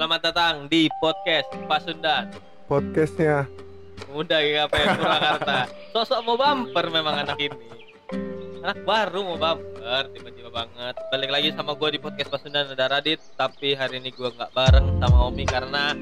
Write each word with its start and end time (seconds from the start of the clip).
Selamat 0.00 0.32
datang 0.32 0.64
di 0.64 0.88
podcast 0.96 1.52
Pasundan. 1.68 2.32
Podcastnya. 2.64 3.44
Muda 4.08 4.40
GKPN 4.40 4.96
Purwakarta? 4.96 5.68
Sosok 5.92 6.20
mau 6.24 6.40
bumper 6.40 6.88
memang 6.88 7.20
anak 7.20 7.36
ini. 7.36 7.52
Anak 8.64 8.80
baru 8.88 9.20
mau 9.20 9.36
bumper 9.36 10.08
Tiba-tiba 10.16 10.48
banget. 10.48 10.96
Balik 11.12 11.28
lagi 11.28 11.48
sama 11.52 11.76
gue 11.76 11.88
di 11.92 12.00
podcast 12.00 12.32
Pasundan 12.32 12.72
ada 12.72 12.88
Radit. 12.88 13.20
Tapi 13.36 13.76
hari 13.76 14.00
ini 14.00 14.08
gue 14.08 14.24
nggak 14.24 14.56
bareng 14.56 15.04
sama 15.04 15.28
Omi 15.28 15.44
Karena 15.44 15.92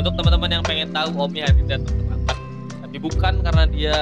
untuk 0.00 0.16
teman-teman 0.16 0.48
yang 0.48 0.64
pengen 0.64 0.88
tahu 0.88 1.12
Omi 1.12 1.44
hari 1.44 1.60
ini 1.60 1.76
datang 1.76 1.92
terlambat 1.92 2.38
Tapi 2.88 2.96
bukan 3.04 3.34
karena 3.44 3.64
dia 3.68 3.96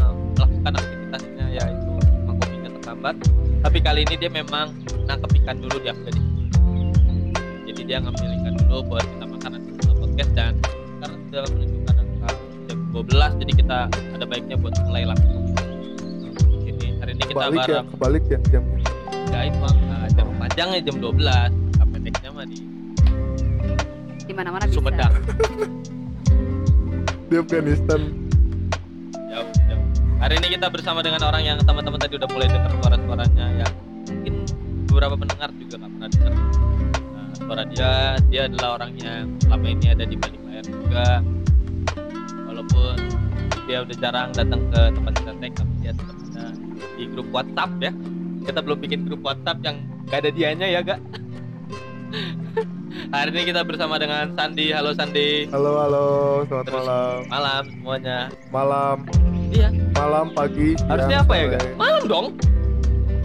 eh, 0.00 0.12
melakukan 0.32 0.72
aktivitasnya 0.80 1.46
Yaitu 1.60 1.92
mengkopinya 2.24 2.70
terlambat. 2.80 3.16
Tapi 3.68 3.78
kali 3.84 4.00
ini 4.08 4.16
dia 4.16 4.32
memang 4.32 4.72
nangkep 5.04 5.44
ikan 5.44 5.60
dulu 5.60 5.76
di 5.76 5.92
Afghanistan 5.92 6.31
jadi 7.82 7.98
dia 7.98 8.06
ngambil 8.06 8.30
ikan 8.38 8.54
dulu 8.62 8.78
buat 8.94 9.02
kita 9.02 9.24
makan 9.26 9.50
nanti 9.58 9.70
setelah 9.74 9.96
podcast 9.98 10.30
dan 10.38 10.54
sekarang 10.62 11.18
sudah 11.26 11.42
menunjukkan 11.50 11.94
angka 11.98 12.30
jam 12.70 12.78
12 12.94 13.42
jadi 13.42 13.52
kita 13.58 13.78
ada 13.90 14.24
baiknya 14.30 14.56
buat 14.62 14.74
mulai 14.86 15.02
langsung 15.02 15.42
ini 16.62 16.86
hari 17.02 17.10
ini 17.18 17.22
kita 17.26 17.34
kebalik 17.34 17.58
ya 17.58 17.66
bareng. 17.66 17.86
kebalik 17.90 18.24
ya 18.30 18.38
jamnya. 18.54 18.86
Ya 19.34 19.40
itu 19.50 19.58
angka 19.66 19.96
jam 20.14 20.26
panjangnya 20.38 20.80
jam 20.86 20.96
12 21.02 21.26
angka 21.26 21.82
pendeknya 21.90 22.28
mah 22.30 22.46
di 22.46 22.58
di 24.22 24.32
mana-mana 24.38 24.64
bisa. 24.70 24.78
Sumedang. 24.78 25.12
Di 27.32 27.40
Afghanistan. 27.40 28.00
Jauh 29.26 29.50
jauh. 29.66 29.86
Hari 30.22 30.38
ini 30.38 30.54
kita 30.54 30.70
bersama 30.70 31.02
dengan 31.02 31.18
orang 31.26 31.42
yang 31.42 31.58
teman-teman 31.58 31.98
tadi 31.98 32.14
udah 32.14 32.30
mulai 32.30 32.46
dengar 32.46 32.70
suara-suaranya 32.78 33.46
yang 33.58 33.72
mungkin 34.06 34.34
beberapa 34.86 35.18
pendengar 35.18 35.50
juga 35.58 35.74
nggak 35.82 35.90
pernah 35.90 36.08
dengar. 36.14 36.30
nah, 36.30 36.71
suara 37.42 37.62
dia 37.68 37.90
dia 38.28 38.42
adalah 38.48 38.68
orang 38.80 38.92
yang 38.98 39.24
selama 39.42 39.66
ini 39.68 39.86
ada 39.92 40.04
di 40.04 40.16
balik 40.16 40.40
layar 40.46 40.64
juga. 40.64 41.06
Walaupun 42.48 42.94
dia 43.66 43.78
udah 43.82 43.96
jarang 43.98 44.28
datang 44.32 44.62
ke 44.68 44.80
tempat 44.92 45.12
kita 45.18 45.32
tag 45.38 45.52
tapi 45.56 45.72
dia 45.80 45.92
tetap 45.94 46.16
ada 46.18 46.44
di 46.96 47.04
grup 47.10 47.28
WhatsApp 47.30 47.70
ya. 47.80 47.92
Kita 48.42 48.58
belum 48.58 48.78
bikin 48.80 49.00
grup 49.06 49.22
WhatsApp 49.22 49.58
yang 49.62 49.76
gak 50.10 50.18
ada 50.26 50.30
dianya 50.34 50.66
ya 50.66 50.80
gak 50.82 51.00
hari 53.08 53.32
ini 53.32 53.42
kita 53.48 53.64
bersama 53.64 53.96
dengan 53.96 54.32
Sandi. 54.36 54.68
Halo 54.68 54.92
Sandi. 54.92 55.48
Halo 55.48 55.80
halo. 55.80 56.06
Selamat 56.44 56.64
Terus- 56.68 56.76
malam. 56.84 57.16
malam 57.28 57.62
semuanya. 57.72 58.18
Malam. 58.52 58.96
Iya. 59.52 59.68
Malam 59.92 60.26
pagi 60.32 60.68
harusnya 60.88 61.18
apa 61.20 61.32
ya 61.36 61.44
gak 61.56 61.62
malam 61.76 62.02
dong. 62.08 62.26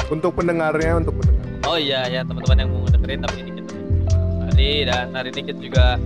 Untuk 0.08 0.32
pendengarnya 0.40 1.04
untuk 1.04 1.20
pendengar. 1.20 1.44
Oh 1.68 1.76
iya 1.76 2.08
ya 2.08 2.24
teman-teman 2.24 2.58
yang 2.64 2.70
mau 2.72 2.88
dengerin 2.88 3.20
tapi 3.28 3.38
ini 3.44 3.52
hari 4.58 4.90
dan 4.90 5.14
hari 5.14 5.30
ini 5.38 5.54
kita 5.54 5.62
juga 5.62 6.02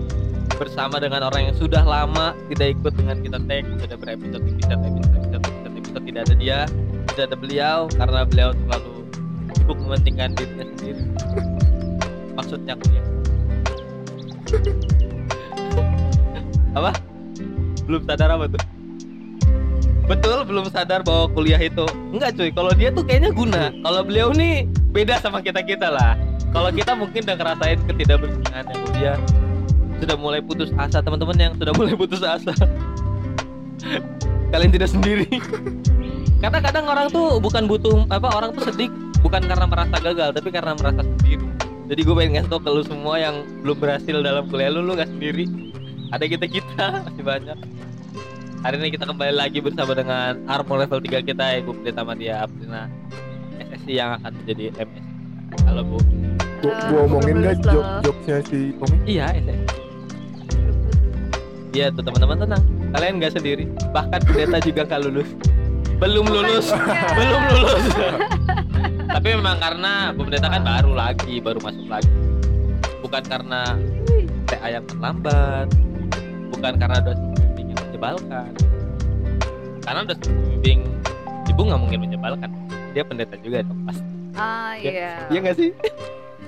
bersama 0.60 1.00
dengan 1.00 1.24
orang 1.24 1.48
yang 1.48 1.56
sudah 1.56 1.88
lama 1.88 2.36
tidak 2.52 2.76
ikut 2.76 2.92
dengan 3.00 3.24
kita 3.24 3.40
tag 3.48 3.64
sudah 3.80 3.96
berepisode 3.96 4.44
episode 4.44 4.76
episode 4.76 5.08
episode 5.08 5.40
episode 5.40 5.76
episode 5.80 6.04
tidak 6.04 6.22
ada 6.28 6.36
dia 6.36 6.60
tidak 7.16 7.32
ada 7.32 7.38
beliau 7.40 7.88
karena 7.96 8.28
beliau 8.28 8.52
selalu 8.52 8.92
sibuk 9.56 9.80
mementingkan 9.80 10.36
dirinya 10.36 10.68
sendiri. 10.68 11.00
Maksudnya 12.36 12.76
kuliah 12.76 13.06
apa? 16.84 16.92
Belum 17.88 18.04
sadar 18.04 18.36
apa 18.36 18.52
tuh? 18.52 18.64
Betul 20.12 20.44
belum 20.44 20.68
sadar 20.68 21.08
bahwa 21.08 21.32
kuliah 21.32 21.64
itu. 21.64 21.88
Enggak 22.12 22.36
cuy 22.36 22.52
kalau 22.52 22.76
dia 22.76 22.92
tuh 22.92 23.08
kayaknya 23.08 23.32
guna. 23.32 23.72
Kalau 23.80 24.04
beliau 24.04 24.36
nih 24.36 24.68
beda 24.92 25.24
sama 25.24 25.40
kita 25.40 25.64
kita 25.64 25.88
lah 25.88 26.20
kalau 26.52 26.70
kita 26.72 26.92
mungkin 26.94 27.22
udah 27.24 27.38
ngerasain 27.40 27.80
ketidakbergunaan 27.88 28.66
yang 28.68 28.84
dia 28.96 29.14
sudah 30.04 30.16
mulai 30.20 30.42
putus 30.44 30.70
asa 30.76 31.00
teman-teman 31.00 31.38
yang 31.40 31.54
sudah 31.56 31.74
mulai 31.76 31.96
putus 31.96 32.22
asa. 32.22 32.52
Kalian 34.52 34.72
tidak 34.76 34.90
sendiri. 34.92 35.28
Karena 36.44 36.60
kadang 36.60 36.86
orang 36.90 37.08
tuh 37.14 37.40
bukan 37.40 37.70
butuh 37.70 38.04
apa 38.12 38.28
orang 38.34 38.52
tuh 38.52 38.68
sedih 38.68 38.92
bukan 39.22 39.46
karena 39.46 39.66
merasa 39.70 39.96
gagal 40.02 40.30
tapi 40.36 40.50
karena 40.52 40.76
merasa 40.76 41.02
sendiri. 41.06 41.48
Jadi 41.92 42.02
gue 42.08 42.16
pengen 42.16 42.32
ngasih 42.40 42.50
tau 42.52 42.60
ke 42.60 42.70
lu 42.72 42.84
semua 42.88 43.16
yang 43.20 43.36
belum 43.64 43.78
berhasil 43.78 44.16
dalam 44.20 44.48
kuliah 44.50 44.72
lu 44.74 44.84
lu 44.84 44.98
nggak 44.98 45.12
sendiri. 45.12 45.46
Ada 46.12 46.26
kita 46.28 46.46
kita 46.52 46.86
masih 47.08 47.24
banyak. 47.24 47.58
Hari 48.62 48.76
ini 48.78 48.90
kita 48.94 49.10
kembali 49.10 49.34
lagi 49.34 49.58
bersama 49.64 49.96
dengan 49.98 50.38
Armor 50.46 50.86
level 50.86 51.02
3 51.02 51.26
kita 51.26 51.46
Ibu 51.64 51.82
Pendeta 51.82 52.06
Madia 52.06 52.46
Aprina 52.46 52.86
SSI 53.58 53.98
yang 53.98 54.22
akan 54.22 54.38
menjadi 54.38 54.70
MS 54.78 55.06
halo 55.66 55.82
Bu 55.84 55.98
gua, 56.62 56.74
gua 56.88 57.00
omongin 57.06 57.36
gak 57.42 57.58
loh. 57.68 58.00
jokesnya 58.02 58.38
si 58.46 58.60
Omi 58.78 58.98
iya 59.06 59.26
SSI 59.34 59.80
Iya 61.72 61.88
tuh 61.88 62.04
teman-teman 62.04 62.36
tenang. 62.36 62.64
Kalian 62.92 63.14
nggak 63.16 63.32
sendiri. 63.32 63.64
Bahkan 63.96 64.20
pendeta 64.28 64.60
juga 64.60 64.84
nggak 64.84 65.02
lulus. 65.08 65.30
Belum 65.98 66.28
lulus. 66.28 66.68
belum 67.18 67.44
lulus. 67.48 67.86
Tapi 69.16 69.28
memang 69.32 69.56
karena 69.56 70.12
Bu 70.12 70.28
pendeta 70.28 70.52
kan 70.52 70.68
baru 70.68 70.92
lagi 70.92 71.40
baru 71.40 71.64
masuk 71.64 71.88
lagi. 71.88 72.12
Bukan 73.00 73.24
karena 73.24 73.80
TA 74.52 74.68
yang 74.68 74.84
terlambat. 74.84 75.72
Bukan 76.52 76.74
karena 76.76 76.98
dosen 77.00 77.24
pembimbing 77.32 77.68
yang 77.72 77.80
menyebalkan. 77.88 78.52
Karena 79.80 80.02
dosen 80.04 80.28
pembimbing 80.28 80.80
ibu 81.48 81.62
nggak 81.64 81.80
mungkin 81.80 82.00
menyebalkan. 82.04 82.52
Dia 82.92 83.08
pendeta 83.08 83.40
juga 83.40 83.64
dong 83.64 83.80
pasti. 83.88 84.04
Ah 84.36 84.76
Ya. 84.76 84.92
iya. 84.92 85.12
iya 85.32 85.40
nggak 85.40 85.56
sih 85.56 85.72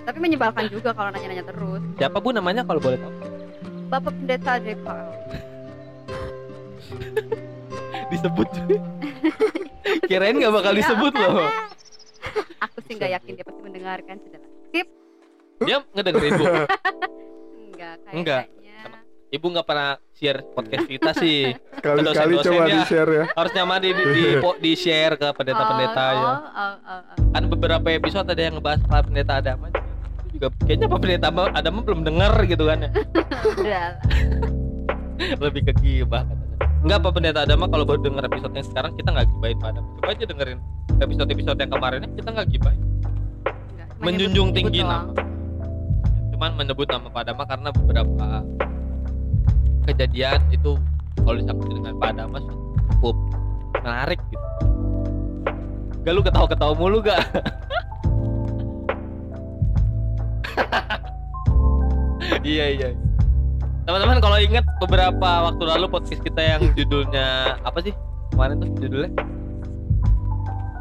Tapi 0.04 0.18
menyebalkan 0.20 0.68
juga 0.68 0.92
kalau 0.92 1.10
nanya-nanya 1.10 1.46
terus. 1.46 1.80
siapa 1.96 2.18
bu 2.18 2.30
namanya 2.30 2.62
kalau 2.62 2.78
boleh 2.78 2.98
tahu 2.98 3.14
Bapak 3.88 4.12
Pendeta 4.14 4.58
JKL. 4.58 5.10
disebut 8.12 8.48
kirain 10.10 10.36
nggak 10.36 10.54
bakal 10.54 10.72
disebut 10.72 11.14
loh 11.14 11.50
Aku 12.64 12.80
sih 12.84 12.96
nggak 12.96 13.12
yakin 13.20 13.32
dia 13.36 13.44
pasti 13.44 13.62
mendengarkan 13.62 14.16
sudah. 14.18 14.40
Sip. 14.70 14.88
dia 15.60 15.78
ngedengerin 15.90 16.32
bu 16.34 16.46
Enggak 17.68 17.96
Enggak. 18.10 18.44
kayaknya. 18.48 18.78
Ibu 19.30 19.46
nggak 19.50 19.66
pernah 19.66 19.90
share 20.14 20.40
podcast 20.48 20.86
kita 20.86 21.12
sih 21.14 21.52
sekali-sekali 21.74 22.06
dosen-dosen 22.32 22.48
coba 22.48 22.66
di 22.66 22.80
share 22.86 23.12
ya 23.12 23.24
harusnya 23.34 23.64
mah 23.64 23.78
di 23.78 23.90
di, 23.92 24.04
di, 24.08 24.24
po- 24.40 24.56
di 24.56 24.72
share 24.74 25.14
ke 25.16 25.28
pendeta-pendeta 25.34 26.00
oh, 26.00 26.14
ya 26.14 26.22
Oh, 26.24 26.38
oh, 26.38 26.76
oh, 26.86 27.02
oh. 27.12 27.30
kan 27.34 27.44
beberapa 27.50 27.88
episode 27.90 28.24
ada 28.26 28.40
yang 28.40 28.56
ngebahas 28.56 28.82
Pak 28.84 29.02
pendeta 29.04 29.34
Adama 29.36 29.68
juga 29.68 29.84
Itu 29.84 29.93
juga 30.34 30.48
kayaknya 30.66 30.88
Pak 30.90 31.00
pendeta 31.00 31.28
Adama 31.30 31.80
belum 31.82 32.02
denger 32.02 32.34
gitu 32.50 32.64
kan 32.66 32.78
ya. 32.82 32.90
Lebih 35.44 35.62
ke 35.70 35.74
gibah 35.80 36.26
enggak 36.84 37.00
Pak 37.00 37.12
pendeta 37.16 37.40
Adama 37.46 37.66
kalau 37.70 37.86
baru 37.86 38.02
denger 38.02 38.28
episode 38.28 38.54
yang 38.54 38.68
sekarang 38.68 38.92
kita 38.98 39.10
nggak 39.10 39.28
gibahin 39.30 39.58
Pak 39.58 39.70
Adama. 39.72 39.88
Coba 39.96 40.10
aja 40.12 40.26
dengerin 40.26 40.60
episode-episode 40.94 41.58
yang 41.58 41.72
kemarinnya 41.72 42.10
kita 42.12 42.30
nggak 42.30 42.48
gibahin. 42.50 42.82
Enggak. 43.72 43.88
Menjunjung 44.00 44.48
Menyebut- 44.52 44.74
tinggi 44.74 44.82
nama. 44.84 45.14
cuman 46.34 46.52
menyebut 46.60 46.88
nama 46.90 47.08
Pak 47.08 47.22
Adama 47.24 47.44
karena 47.46 47.70
beberapa 47.72 48.28
kejadian 49.86 50.42
itu 50.50 50.72
kalau 51.22 51.38
disangkut 51.38 51.68
dengan 51.72 51.94
Pak 51.96 52.10
Adama 52.12 52.38
cukup 52.92 53.16
menarik 53.78 54.20
gitu. 54.28 54.48
Gak 56.04 56.12
lu 56.12 56.20
ketawa-ketawa 56.20 56.74
mulu 56.76 57.00
gak 57.00 57.16
iya 62.54 62.66
iya. 62.74 62.90
Teman-teman 63.84 64.24
kalau 64.24 64.40
ingat 64.40 64.64
beberapa 64.80 65.30
waktu 65.52 65.64
lalu 65.68 65.86
podcast 65.92 66.24
kita 66.24 66.40
yang 66.40 66.62
judulnya 66.72 67.60
apa 67.68 67.84
sih? 67.84 67.92
Kemarin 68.32 68.64
tuh 68.64 68.70
judulnya? 68.80 69.12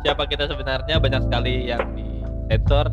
Siapa 0.06 0.22
kita 0.31 0.47
sebenarnya? 0.47 1.03
Banyak 1.03 1.27
sekali 1.27 1.66
yang 1.66 1.83
di 1.99 2.06
sensor. 2.47 2.91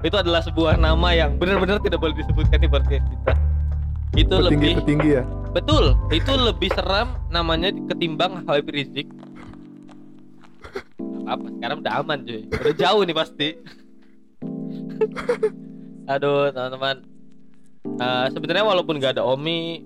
Itu 0.00 0.16
adalah 0.16 0.40
sebuah 0.40 0.80
nama 0.80 1.12
yang 1.12 1.36
benar-benar 1.36 1.84
tidak 1.84 2.00
boleh 2.00 2.16
disebutkan 2.16 2.58
di 2.64 2.68
podcast 2.68 3.04
kita. 3.04 3.32
Itu 4.16 4.34
petinggi 4.40 4.48
lebih 4.48 4.80
petinggi 4.82 5.08
ya? 5.20 5.22
Betul. 5.52 5.84
Itu 6.08 6.32
lebih 6.32 6.72
seram 6.72 7.20
namanya 7.28 7.72
ketimbang 7.92 8.44
Habib 8.48 8.72
Rizik. 8.72 9.08
Apa 11.28 11.44
sekarang 11.60 11.84
udah 11.84 11.92
aman 12.00 12.24
cuy. 12.24 12.48
Udah 12.48 12.74
jauh 12.76 13.02
nih 13.04 13.16
pasti 13.16 13.48
aduh 16.06 16.50
teman-teman. 16.54 16.96
Eh, 17.86 18.26
sebenarnya 18.34 18.64
walaupun 18.66 18.98
gak 18.98 19.18
ada 19.18 19.22
Omi 19.22 19.82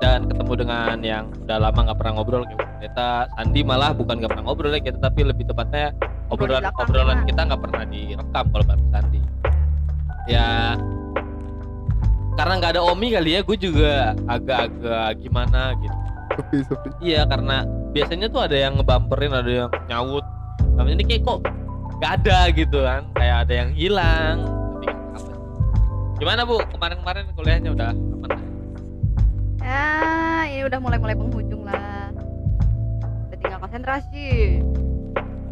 dan 0.00 0.24
ketemu 0.24 0.52
dengan 0.64 0.96
yang 1.04 1.24
udah 1.44 1.60
lama 1.60 1.76
nggak 1.76 1.98
pernah 2.00 2.12
ngobrol 2.16 2.48
kayak 2.48 2.88
kita 2.88 3.28
Sandi 3.36 3.60
malah 3.60 3.92
bukan 3.92 4.16
nggak 4.16 4.32
pernah 4.32 4.44
ngobrol 4.48 4.72
ya 4.72 4.80
kita 4.80 4.96
tapi 4.96 5.28
lebih 5.28 5.44
tepatnya 5.44 5.92
obrolan 6.32 6.64
belakang 6.64 6.88
obrolan 6.88 7.18
ya. 7.20 7.24
kita 7.28 7.40
nggak 7.52 7.60
pernah 7.60 7.84
direkam 7.84 8.44
kalau 8.48 8.64
bareng 8.64 8.88
Sandi. 8.88 9.20
Ya 10.24 10.48
karena 12.40 12.52
nggak 12.56 12.72
ada 12.80 12.82
Omi 12.88 13.08
kali 13.12 13.30
ya 13.36 13.40
gue 13.44 13.58
juga 13.60 14.16
agak-agak 14.24 15.08
gimana 15.20 15.76
gitu. 15.76 15.96
Sepi 16.40 16.58
sepi. 16.64 16.88
Iya 17.04 17.28
karena 17.28 17.68
biasanya 17.92 18.26
tuh 18.32 18.40
ada 18.40 18.56
yang 18.56 18.80
ngebamperin 18.80 19.32
ada 19.36 19.52
yang 19.52 19.70
nyaut. 19.84 20.24
Tapi 20.80 20.88
ini 20.96 21.04
kayak 21.04 21.28
kok 21.28 21.38
nggak 22.00 22.12
ada 22.24 22.38
gitu 22.56 22.78
kan 22.80 23.04
kayak 23.12 23.36
ada 23.44 23.52
yang 23.52 23.70
hilang 23.76 24.59
Gimana 26.20 26.44
Bu? 26.44 26.60
Kemarin-kemarin 26.76 27.32
kuliahnya 27.32 27.72
udah 27.72 27.96
aman? 27.96 28.30
Ya, 29.64 29.88
ini 30.52 30.68
udah 30.68 30.76
mulai-mulai 30.76 31.16
penghujung 31.16 31.64
lah. 31.64 32.12
Udah 33.32 33.38
tinggal 33.40 33.56
konsentrasi 33.64 34.60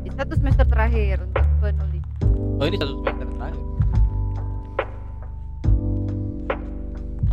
di 0.05 0.11
satu 0.13 0.37
semester 0.37 0.69
terakhir 0.69 1.25
untuk 1.25 1.49
penulis. 1.65 2.05
Oh 2.61 2.69
ini 2.69 2.77
satu 2.77 3.01
semester 3.01 3.27
terakhir. 3.33 3.65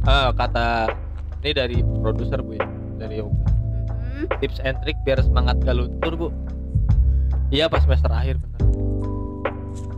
Ah 0.07 0.31
kata 0.31 0.95
ini 1.43 1.51
dari 1.51 1.77
produser 1.99 2.39
Bu 2.39 2.55
ya, 2.55 2.63
dari 2.95 3.19
Yoga. 3.19 3.35
Mhm. 3.91 4.31
Tips 4.39 4.63
and 4.63 4.79
trick 4.79 4.95
biar 5.03 5.19
semangat 5.19 5.59
gak 5.59 5.75
luntur 5.75 6.15
Bu. 6.15 6.27
Iya 7.51 7.67
pas 7.67 7.83
semester 7.83 8.07
akhir 8.15 8.39
bener. 8.39 8.63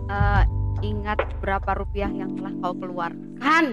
Eh, 0.10 0.44
ingat 0.82 1.20
berapa 1.40 1.72
rupiah 1.76 2.10
yang 2.10 2.34
telah 2.34 2.54
kau 2.60 2.74
keluarkan. 2.74 3.66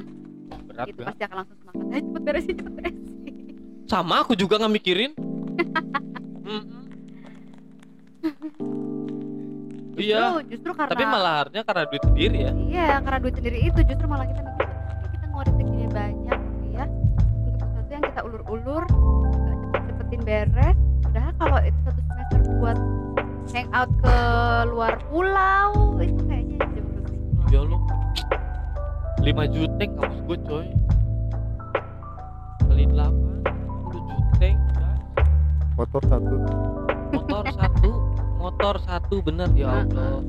Berat 0.69 0.87
Itu 0.89 0.99
gak? 0.99 1.07
pasti 1.13 1.23
akan 1.25 1.37
langsung 1.43 1.57
semangat. 1.61 1.85
Eh, 1.91 2.01
cepet 2.03 2.23
beresin, 2.23 2.55
cepet 2.57 2.73
beresin. 2.73 3.35
Sama 3.85 4.15
aku 4.21 4.33
juga 4.35 4.57
nggak 4.57 4.73
mikirin. 4.73 5.13
Mm-mm. 6.45 6.83
Iya. 9.95 10.21
Justru, 10.35 10.41
justru 10.51 10.71
karena 10.75 10.91
Tapi 10.91 11.05
malah 11.07 11.35
harusnya 11.45 11.63
karena 11.63 11.83
duit 11.87 12.03
sendiri 12.03 12.37
ya. 12.41 12.53
Iya, 12.53 12.89
karena 13.01 13.19
duit 13.21 13.35
sendiri 13.37 13.59
itu 13.63 13.81
justru 13.87 14.07
malah 14.07 14.27
kita 14.27 14.41
mikir 14.43 14.67
"Ini 14.67 15.09
kita 15.13 15.25
ngeluarin 15.29 15.55
segini 15.55 15.87
banyak 15.87 16.39
gitu 16.41 16.67
ya 16.73 16.85
untuk 16.89 17.55
sesuatu 17.63 17.91
yang 17.91 18.03
kita 18.03 18.21
ulur-ulur 18.27 18.83
cepet-cepetin 19.71 20.21
beres. 20.27 20.77
Padahal 21.05 21.33
kalau 21.39 21.59
itu 21.63 21.79
satu 21.87 22.01
semester 22.03 22.39
buat 22.59 22.79
hangout 23.55 23.91
ke 24.03 24.17
luar 24.67 24.95
pulau 25.07 25.69
itu 26.03 26.23
Ya 27.55 27.63
lo 27.63 27.79
5 29.23 29.31
juteng 29.55 29.95
kampus 29.95 30.19
gue 30.27 30.39
coy 30.43 30.67
Kali 32.67 32.85
8 32.91 33.95
10 33.95 33.95
juteng 33.95 34.59
guys. 34.75 35.03
Motor 35.79 36.03
satu. 36.11 36.35
Motor 37.15 37.45
satu 37.55 37.91
Motor 38.43 38.75
satu 38.83 39.15
bener 39.23 39.47
ya 39.55 39.87
Allah 39.87 40.27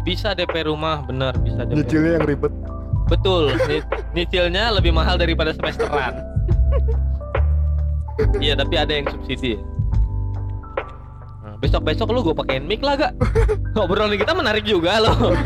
Bisa 0.00 0.32
DP 0.32 0.72
rumah 0.72 1.04
bener 1.04 1.36
bisa 1.44 1.68
DP 1.68 1.84
Nyicilnya 1.84 2.12
yang 2.16 2.24
ribet. 2.24 2.52
Betul 3.04 3.52
Nyicilnya 4.16 4.72
lebih 4.72 4.96
mahal 4.96 5.20
daripada 5.20 5.52
semesteran 5.52 6.16
Iya 8.44 8.56
tapi 8.56 8.80
ada 8.80 8.88
yang 8.88 9.04
subsidi 9.04 9.60
ya. 9.60 9.60
Nah, 11.60 11.68
Besok-besok 11.68 12.08
lu 12.16 12.24
gue 12.24 12.32
pakein 12.32 12.64
mic 12.64 12.80
lah 12.80 12.96
gak? 12.96 13.12
Obrolan 13.84 14.16
kita 14.16 14.32
menarik 14.32 14.64
juga 14.64 14.96
loh. 14.96 15.12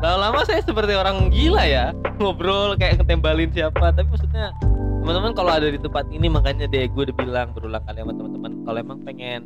Lama-lama 0.00 0.46
saya 0.46 0.64
seperti 0.64 0.96
orang 0.96 1.28
gila 1.28 1.60
ya 1.66 1.92
Ngobrol 2.22 2.78
kayak 2.78 3.02
ngetembalin 3.02 3.50
siapa. 3.50 3.90
Tapi 3.90 4.06
maksudnya 4.06 4.54
teman-teman 5.02 5.34
kalau 5.34 5.50
ada 5.50 5.66
di 5.66 5.82
tempat 5.82 6.06
ini 6.14 6.30
Makanya 6.30 6.70
deh 6.70 6.86
gue 6.86 7.02
udah 7.10 7.16
bilang 7.18 7.50
berulang 7.50 7.82
kali 7.82 8.00
sama 8.00 8.14
teman-teman 8.14 8.52
Kalau 8.62 8.78
emang 8.78 8.98
pengen 9.02 9.40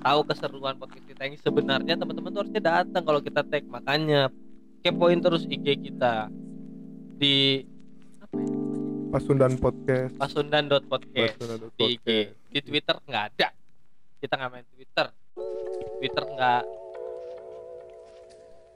tahu 0.00 0.20
keseruan 0.30 0.74
podcast 0.78 1.04
kita 1.10 1.22
yang 1.26 1.36
sebenarnya 1.42 1.94
teman-teman 1.98 2.30
tuh 2.30 2.40
harusnya 2.46 2.62
datang 2.62 3.02
kalau 3.02 3.20
kita 3.20 3.42
tag. 3.42 3.66
Makanya 3.66 4.30
kepoin 4.86 5.18
terus 5.18 5.42
IG 5.44 5.90
kita 5.90 6.30
di 7.18 7.66
apa 8.22 8.36
ya? 8.38 8.48
Pasundan 9.10 9.58
podcast. 9.58 10.14
pasundan.podcast 10.22 11.34
Pasundan 11.34 11.66
di 11.74 11.98
IG 11.98 12.06
di 12.30 12.60
Twitter 12.62 12.94
nggak 13.10 13.24
ada 13.34 13.59
kita 14.20 14.36
nggak 14.36 14.50
main 14.52 14.66
Twitter 14.70 15.06
Twitter 15.96 16.24
nggak 16.26 16.62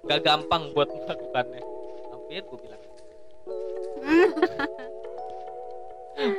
nggak 0.04 0.20
gampang 0.20 0.62
buat 0.72 0.88
melakukannya 0.94 1.62
hampir 2.10 2.42
gue 2.42 2.58
bilang 2.58 2.80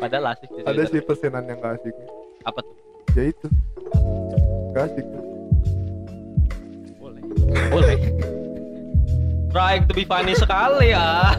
padahal 0.01 0.25
asik 0.33 0.49
di 0.49 0.59
Ada 0.59 0.71
Twitter. 0.71 0.91
sih 0.91 1.01
pesanan 1.01 1.43
yang 1.45 1.59
gak 1.59 1.77
asik. 1.77 1.93
apa 2.41 2.59
tuh 2.59 2.75
Ya 3.15 3.23
itu. 3.25 3.47
Gak 4.71 4.83
asik. 4.89 5.05
tuh. 5.05 5.23
boleh 6.97 7.21
boleh 7.69 7.97
trying 9.49 9.83
to 9.85 9.93
be 9.93 10.03
funny 10.03 10.33
sekali 10.33 10.91
ya 10.91 11.33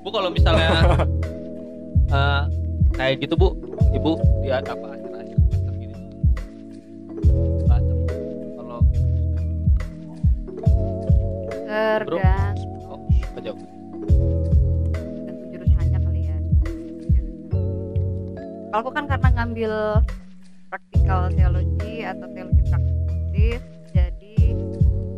bu 0.00 0.08
kalau 0.08 0.28
misalnya 0.28 0.68
eh, 2.10 2.42
kayak 2.92 3.14
gitu 3.20 3.34
bu 3.34 3.48
ibu 3.92 4.12
dia 4.40 4.60
apa 4.60 4.88
tergantung 11.70 12.82
oh 12.90 12.98
tergantung 13.38 13.70
jurusannya 15.54 15.98
kali 16.02 16.20
ya 16.26 16.38
kalau 18.74 18.78
aku 18.82 18.90
kan 18.90 19.04
karena 19.06 19.28
ngambil 19.38 19.72
praktikal 20.66 21.30
teologi 21.30 22.02
atau 22.02 22.26
teologi 22.34 22.62
praktis 22.66 23.62
jadi 23.94 24.38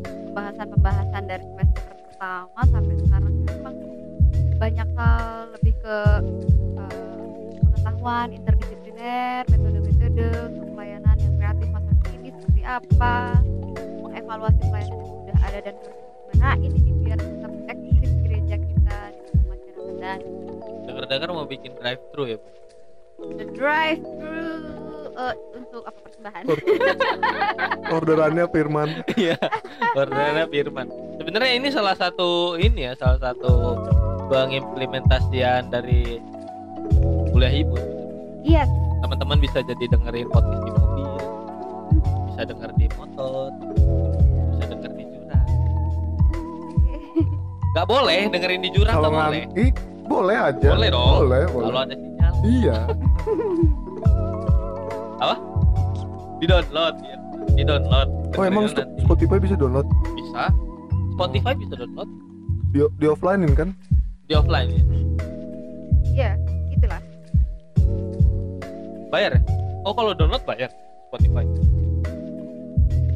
pembahasan-pembahasan 0.05 1.25
dari 1.25 1.45
semester 1.45 1.85
pertama 1.97 2.61
sampai 2.69 2.95
sekarang 3.01 3.35
memang 3.49 3.77
banyak 4.61 4.89
hal 4.97 5.25
lebih 5.57 5.75
ke 5.81 5.99
eh, 6.77 7.21
pengetahuan 7.65 8.29
interdisipliner 8.29 9.43
metode-metode 9.49 10.29
untuk 10.53 10.69
pelayanan 10.77 11.17
yang 11.17 11.35
kreatif 11.41 11.69
masa 11.73 11.93
kini 12.05 12.29
seperti 12.37 12.61
apa 12.61 13.41
mengevaluasi 14.05 14.61
pelayanan 14.69 15.01
yang 15.01 15.17
sudah 15.17 15.39
ada 15.49 15.59
dan 15.65 15.77
harus 15.81 16.12
gimana 16.43 16.59
ini 16.59 16.91
biar 17.07 17.19
tetap 17.23 17.53
eksis 17.71 18.13
gereja 18.27 18.57
kita 18.59 18.99
di 19.15 19.39
masyarakat 19.47 19.95
dan 20.03 20.19
dengar-dengar 20.91 21.29
mau 21.31 21.47
bikin 21.47 21.71
drive 21.79 22.03
thru 22.11 22.25
ya 22.27 22.39
bu 22.43 22.51
the 23.39 23.47
drive 23.55 24.03
thru 24.03 24.51
eh, 25.15 25.35
untuk 25.55 25.87
apa 25.87 25.99
persembahan 26.03 26.43
Orderannya 27.95 28.47
Firman. 28.51 29.05
Iya, 29.21 29.39
orderannya 29.95 30.49
Firman. 30.49 30.89
Sebenarnya 31.21 31.53
ini 31.61 31.69
salah 31.71 31.95
satu 31.95 32.57
ini 32.57 32.91
ya, 32.91 32.97
salah 32.97 33.21
satu 33.21 33.79
pengimplementasian 34.33 35.71
dari 35.71 36.19
kuliah 37.31 37.53
ibu. 37.53 37.79
yes 38.43 38.67
Teman-teman 39.05 39.39
bisa 39.39 39.61
jadi 39.63 39.85
dengerin 39.93 40.27
podcast 40.33 40.63
di 40.65 40.73
mobil, 40.73 41.11
bisa 42.33 42.43
denger 42.49 42.71
di 42.81 42.87
motor, 42.97 43.53
Gak 47.73 47.87
boleh 47.87 48.29
dengerin 48.29 48.61
di 48.61 48.71
jurang, 48.71 48.95
Kalau 48.95 49.09
gak 49.09 49.27
boleh. 49.27 49.43
Ih, 49.57 49.73
boleh 50.05 50.37
aja. 50.39 50.69
Boleh 50.69 50.89
dong. 50.89 51.09
Boleh, 51.19 51.43
Kalau 51.47 51.61
boleh. 51.65 51.81
ada 51.83 51.95
sinyal, 51.95 52.33
Iya. 52.43 52.79
di 56.37 56.51
download 56.51 56.95
ya. 57.01 57.17
Di 57.55 57.63
download. 57.63 58.09
Oh 58.35 58.43
emang 58.43 58.67
nanti. 58.67 58.83
Spotify 58.99 59.39
bisa 59.39 59.55
download? 59.55 59.87
bisa. 60.13 60.51
Spotify 61.13 61.53
bisa 61.55 61.75
download 61.77 62.09
Di, 62.71 62.81
di 62.97 63.07
offlinein 63.07 63.53
kan? 63.53 63.69
di 64.25 64.33
offline 64.33 64.71
ya. 64.71 64.83
iya 66.09 66.31
gitulah 66.69 67.03
Bayar 69.07 69.37
ya? 69.37 69.41
Oh 69.85 69.93
kalau 69.93 70.11
download 70.13 70.41
bayar 70.43 70.73
Spotify. 71.07 71.45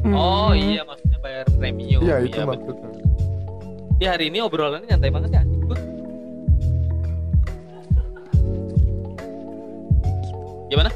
Oh 0.07 0.53
Hmm. 0.53 0.55
iya 0.55 0.81
maksudnya 0.81 1.17
bayar 1.19 1.43
premium. 1.51 1.99
Iya 1.99 2.15
itu 2.21 2.37
betul. 2.37 2.47
maksudnya. 2.47 2.89
Di 3.97 4.05
hari 4.05 4.29
ini 4.29 4.37
obrolannya 4.39 4.85
nyantai 4.87 5.09
banget 5.09 5.31
ya. 5.33 5.43
Gimana? 10.67 10.89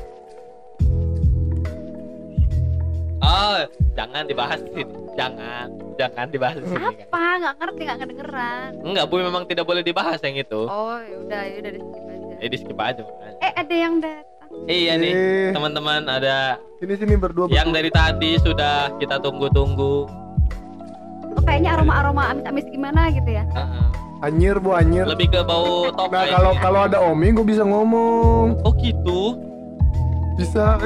Oh, 3.21 3.57
jangan 3.95 4.23
dibahas 4.25 4.59
di 4.61 4.71
sini. 4.75 4.93
Jangan, 5.11 5.67
jangan 5.95 6.25
dibahas 6.27 6.55
di 6.57 6.67
sini. 6.67 6.85
Apa 7.03 7.21
nggak 7.37 7.55
ngerti 7.57 7.81
nggak 7.81 7.99
kedengeran 7.99 8.69
Enggak, 8.81 9.05
Bu 9.07 9.15
memang 9.19 9.43
tidak 9.45 9.65
boleh 9.65 9.81
dibahas 9.81 10.19
yang 10.21 10.35
itu. 10.35 10.61
oh 10.63 10.97
yaudah 10.99 11.41
yaudah 11.49 11.71
di 11.71 11.79
skip 11.79 12.05
aja 12.07 12.35
Eh, 12.37 12.47
di 12.47 12.57
skip 12.57 12.79
aja. 12.79 13.01
makanya. 13.03 13.35
eh 13.39 13.51
ada 13.53 13.75
yang 13.75 13.93
datang 13.97 14.49
Iya 14.63 14.93
nih, 14.95 15.11
Eh, 15.11 15.49
teman-teman 15.51 16.01
ada 16.05 16.59
Sini 16.77 16.93
sini 16.95 17.13
berdua. 17.15 17.47
yang 17.47 17.69
berdua. 17.69 17.77
dari 17.77 17.89
tadi 17.89 18.31
sudah 18.37 18.75
kita 18.97 19.19
tunggu-tunggu. 19.19 19.95
Oh 21.41 21.43
kayaknya 21.43 21.73
aroma 21.73 21.93
aroma 21.97 22.23
amis 22.29 22.45
amis 22.45 22.65
gimana 22.67 23.09
gitu 23.09 23.31
ya 23.31 23.43
Heeh. 23.49 23.85
Anyir 24.21 24.61
bu 24.61 24.77
anyir. 24.77 25.09
Lebih 25.09 25.33
ke 25.33 25.41
bau 25.41 25.89
Nah 25.89 25.97
tokai. 25.97 26.29
kalau 26.29 26.53
kalau 26.55 26.79
ada 26.85 27.01
Omi 27.01 27.33
gue 27.33 27.41
bisa 27.43 27.65
ngomong. 27.65 28.53
Oh 28.61 28.69
gitu? 28.75 29.33
Bisa. 30.37 30.77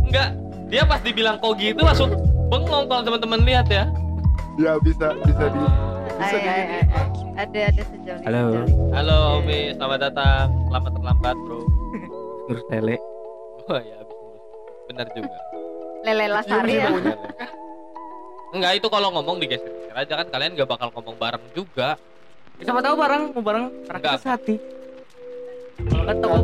Enggak. 0.00 0.38
Dia 0.70 0.82
pas 0.84 1.02
dibilang 1.02 1.38
kok 1.38 1.58
gitu 1.58 1.82
langsung 1.82 2.14
bengong 2.46 2.86
kalau 2.86 3.02
teman-teman 3.02 3.42
lihat 3.42 3.66
ya. 3.68 3.90
ya 4.54 4.78
bisa 4.78 5.18
bisa 5.20 5.44
di. 5.50 5.58
Bisa 6.14 6.22
Ay, 6.22 6.30
di- 6.32 6.46
ay, 6.46 6.62
ay, 6.62 6.82
ay. 6.86 7.06
ada 7.34 7.58
ada 7.66 7.82
sejoli 7.84 8.22
Halo. 8.22 8.42
Halo 8.94 9.16
Omi, 9.42 9.74
selamat 9.74 9.98
datang. 10.00 10.46
Selamat 10.64 10.90
terlambat, 10.94 11.36
Bro. 11.40 11.58
Terus 12.46 12.62
tele 12.68 12.96
Oh 13.66 13.80
ya. 13.82 13.98
Benar 14.86 15.06
juga. 15.10 15.38
lele 16.04 16.26
lasari 16.28 16.74
Cium 16.76 17.02
ya. 17.02 17.14
Enggak 18.54 18.72
itu 18.78 18.86
kalau 18.86 19.10
ngomong 19.10 19.42
digeser 19.42 19.66
aja 19.90 20.14
kan 20.14 20.26
kalian 20.30 20.54
gak 20.54 20.70
bakal 20.70 20.88
ngomong 20.94 21.18
bareng 21.18 21.42
juga. 21.54 21.98
Siapa 22.62 22.78
tahu 22.78 22.94
bareng, 22.94 23.22
mau 23.34 23.42
bareng 23.42 23.64
karena 23.82 23.98
kita 23.98 23.98
Enggak. 23.98 24.22
sehati. 24.22 24.54
Kalau 25.90 26.14
tahu 26.14 26.38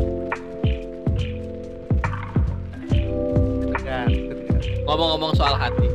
Tegar, 3.71 4.07
tegar. 4.11 4.59
Ngomong-ngomong 4.83 5.31
soal 5.33 5.55
hati, 5.55 5.87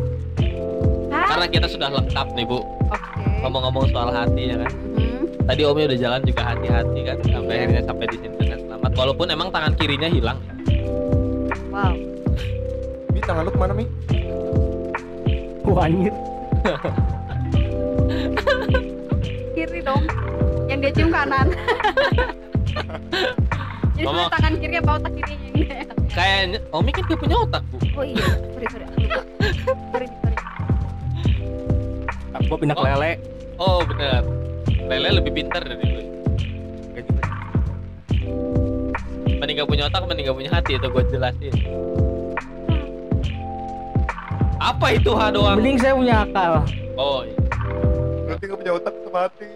Hah? 1.12 1.26
karena 1.28 1.46
kita 1.52 1.66
sudah 1.68 1.88
lengkap 1.92 2.26
nih 2.32 2.44
bu. 2.48 2.64
Oke. 2.88 3.24
Ngomong-ngomong 3.44 3.86
soal 3.92 4.08
hati 4.08 4.42
ya 4.48 4.56
kan. 4.56 4.72
Mhm. 4.96 5.22
Tadi 5.46 5.62
Omi 5.62 5.82
udah 5.84 5.98
jalan 6.00 6.20
juga 6.24 6.42
hati-hati 6.42 7.00
kan 7.04 7.16
sampai 7.22 7.54
akhirnya 7.60 7.82
sampai 7.84 8.06
di 8.08 8.16
sini 8.18 8.34
dengan 8.40 8.58
selamat. 8.64 8.90
Walaupun 8.96 9.26
emang 9.28 9.48
tangan 9.52 9.72
kirinya 9.76 10.08
hilang. 10.08 10.38
Wow. 11.68 11.92
Mi 13.12 13.20
tangan 13.20 13.44
lu 13.44 13.52
ke 13.52 13.58
mana 13.60 13.76
Mi? 13.76 13.84
Wah, 15.66 15.90
anjir. 15.90 16.14
Kiri 19.52 19.80
dong. 19.82 20.06
Yang 20.70 20.78
dia 20.78 20.90
cium 20.94 21.10
kanan. 21.10 21.50
Jadi 23.96 24.04
sebenarnya 24.04 24.28
tangan 24.28 24.52
kiri 24.60 24.76
apa 24.76 24.90
otak 25.00 25.12
kirinya 25.16 25.48
dia? 25.56 25.80
Kayaknya 26.12 26.58
Omi 26.70 26.90
kan 26.92 27.02
gak 27.08 27.18
punya 27.18 27.36
otak 27.40 27.62
bu. 27.72 27.76
Oh 27.96 28.04
iya, 28.04 28.24
sorry 28.52 28.66
sorry. 28.68 28.84
aku. 28.84 28.96
Sorry 29.90 30.06
sorry. 30.06 30.36
Gua 32.46 32.56
pindah 32.60 32.76
ke 32.76 32.82
Oh. 32.84 32.86
lele. 32.86 33.12
Oh 33.56 33.80
bener. 33.88 34.22
Lele 34.86 35.08
lebih 35.18 35.32
pintar 35.32 35.64
dari 35.64 36.12
gitu. 36.94 37.10
Mending 39.36 39.56
gak 39.64 39.68
punya 39.68 39.88
otak, 39.88 40.04
mending 40.04 40.28
gak 40.28 40.36
punya 40.36 40.50
hati 40.52 40.76
itu 40.76 40.86
gue 40.86 41.02
jelasin. 41.08 41.54
Apa 44.66 44.98
itu 44.98 45.14
ha 45.14 45.30
doang? 45.30 45.62
Mending 45.62 45.78
saya 45.78 45.94
punya 45.94 46.26
akal. 46.26 46.66
Oh 46.98 47.22
iya. 47.22 47.38
Berarti 48.26 48.44
gak 48.50 48.58
punya 48.58 48.72
otak 48.74 48.94
sama 49.06 49.18
hati. 49.30 49.46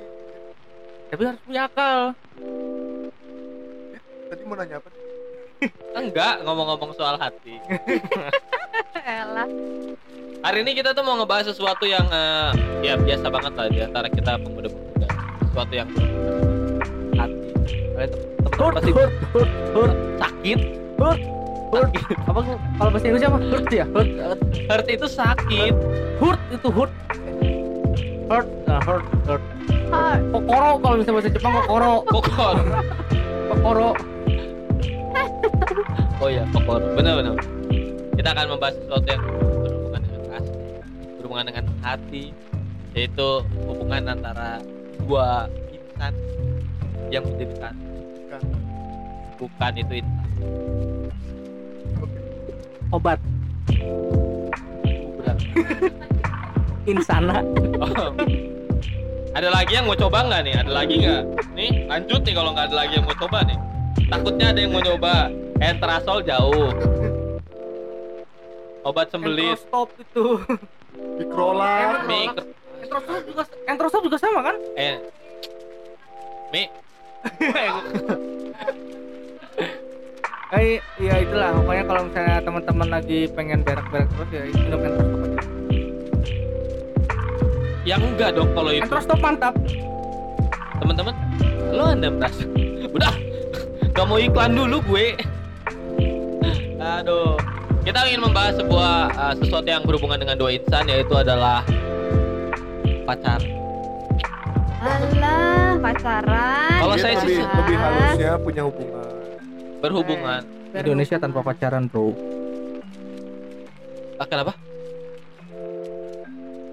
Tapi 1.10 1.22
harus 1.26 1.40
punya 1.42 1.62
akal. 1.66 1.98
Tadi 4.30 4.42
mau 4.46 4.54
nanya 4.54 4.78
apa? 4.78 4.88
Enggak 5.98 6.34
ngomong-ngomong 6.46 6.94
soal 6.94 7.18
hati. 7.18 7.58
Elah. 9.02 9.50
Hari 10.46 10.62
ini 10.62 10.78
kita 10.78 10.94
tuh 10.94 11.02
mau 11.02 11.18
ngebahas 11.18 11.50
sesuatu 11.50 11.90
yang 11.90 12.06
eh, 12.06 12.54
ya 12.86 12.94
biasa 12.94 13.26
banget 13.34 13.52
lah 13.58 13.66
di 13.66 13.78
antara 13.82 14.06
kita 14.06 14.38
pemuda-pemuda. 14.38 15.08
Sesuatu 15.50 15.74
yang 15.74 15.90
hati. 17.18 17.42
Kalian 17.98 18.10
teman-teman 18.14 18.58
Hurt, 18.60 18.74
pasti 18.76 18.92
hurt, 18.92 19.12
hurt, 19.34 19.50
hurt. 21.70 21.90
Apa 22.26 22.40
kalau 22.78 22.90
bahasa 22.90 23.06
Indonesia 23.06 23.28
apa? 23.30 23.38
Hurt 23.38 23.68
ya? 23.70 23.86
Hurt, 23.94 24.10
hurt, 24.68 24.86
itu 24.90 25.06
sakit. 25.06 25.74
hurt 26.18 26.40
itu 26.50 26.68
hurt. 26.68 26.92
Hurt, 28.30 28.48
nah, 28.66 28.80
hurt, 28.82 29.06
hurt. 29.26 29.42
Kokoro 30.30 30.70
kalau 30.78 30.94
misalnya 30.98 31.16
bahasa 31.18 31.30
Jepang 31.34 31.52
kokoro, 31.62 31.92
Kokor. 32.14 32.56
kokoro. 33.50 33.90
Oh 36.20 36.28
iya, 36.30 36.44
kokor. 36.54 36.80
Benar-benar. 36.94 37.34
Kita 38.14 38.28
akan 38.36 38.46
membahas 38.54 38.74
sesuatu 38.76 39.06
yang 39.08 39.22
berhubungan 39.24 40.00
dengan 40.04 40.22
kasih, 40.28 40.58
berhubungan 41.18 41.44
dengan 41.48 41.64
hati, 41.80 42.24
yaitu 42.92 43.28
hubungan 43.64 44.02
antara 44.12 44.60
dua 45.00 45.48
insan 45.72 46.12
yang 47.08 47.24
menjadi 47.24 47.54
satu. 47.66 47.86
Bukan. 48.28 48.42
Bukan 49.40 49.72
itu 49.80 49.92
insan. 50.04 50.28
Obat 52.90 53.18
insana. 56.88 57.44
Oh. 57.78 58.10
Ada 59.30 59.46
lagi 59.46 59.78
yang 59.78 59.86
mau 59.86 59.94
coba 59.94 60.26
nggak 60.26 60.42
nih? 60.42 60.54
Ada 60.58 60.72
lagi 60.74 60.94
nggak? 61.06 61.22
Nih 61.54 61.70
lanjut 61.86 62.20
nih 62.26 62.34
kalau 62.34 62.50
nggak 62.50 62.66
ada 62.72 62.76
lagi 62.82 62.92
yang 62.98 63.06
mau 63.06 63.14
coba 63.14 63.38
nih. 63.46 63.58
Takutnya 64.10 64.46
ada 64.50 64.58
yang 64.58 64.72
mau 64.74 64.82
coba. 64.82 65.30
Entrasol 65.60 66.18
jauh. 66.26 66.70
Obat 68.82 69.12
sembelit. 69.12 69.60
Stop 69.60 69.92
itu. 70.00 70.40
Mikrola. 71.20 72.02
Mi, 72.08 72.26
Entrostop 73.68 74.02
juga 74.02 74.16
juga 74.16 74.18
sama 74.18 74.40
kan? 74.42 74.56
eh, 74.74 74.98
Mi, 76.50 76.66
Eh, 80.50 80.82
ya 80.98 81.14
itulah 81.22 81.54
pokoknya 81.62 81.84
kalau 81.86 82.02
misalnya 82.10 82.36
teman-teman 82.42 82.88
lagi 82.90 83.30
pengen 83.30 83.62
berak-berak 83.62 84.10
terus 84.10 84.28
ya 84.34 84.42
minum 84.50 84.80
entrostop 84.82 85.20
aja. 85.22 85.42
yang 87.86 88.02
enggak 88.02 88.30
dong 88.34 88.50
kalau 88.50 88.70
itu. 88.74 88.82
Entrostop 88.82 89.18
mantap. 89.22 89.54
Teman-teman, 90.82 91.14
lo 91.70 91.84
anda 91.94 92.10
merasa? 92.10 92.42
Udah, 92.90 93.14
gak 93.94 94.06
mau 94.10 94.18
iklan 94.18 94.58
dulu 94.58 94.82
gue. 94.90 95.14
Aduh, 96.82 97.38
kita 97.86 98.10
ingin 98.10 98.22
membahas 98.26 98.58
sebuah 98.58 98.94
uh, 99.14 99.34
sesuatu 99.38 99.68
yang 99.70 99.86
berhubungan 99.86 100.18
dengan 100.18 100.34
dua 100.34 100.50
insan 100.50 100.82
yaitu 100.90 101.14
adalah 101.14 101.62
pacar. 103.06 103.38
Alah, 104.82 105.78
pacaran. 105.78 106.78
Kalau 106.82 106.96
saya 106.98 107.14
sih 107.22 107.38
lebih, 107.38 107.46
lebih 107.46 107.76
halusnya 107.78 108.30
punya 108.42 108.62
hubungan. 108.66 109.19
Berhubungan. 109.80 110.44
Indonesia 110.76 111.16
tanpa 111.16 111.40
pacaran, 111.40 111.88
Bro. 111.88 112.12
Ah, 114.20 114.28
kenapa? 114.28 114.52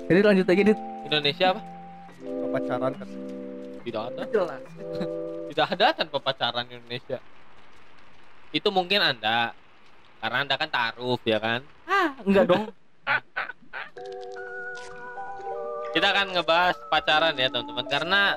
Jadi 0.07 0.19
lanjut 0.23 0.43
aja 0.47 0.63
dit. 0.67 0.79
Indonesia 1.07 1.45
apa? 1.55 1.61
Nggak 2.19 2.51
pacaran 2.51 2.91
kan. 2.95 3.09
Tidak 3.87 4.01
ada. 4.11 4.21
Jelas. 4.27 4.61
Tidak 5.51 5.67
ada 5.79 5.87
tanpa 5.95 6.17
pacaran 6.19 6.67
di 6.67 6.75
Indonesia. 6.75 7.19
Itu 8.51 8.67
mungkin 8.71 8.99
Anda. 8.99 9.55
Karena 10.19 10.37
Anda 10.43 10.55
kan 10.59 10.67
taruh 10.67 11.19
ya 11.23 11.39
kan? 11.39 11.63
Ah, 11.87 12.11
enggak 12.27 12.51
dong. 12.51 12.67
Kita 15.95 16.07
akan 16.11 16.35
ngebahas 16.35 16.77
pacaran 16.91 17.33
ya 17.39 17.47
teman-teman 17.47 17.87
karena 17.87 18.35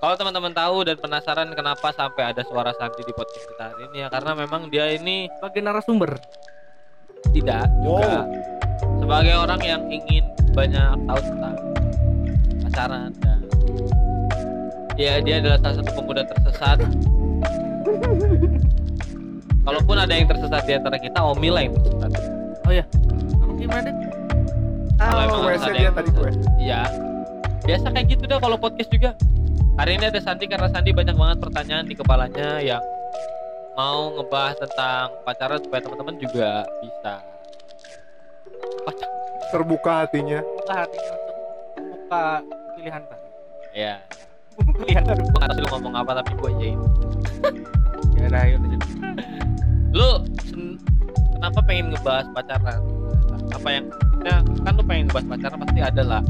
kalau 0.00 0.14
teman-teman 0.16 0.52
tahu 0.52 0.76
dan 0.82 0.96
penasaran 0.96 1.52
kenapa 1.52 1.92
sampai 1.92 2.32
ada 2.32 2.40
suara 2.42 2.72
Santi 2.72 3.04
di 3.04 3.12
podcast 3.12 3.44
kita 3.46 3.64
hari 3.68 3.82
ini 3.92 3.96
ya 4.00 4.08
karena 4.08 4.32
memang 4.32 4.72
dia 4.72 4.88
ini 4.90 5.28
Sebagai 5.36 5.60
narasumber. 5.60 6.16
tidak 7.36 7.68
juga 7.84 8.24
sebagai 8.96 9.34
orang 9.36 9.60
yang 9.60 9.82
ingin 9.92 10.24
banyak 10.56 10.96
tahu 11.04 11.20
tentang 11.20 11.56
pacaran 12.64 13.10
dan 13.20 13.40
ya 14.96 15.20
dia 15.20 15.44
adalah 15.44 15.60
salah 15.60 15.76
satu 15.84 15.90
pemuda 16.00 16.22
tersesat 16.24 16.78
kalaupun 19.62 19.96
ada 20.00 20.14
yang 20.16 20.26
tersesat 20.26 20.62
di 20.64 20.72
antara 20.80 20.96
kita 20.96 21.20
Omi 21.20 21.52
lah 21.52 21.62
yang 21.68 21.76
tersesat 21.76 22.12
Kamu 23.36 23.52
gimana? 23.58 23.90
Kalau 24.96 25.20
Oh, 25.32 25.48
emang 25.48 25.64
ada 25.64 25.72
dia 25.74 25.84
yang 25.90 25.96
tadi 25.96 26.10
gue. 26.12 26.30
Iya. 26.60 26.80
Biasa 27.66 27.86
kayak 27.90 28.06
gitu 28.14 28.24
dah 28.30 28.38
kalau 28.38 28.54
podcast 28.54 28.90
juga. 28.94 29.10
Hari 29.78 29.90
ini 29.94 30.04
ada 30.10 30.20
Santi 30.22 30.50
karena 30.50 30.66
Santi 30.66 30.90
banyak 30.90 31.14
banget 31.14 31.38
pertanyaan 31.38 31.86
di 31.86 31.94
kepalanya 31.94 32.58
yang 32.58 32.82
mau 33.78 34.10
ngebahas 34.18 34.58
tentang 34.58 35.14
pacaran 35.22 35.60
supaya 35.62 35.80
teman-teman 35.84 36.14
juga 36.18 36.66
bisa 36.82 37.14
pacar. 38.82 39.10
Terbuka 39.54 39.92
hatinya. 40.06 40.40
Buka 40.42 40.74
hatinya 40.74 41.12
untuk 41.14 41.36
membuka 41.78 42.24
pilihan 42.74 43.02
tadi. 43.06 43.28
Ya. 43.76 43.94
Pilihan 44.58 45.02
tadi. 45.06 45.20
Gue 45.22 45.38
nggak 45.38 45.48
tahu 45.48 45.56
sih 45.56 45.62
lu 45.62 45.70
ngomong 45.78 45.94
apa 45.94 46.10
tapi 46.18 46.30
gue 46.34 46.50
ajain. 46.58 46.80
Ya 48.20 48.28
udah, 48.28 48.42
ayo 48.44 48.56
lanjut. 48.60 48.82
Lu 49.96 50.10
kenapa 51.40 51.60
pengen 51.64 51.88
ngebahas 51.88 52.28
pacaran? 52.36 52.80
Apa 53.56 53.68
yang 53.72 53.84
ya, 54.28 54.44
kan 54.44 54.72
lu 54.76 54.84
pengen 54.84 55.08
ngebahas 55.08 55.26
pacaran 55.36 55.58
pasti 55.64 55.80
ada 55.80 56.02
lah 56.04 56.22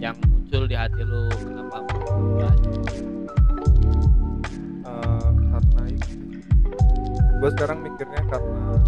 yang 0.00 0.16
muncul 0.48 0.64
di 0.64 0.80
hati 0.80 1.04
lu 1.04 1.28
kenapa. 1.28 1.78
Eh, 4.88 5.28
karena 5.52 5.82
itu. 5.92 6.12
Gue 7.36 7.50
sekarang 7.52 7.78
mikirnya 7.84 8.22
karena 8.32 8.80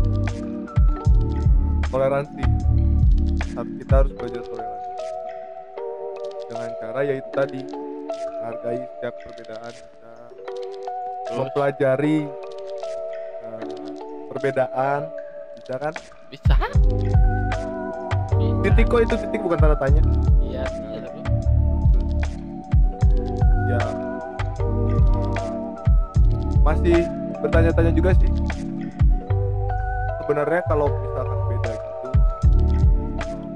toleransi. 1.93 2.45
Saat 3.53 3.69
kita 3.77 3.93
harus 3.93 4.13
belajar 4.17 4.41
toleransi. 4.41 4.93
Dengan 6.49 6.71
cara 6.81 7.01
yaitu 7.05 7.31
tadi 7.37 7.61
menghargai 7.69 8.81
setiap 8.81 9.15
perbedaan 9.21 9.73
kita, 9.77 10.15
mempelajari 11.37 12.19
eh, 13.45 13.93
perbedaan, 14.33 15.01
bisa 15.61 15.75
kan? 15.77 15.93
Bisa? 16.33 16.57
Bisa. 17.05 17.21
Titik 18.65 18.89
kok 18.89 19.05
itu 19.05 19.15
titik 19.29 19.45
bukan 19.45 19.61
tanda 19.61 19.77
tanya. 19.77 20.01
Ya. 23.71 23.81
Masih 26.61 26.97
bertanya-tanya 27.39 27.93
juga 27.93 28.11
sih. 28.15 28.31
Sebenarnya 30.21 30.63
kalau 30.65 30.87
misalkan 30.93 31.39
beda 31.49 31.73
gitu 31.73 32.09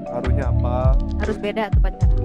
pengaruhnya 0.05 0.45
apa? 0.49 0.75
Harus 1.17 1.37
beda 1.37 1.63
tuh 1.69 1.81
pacaran 1.81 2.19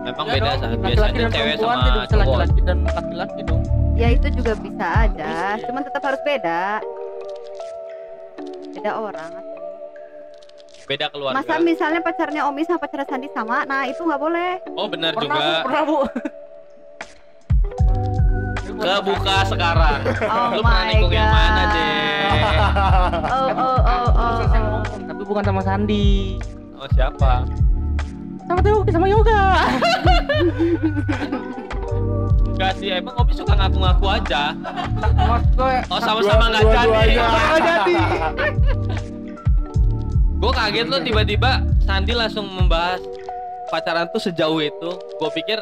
Memang 0.00 0.26
Ya 0.26 0.32
beda 0.32 0.50
dong, 0.56 0.80
biasanya 0.80 1.28
cewek 1.28 1.54
sama 1.54 1.74
cowok. 2.08 2.16
laki-laki 2.16 2.60
dan 2.64 2.78
laki-laki 2.88 3.40
dong. 3.44 3.62
Ya 3.94 4.08
itu 4.10 4.26
juga 4.32 4.52
bisa 4.56 4.86
aja 5.04 5.32
cuman 5.60 5.82
tetap 5.84 6.02
harus 6.02 6.20
beda. 6.24 6.62
Beda 8.70 8.92
orang 8.96 9.32
Beda 10.88 11.06
keluarga. 11.06 11.38
masa 11.38 11.62
misalnya 11.62 12.00
pacarnya 12.00 12.42
Omi 12.42 12.66
sama 12.66 12.80
pacarnya 12.80 13.06
Sandi 13.06 13.28
sama 13.30 13.62
nah 13.62 13.86
itu 13.86 14.00
nggak 14.00 14.18
boleh. 14.18 14.58
Oh 14.74 14.88
benar 14.88 15.12
pernah 15.12 15.36
juga. 15.36 15.46
bu 15.46 15.62
pernah 15.62 15.82
bu 15.84 15.96
Kebuka 18.80 19.36
sekarang. 19.44 20.00
oh 20.24 20.48
Lu 20.56 20.62
pernah 20.64 20.82
my 20.82 20.88
nikung 20.88 21.12
yang 21.12 21.28
mana, 21.28 21.62
god 21.62 21.68
Dek? 21.70 22.24
oh 23.28 23.50
oh 23.52 23.78
oh 23.84 24.08
oh, 24.16 24.38
oh. 24.48 24.78
tapi 25.04 25.22
bukan 25.22 25.44
sama 25.44 25.60
Sandi 25.60 26.40
Oh 26.74 26.88
siapa? 26.90 27.44
sama 28.48 28.60
Teo 28.64 28.82
sama 28.90 29.06
Yoga 29.06 29.40
Enggak 32.50 32.72
sih, 32.76 32.88
emang 32.92 33.16
Omi 33.16 33.32
suka 33.32 33.56
ngaku-ngaku 33.56 34.04
aja. 34.10 34.52
Oh 35.88 35.96
sama-sama 35.96 36.52
nggak 36.52 36.64
jadi. 36.68 37.14
Nggak 37.16 37.60
jadi. 37.64 37.96
Gue 40.36 40.52
kaget 40.52 40.86
loh 40.88 41.00
tiba-tiba 41.00 41.50
Sandi 41.84 42.12
langsung 42.12 42.44
membahas 42.48 43.00
pacaran 43.68 44.12
tuh 44.12 44.20
sejauh 44.20 44.60
itu. 44.60 44.90
Gue 44.92 45.30
pikir 45.32 45.56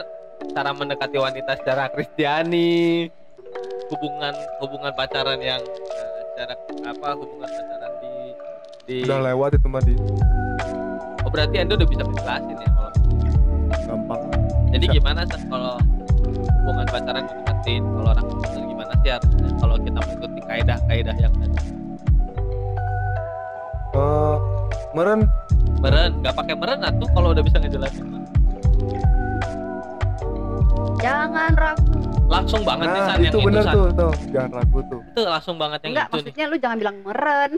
cara 0.54 0.71
mendekati 0.75 1.16
wanita 1.18 1.52
secara 1.59 1.90
Kristiani, 1.90 3.07
hubungan 3.90 4.35
hubungan 4.62 4.92
pacaran 4.95 5.40
yang 5.40 5.62
eh, 5.64 6.21
secara 6.35 6.54
apa 6.87 7.09
hubungan 7.18 7.49
pacaran 7.49 7.92
di 8.02 8.14
di 8.88 8.97
Udah 9.07 9.21
lewat 9.33 9.50
itu 9.59 9.66
mah 9.66 9.83
di 9.83 9.95
Oh 11.26 11.30
berarti 11.30 11.57
Anda 11.61 11.76
udah 11.76 11.88
bisa 11.90 12.02
menjelasin 12.07 12.57
ya 12.57 12.71
kalau 12.73 12.92
gampang. 13.85 14.21
Jadi 14.73 14.85
Bisa. 14.88 14.97
gimana 14.97 15.21
sih 15.28 15.42
kalau 15.50 15.75
hubungan 16.64 16.87
pacaran 16.88 17.25
deketin 17.26 17.83
kalau 17.85 18.09
orang 18.14 18.26
pacaran 18.33 18.64
gimana 18.64 18.92
sih 19.02 19.11
harusnya 19.12 19.50
kalau 19.61 19.76
kita 19.83 19.99
mengikuti 20.00 20.40
kaidah-kaidah 20.47 21.16
yang 21.21 21.35
ada. 21.37 21.61
Eh, 23.99 24.37
meren 24.97 25.21
Meren, 25.78 26.11
nggak 26.18 26.35
pakai 26.35 26.54
meren 26.59 26.83
atuh 26.83 27.07
kalau 27.14 27.30
udah 27.30 27.45
bisa 27.47 27.62
ngejelasin. 27.62 28.07
Jangan 31.01 31.53
ragu. 31.55 32.01
Langsung 32.29 32.61
banget 32.61 32.87
nih 32.93 33.01
nah 33.01 33.09
San 33.09 33.17
yang 33.17 33.33
itu 33.33 33.39
itu 33.39 33.47
bener 33.49 33.63
San. 33.65 33.75
tuh 33.75 33.87
tuh. 33.97 34.13
Jangan 34.29 34.51
ragu 34.53 34.79
tuh. 34.91 35.01
Itu 35.01 35.21
langsung 35.25 35.57
banget 35.57 35.79
yang 35.81 35.91
enggak 35.93 36.07
itu 36.07 36.13
nih. 36.13 36.23
maksudnya 36.23 36.45
lu 36.45 36.57
jangan 36.61 36.77
bilang 36.77 36.97
meren. 37.03 37.53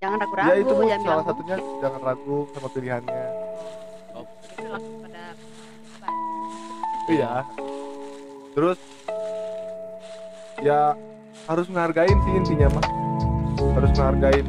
Jangan 0.00 0.16
ragu-ragu 0.16 0.48
ya 0.48 0.54
itu 0.56 0.72
jangan 0.72 0.88
salah 0.88 1.00
bilang 1.04 1.26
satunya 1.28 1.56
jangan 1.84 2.00
ragu 2.00 2.38
sama 2.56 2.68
pilihannya. 2.72 3.24
Itu 4.56 4.68
langsung 4.68 4.94
pada 5.04 5.24
iya. 7.10 7.32
Terus 8.50 8.78
ya 10.60 10.80
harus 11.48 11.66
menghargain 11.72 12.18
sih 12.20 12.32
intinya 12.36 12.68
mah 12.76 12.86
harus 13.80 13.90
menghargain 13.96 14.46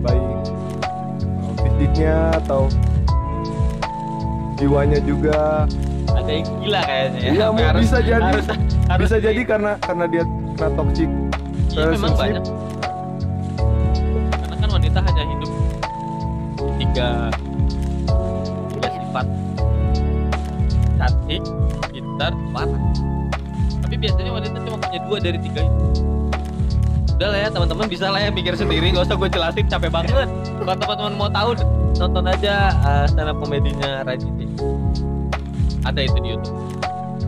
baik 0.00 0.40
eh, 0.80 1.54
fisiknya 1.60 2.16
atau 2.44 2.66
jiwanya 4.60 5.00
juga 5.00 5.64
Ada 6.10 6.30
yang 6.30 6.46
gila 6.60 6.80
kayaknya 6.84 7.18
ya. 7.18 7.32
Sampai 7.40 7.64
mau 7.64 7.80
bisa 7.80 7.98
jadi. 7.98 8.20
Harus, 8.22 8.46
harus 8.86 9.00
bisa 9.00 9.16
di- 9.16 9.24
jadi 9.24 9.40
karena 9.46 9.72
karena 9.80 10.04
dia 10.06 10.22
kena 10.54 10.68
toxic 10.74 11.08
Iya 11.70 11.84
memang 11.88 12.12
banyak. 12.12 12.44
Karena 14.36 14.56
kan 14.58 14.68
wanita 14.70 14.98
hanya 15.00 15.22
hidup 15.24 15.50
tiga 16.76 17.08
tiga 18.74 18.88
sifat 18.90 19.26
cantik, 20.96 21.42
pintar, 21.88 22.32
parah. 22.52 22.82
Tapi 23.80 23.94
biasanya 23.96 24.30
wanita 24.30 24.56
cuma 24.60 24.76
punya 24.76 25.00
dua 25.00 25.18
dari 25.18 25.38
tiga 25.40 25.60
itu. 25.62 25.86
Udah 27.20 27.36
lah 27.36 27.40
ya 27.44 27.48
teman-teman 27.52 27.84
bisa 27.84 28.08
lah 28.08 28.16
ya 28.16 28.32
pikir 28.32 28.56
sendiri 28.56 28.96
nggak 28.96 29.04
usah 29.04 29.16
gue 29.20 29.28
jelasin 29.28 29.68
capek 29.68 29.92
banget. 29.92 30.24
Kalau 30.56 30.72
teman-teman 30.72 31.12
mau 31.20 31.28
tahu 31.28 31.52
nonton 32.00 32.24
aja 32.24 32.72
uh, 32.80 33.04
stand 33.04 33.28
up 33.28 33.36
komedinya 33.36 34.00
Raditya. 34.08 34.48
Ada 35.84 36.00
itu 36.00 36.16
di 36.24 36.28
YouTube. 36.32 36.56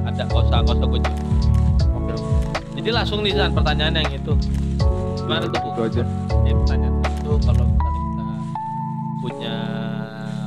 Ada 0.09 0.33
nggak 0.33 0.48
usah 0.48 0.59
nggak 0.64 0.76
usah 0.81 0.87
gue 0.88 1.00
jelasin. 1.05 1.28
Oke, 1.92 2.14
Jadi 2.81 2.88
langsung 2.88 3.20
nih 3.20 3.37
San 3.37 3.52
pertanyaan 3.52 4.00
yang 4.00 4.16
itu. 4.16 4.33
Gimana 5.28 5.44
tuh? 5.52 5.61
Bu? 5.61 5.68
itu 5.76 5.81
aja 5.85 6.02
Jadi 6.40 6.52
pertanyaan 6.57 6.94
itu 6.96 7.33
kalau 7.44 7.64
misalnya 7.68 8.00
kita 8.00 8.26
punya 9.20 9.57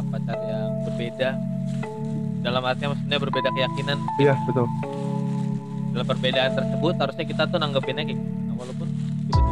pacar 0.10 0.38
yang 0.42 0.70
berbeda 0.90 1.30
dalam 2.42 2.62
artinya 2.66 2.98
maksudnya 2.98 3.18
berbeda 3.22 3.50
keyakinan 3.54 3.98
iya 4.18 4.34
betul 4.50 4.66
dalam 5.94 6.06
perbedaan 6.10 6.52
tersebut 6.58 6.94
harusnya 6.98 7.26
kita 7.30 7.42
tuh 7.46 7.62
nanggepinnya 7.62 8.10
kayak 8.10 8.18
gitu. 8.18 8.26
Nah, 8.50 8.56
walaupun 8.58 8.88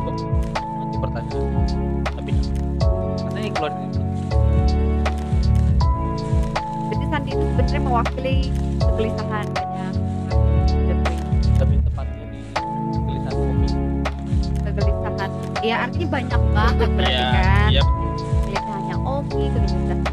tiba-tiba 0.06 0.60
nanti 0.76 0.96
pertanyaan. 1.00 1.66
Tapi 2.06 2.32
karena 3.24 3.40
yang 3.40 3.54
keluar 3.54 3.72
dari 3.72 3.88
jadi 6.84 7.06
Sandi 7.10 7.30
itu 7.32 7.46
sebenarnya 7.48 7.82
mewakili 7.82 8.38
kegelisahan 8.80 9.46
banyak. 9.50 9.94
Lebih 11.54 11.78
tepatnya 11.82 12.26
di 12.28 12.40
tulisan 12.94 13.32
kopi 13.32 13.68
kegelisahan. 14.62 15.30
Ya 15.64 15.76
artinya 15.80 16.08
banyak 16.12 16.42
banget 16.52 16.90
berarti 16.92 17.14
Iya, 17.14 17.32
kan. 17.32 17.70
iya. 17.72 17.82
Kegelisahannya 18.44 18.96
Omi 19.00 19.42
kegelisahan 19.48 20.00
Sandi 20.04 20.12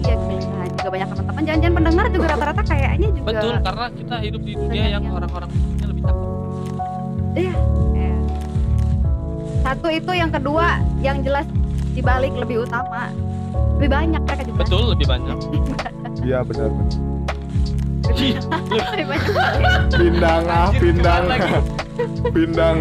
ya 0.00 0.14
kegelisahan 0.14 0.68
juga 0.72 0.88
banyak 0.88 1.08
teman-teman 1.10 1.42
jangan-jangan 1.42 1.74
pendengar 1.74 2.06
juga 2.08 2.26
rata-rata 2.30 2.62
kayaknya 2.64 3.08
juga 3.10 3.26
betul 3.26 3.54
karena 3.58 3.84
kita 3.90 4.16
hidup 4.22 4.40
di 4.40 4.52
dunia 4.54 4.86
yang 4.88 5.02
orang-orang 5.10 5.50
lebih 5.82 6.02
cakep 6.04 6.24
Iya. 7.36 7.52
Eh. 7.52 7.54
Satu 9.66 9.90
itu 9.90 10.12
yang 10.14 10.30
kedua 10.30 10.78
yang 11.02 11.26
jelas 11.26 11.42
dibalik 11.98 12.30
lebih 12.38 12.62
utama. 12.62 13.10
Lebih 13.82 13.90
banyak 13.90 14.22
mereka 14.22 14.42
juga 14.46 14.62
betul 14.62 14.84
lebih 14.94 15.06
banyak. 15.10 15.38
Iya 16.22 16.38
benar. 16.46 16.70
Lebih 18.06 19.06
banyak. 19.10 19.30
Pindang 19.90 20.44
ah 20.46 20.70
pindang. 20.70 21.24
pindang. 22.34 22.76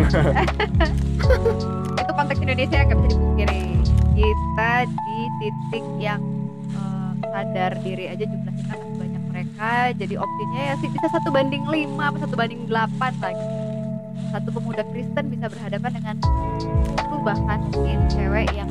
Itu 1.98 2.12
konteks 2.14 2.40
Indonesia 2.46 2.78
yang 2.78 2.88
gak 2.94 2.98
bisa 3.02 3.10
dipungkiri 3.18 3.64
kita 4.14 4.74
di 4.86 5.18
titik 5.42 5.86
yang 5.98 6.22
eh, 6.70 7.12
sadar 7.34 7.72
diri 7.82 8.14
aja 8.14 8.24
jumlah 8.30 8.54
kita 8.62 8.74
masih 8.78 8.98
banyak 9.02 9.24
mereka. 9.34 9.74
Jadi 9.98 10.14
opsinya 10.22 10.62
ya 10.62 10.74
sih 10.78 10.90
bisa 10.94 11.08
satu 11.10 11.34
banding 11.34 11.66
lima 11.66 12.14
atau 12.14 12.30
satu 12.30 12.38
banding 12.38 12.70
delapan 12.70 13.12
lagi 13.18 13.65
satu 14.36 14.52
pemuda 14.52 14.84
Kristen 14.92 15.32
bisa 15.32 15.48
berhadapan 15.48 15.92
dengan 15.96 16.16
satu 17.00 17.16
bahkan 17.24 17.64
mungkin 17.72 18.04
cewek 18.12 18.52
yang 18.52 18.68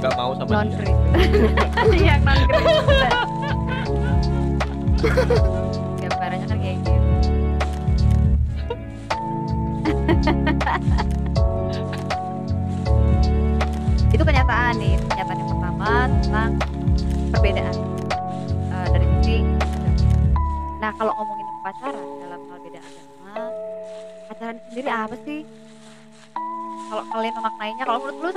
nggak 0.00 0.14
mau 0.16 0.32
sama 0.40 0.48
non 0.48 0.72
dia. 0.72 0.76
Kristen 0.80 1.88
yang 2.08 2.20
non 2.24 2.40
Kristen 2.48 3.12
gambarannya 6.00 6.46
kan 6.48 6.58
kayak 6.64 6.76
gitu. 6.80 6.96
Itu 14.16 14.22
kenyataan 14.24 14.72
nih 14.80 14.96
kenyataan 15.12 15.36
yang 15.44 15.50
pertama 15.52 15.90
tentang 16.24 16.50
perbedaan 17.36 17.76
eh, 18.72 18.86
dari 18.96 19.06
sisi 19.20 19.44
nah 20.80 20.88
kalau 20.96 21.12
ngomongin 21.20 21.46
pacaran 21.60 22.06
dalam 22.24 22.40
hal 22.48 22.58
beda 22.64 22.80
agama 22.80 23.07
pacaran 24.38 24.58
sendiri 24.70 24.86
apa 24.86 25.16
sih? 25.26 25.40
Kalau 26.88 27.04
kalian 27.10 27.34
memaknainya 27.36 27.82
kalau 27.84 28.00
menurut 28.00 28.16
lu 28.22 28.30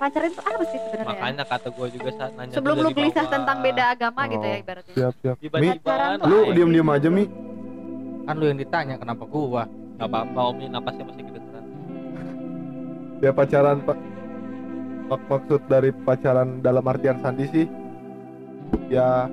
pacaran 0.00 0.28
itu 0.32 0.40
apa 0.42 0.62
sih 0.64 0.78
sebenarnya? 0.80 1.12
Makanya 1.12 1.44
kata 1.44 1.68
gue 1.68 1.86
juga 1.92 2.10
saat 2.16 2.32
nanya 2.34 2.52
sebelum 2.56 2.76
lu 2.80 2.88
gelisah 2.90 3.26
tentang 3.28 3.56
beda 3.60 3.84
agama 3.92 4.20
gitu 4.26 4.42
ya 4.42 4.56
Oh. 4.56 4.62
ibaratnya. 4.64 4.94
siap 4.96 5.14
siap. 5.20 5.36
Mi 5.52 5.68
lu 6.24 6.38
diem 6.56 6.70
diem 6.72 6.88
aja 6.88 7.08
mi. 7.12 7.24
Kan 8.24 8.34
lu 8.40 8.44
yang 8.48 8.56
ditanya 8.56 8.96
kenapa 8.96 9.28
gua? 9.28 9.68
Nggak 10.00 10.08
apa-apa 10.08 10.40
Omi 10.50 10.64
napasnya 10.72 11.04
masih 11.04 11.22
kedengeran. 11.28 11.64
Ya 13.20 13.30
pacaran 13.30 13.76
pak. 13.84 13.98
Mak- 15.12 15.26
maksud 15.28 15.60
dari 15.68 15.90
pacaran 15.92 16.64
dalam 16.64 16.82
artian 16.88 17.20
Sandi 17.20 17.44
sih 17.52 17.66
ya 18.88 19.28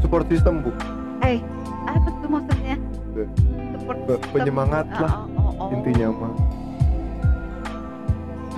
support 0.00 0.24
system 0.32 0.64
bu. 0.64 0.72
Eh 1.20 1.38
apa 1.84 2.08
tuh 2.08 2.28
maksudnya 2.32 2.49
System. 3.28 4.18
penyemangat 4.32 4.86
Oh, 4.86 5.00
lah 5.02 5.12
oh, 5.12 5.40
oh, 5.40 5.52
oh. 5.66 5.74
intinya 5.74 6.08
mah. 6.14 6.32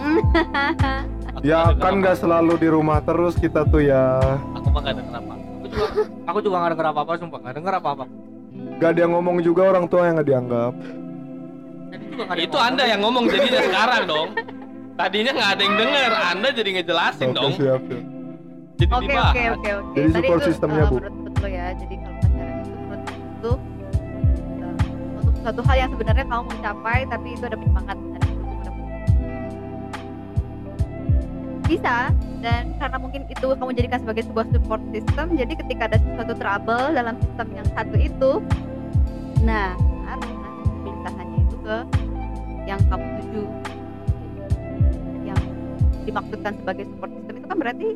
Ya 1.42 1.74
nggak 1.74 1.82
kan 1.82 1.92
nggak 1.98 2.16
selalu 2.22 2.54
di 2.60 2.68
rumah 2.70 3.02
terus 3.02 3.34
kita 3.34 3.66
tuh 3.66 3.82
ya. 3.82 4.20
Aku 4.54 4.70
mah 4.70 4.78
nggak 4.84 4.94
denger 4.94 5.14
apa. 5.18 5.34
Aku 5.34 5.66
juga 5.66 5.86
aku 6.28 6.38
juga 6.38 6.56
nggak 6.62 6.72
denger 6.76 6.86
apa 6.86 7.00
apa 7.02 7.12
sumpah. 7.18 7.38
Nggak 7.42 7.54
denger 7.58 7.74
apa 7.82 7.88
apa 7.98 8.04
gak 8.82 8.98
dia 8.98 9.06
ngomong 9.06 9.38
juga 9.46 9.62
orang 9.70 9.86
tua 9.86 10.10
yang 10.10 10.18
nggak 10.18 10.28
dianggap. 10.28 10.72
Tadi 11.92 12.04
juga 12.10 12.22
nggak 12.26 12.34
ada 12.34 12.42
itu 12.42 12.58
anda 12.58 12.84
yang 12.88 13.00
ngomong 13.06 13.24
jadinya 13.30 13.60
sekarang 13.70 14.02
dong. 14.10 14.28
Tadinya 14.98 15.32
nggak 15.38 15.50
ada 15.54 15.62
yang 15.62 15.76
denger 15.78 16.10
anda 16.34 16.48
jadi 16.50 16.70
ngejelasin 16.80 17.28
Oke, 17.30 17.36
dong. 17.38 17.52
siap 17.54 17.80
siap. 17.86 18.02
Jadi 18.82 18.90
Oke 18.90 19.14
oke 19.14 19.42
oke 19.54 19.70
oke. 19.78 19.90
Jadi 19.94 20.08
Tadi 20.10 20.18
support 20.18 20.40
itu, 20.42 20.46
systemnya, 20.50 20.82
eh, 20.82 20.90
Bu. 20.90 20.96
Menurut 20.98 21.46
ya. 21.46 21.66
Jadi 21.78 21.94
kalau 22.02 22.11
suatu 25.42 25.60
hal 25.66 25.76
yang 25.86 25.90
sebenarnya 25.90 26.24
kamu 26.26 26.42
mau 26.46 26.58
capai 26.62 26.98
tapi 27.10 27.28
itu 27.34 27.44
ada 27.44 27.58
penyemangat 27.58 27.98
ada 27.98 28.28
bisa 31.62 31.96
dan 32.42 32.74
karena 32.76 32.96
mungkin 32.98 33.22
itu 33.30 33.46
kamu 33.54 33.70
jadikan 33.74 33.98
sebagai 34.02 34.22
sebuah 34.28 34.46
support 34.50 34.82
system 34.90 35.26
jadi 35.34 35.52
ketika 35.56 35.82
ada 35.90 35.98
sesuatu 35.98 36.34
trouble 36.38 36.84
dalam 36.94 37.14
sistem 37.22 37.46
yang 37.54 37.66
satu 37.74 37.96
itu 37.96 38.32
nah 39.42 39.74
harus 40.06 40.30
kegelisahannya 40.82 41.38
itu 41.48 41.56
ke 41.64 41.78
yang 42.66 42.80
kamu 42.86 43.06
tuju. 43.22 43.42
Yang 45.26 45.40
dimaksudkan 46.06 46.52
sebagai 46.62 46.84
support 46.90 47.10
system 47.14 47.34
itu 47.38 47.46
kan 47.46 47.58
berarti 47.58 47.88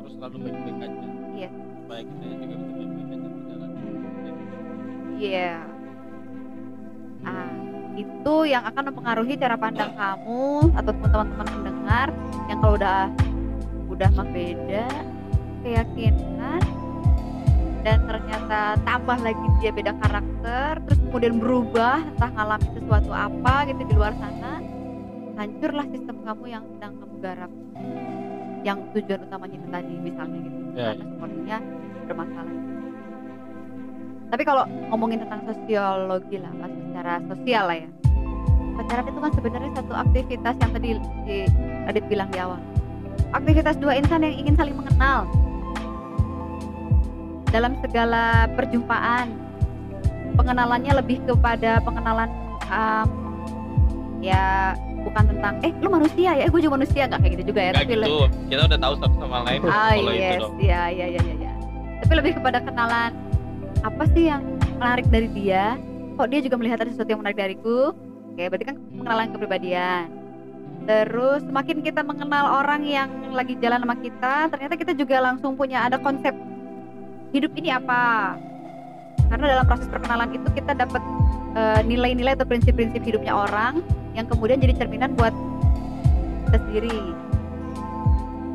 terus 0.00 0.12
selalu 0.18 0.36
baik-baik 0.48 0.76
aja. 0.82 1.00
Iya. 1.30 1.50
supaya 1.80 2.02
kita 2.06 2.24
juga 2.26 2.44
bisa 2.46 2.70
baik-baik 2.74 3.08
aja 3.10 3.28
berjalan 3.30 3.70
Iya. 5.20 5.52
Ah, 7.26 7.52
itu 7.96 8.34
yang 8.48 8.64
akan 8.64 8.92
mempengaruhi 8.92 9.34
cara 9.36 9.56
pandang 9.60 9.92
kamu 9.92 10.72
atau 10.72 10.92
teman-teman 10.94 11.48
pendengar 11.48 12.08
yang 12.48 12.58
kalau 12.62 12.74
udah 12.80 13.00
udah 13.90 14.08
mah 14.16 14.28
beda 14.32 14.86
keyakinan 15.60 16.62
dan 17.80 17.98
ternyata 18.04 18.76
tambah 18.84 19.18
lagi 19.20 19.46
dia 19.60 19.72
beda 19.72 19.92
karakter 20.00 20.80
terus 20.88 20.98
kemudian 21.08 21.36
berubah 21.40 22.00
entah 22.00 22.30
ngalami 22.32 22.68
sesuatu 22.76 23.10
apa 23.12 23.68
gitu 23.68 23.82
di 23.84 23.94
luar 23.96 24.12
sana 24.16 24.60
hancurlah 25.40 25.86
sistem 25.88 26.16
kamu 26.20 26.44
yang 26.52 26.64
sedang 26.76 26.92
kamu 27.00 27.14
garap. 27.24 27.52
Yang 28.60 28.78
tujuan 28.92 29.20
utamanya 29.24 29.56
itu 29.56 29.68
tadi 29.72 29.94
misalnya 29.96 30.38
gitu. 30.44 30.58
Ya, 30.76 30.92
karena 30.92 31.04
sepertinya 31.08 31.58
bermasalah 32.04 32.56
tapi 34.30 34.42
kalau 34.46 34.62
ngomongin 34.94 35.26
tentang 35.26 35.42
sosiologi 35.42 36.38
lah 36.38 36.54
mas 36.54 36.70
secara 36.70 37.12
sosial 37.26 37.64
lah 37.66 37.76
ya. 37.82 37.88
Pacaran 38.78 39.04
itu 39.10 39.18
kan 39.20 39.32
sebenarnya 39.34 39.70
satu 39.76 39.92
aktivitas 39.92 40.54
yang 40.56 40.70
tadi 40.72 40.88
di 41.26 41.38
Adit 41.84 42.04
bilang 42.06 42.30
di 42.30 42.38
awal. 42.38 42.62
Aktivitas 43.34 43.76
dua 43.76 43.98
insan 43.98 44.22
yang 44.22 44.32
ingin 44.32 44.54
saling 44.56 44.78
mengenal. 44.78 45.26
Dalam 47.50 47.74
segala 47.82 48.46
perjumpaan. 48.54 49.34
Pengenalannya 50.38 50.94
lebih 50.94 51.20
kepada 51.26 51.82
pengenalan 51.82 52.30
um, 52.70 53.08
ya 54.22 54.72
bukan 55.04 55.26
tentang 55.26 55.58
eh 55.66 55.74
lu 55.82 55.90
manusia 55.90 56.38
ya? 56.38 56.46
Eh 56.46 56.50
gue 56.54 56.62
juga 56.62 56.78
manusia. 56.78 57.10
Nggak 57.10 57.20
kayak 57.20 57.32
gitu 57.36 57.44
juga 57.52 57.60
ya 57.60 57.70
Nggak 57.74 57.84
tapi 57.84 57.94
gitu. 57.98 58.16
kita 58.48 58.62
udah 58.70 58.78
tahu 58.80 58.94
satu 59.02 59.16
sama 59.18 59.38
lain 59.44 59.60
Ah 59.66 59.92
yes, 59.98 60.40
dong. 60.40 60.54
Ya 60.62 60.82
ya 60.88 61.06
ya 61.10 61.20
ya 61.20 61.34
ya. 61.36 61.52
Tapi 62.00 62.12
lebih 62.16 62.32
kepada 62.38 62.62
kenalan 62.62 63.12
apa 63.80 64.04
sih 64.12 64.28
yang 64.28 64.42
menarik 64.76 65.06
dari 65.08 65.28
dia? 65.32 65.76
Kok 66.16 66.28
dia 66.28 66.40
juga 66.44 66.56
melihat 66.60 66.84
ada 66.84 66.90
sesuatu 66.92 67.10
yang 67.12 67.20
menarik 67.24 67.38
dariku? 67.40 67.96
Oke, 68.32 68.44
berarti 68.48 68.66
kan 68.68 68.76
pengenalan 68.76 69.28
kepribadian. 69.32 70.04
Terus 70.84 71.40
semakin 71.44 71.76
kita 71.84 72.00
mengenal 72.00 72.64
orang 72.64 72.82
yang 72.88 73.08
lagi 73.36 73.56
jalan 73.60 73.84
sama 73.84 73.96
kita, 74.00 74.48
ternyata 74.48 74.74
kita 74.80 74.92
juga 74.96 75.16
langsung 75.20 75.54
punya 75.56 75.84
ada 75.84 76.00
konsep 76.00 76.32
hidup 77.36 77.52
ini 77.56 77.72
apa? 77.72 78.36
Karena 79.28 79.58
dalam 79.58 79.64
proses 79.68 79.86
perkenalan 79.86 80.34
itu 80.34 80.48
kita 80.56 80.72
dapat 80.74 81.02
eh, 81.54 81.80
nilai-nilai 81.86 82.34
atau 82.34 82.48
prinsip-prinsip 82.48 83.04
hidupnya 83.04 83.36
orang 83.36 83.84
yang 84.18 84.26
kemudian 84.26 84.58
jadi 84.58 84.74
cerminan 84.74 85.14
buat 85.14 85.30
kita 86.50 86.58
sendiri 86.66 86.98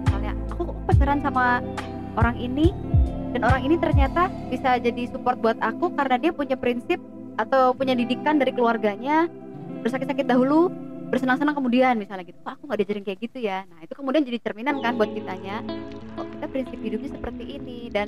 misalnya 0.03 0.33
aku 0.51 0.75
pacaran 0.83 1.19
sama 1.23 1.63
orang 2.19 2.35
ini 2.35 2.75
dan 3.35 3.43
orang 3.43 3.67
ini 3.67 3.75
ternyata 3.75 4.31
bisa 4.47 4.79
jadi 4.79 5.11
support 5.11 5.35
buat 5.43 5.59
aku 5.59 5.91
karena 5.99 6.15
dia 6.15 6.31
punya 6.31 6.55
prinsip 6.55 7.03
atau 7.35 7.75
punya 7.75 7.91
didikan 7.91 8.39
dari 8.39 8.55
keluarganya 8.55 9.27
bersakit-sakit 9.83 10.23
dahulu 10.23 10.71
bersenang-senang 11.11 11.51
kemudian 11.51 11.99
misalnya 11.99 12.23
gitu. 12.23 12.39
Kok 12.47 12.55
aku 12.55 12.63
nggak 12.63 12.79
diajarin 12.79 13.03
kayak 13.03 13.19
gitu 13.27 13.37
ya? 13.43 13.67
Nah 13.67 13.83
itu 13.83 13.91
kemudian 13.91 14.23
jadi 14.23 14.39
cerminan 14.39 14.79
kan 14.79 14.95
buat 14.95 15.11
kitanya. 15.11 15.67
Kok 16.15 16.27
kita 16.31 16.45
prinsip 16.47 16.79
hidupnya 16.79 17.11
seperti 17.11 17.43
ini? 17.59 17.91
Dan 17.91 18.07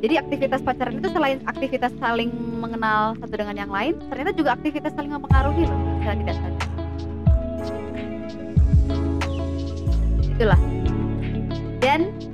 jadi 0.00 0.24
aktivitas 0.24 0.64
pacaran 0.64 0.96
itu 0.96 1.12
selain 1.12 1.44
aktivitas 1.44 1.92
saling 2.00 2.32
mengenal 2.56 3.20
satu 3.20 3.36
dengan 3.36 3.54
yang 3.54 3.70
lain 3.70 4.00
ternyata 4.08 4.32
juga 4.32 4.56
aktivitas 4.56 4.96
saling 4.96 5.12
mempengaruhi 5.12 5.68
loh 5.68 5.78
secara 6.00 6.16
tidak 6.16 6.36
sadar 6.40 6.64
itulah. 10.32 10.60
Dan 11.78 12.31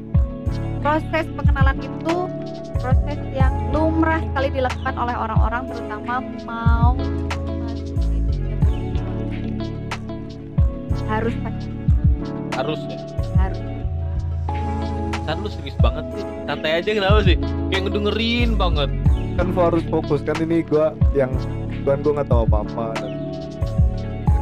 proses 0.88 1.29
pengenalan 1.37 1.77
itu 1.85 2.16
proses 2.81 3.20
yang 3.37 3.53
lumrah 3.77 4.24
sekali 4.24 4.48
dilakukan 4.57 4.96
oleh 4.96 5.12
orang-orang 5.12 5.68
terutama 5.68 6.24
mau 6.48 6.96
harus 11.12 11.37
pacaran 11.44 11.77
harus 12.57 12.81
ya? 12.88 12.98
Harus. 13.37 13.61
San 15.29 15.37
lu 15.44 15.48
serius 15.53 15.77
banget 15.77 16.05
sih. 16.16 16.24
Santai 16.48 16.72
aja 16.81 16.90
kenapa 16.96 17.20
sih? 17.20 17.37
Kayak 17.68 17.83
ngedengerin 17.85 18.51
banget 18.57 18.90
kan 19.37 19.46
gua 19.53 19.68
harus 19.68 19.85
fokus. 19.92 20.24
Kan 20.24 20.40
ini 20.40 20.64
gua 20.64 20.96
yang 21.12 21.29
kan 21.85 22.01
gua 22.01 22.24
nggak 22.24 22.29
tahu 22.33 22.48
apa 22.48 22.59
apa 22.64 22.87
dan 23.05 23.12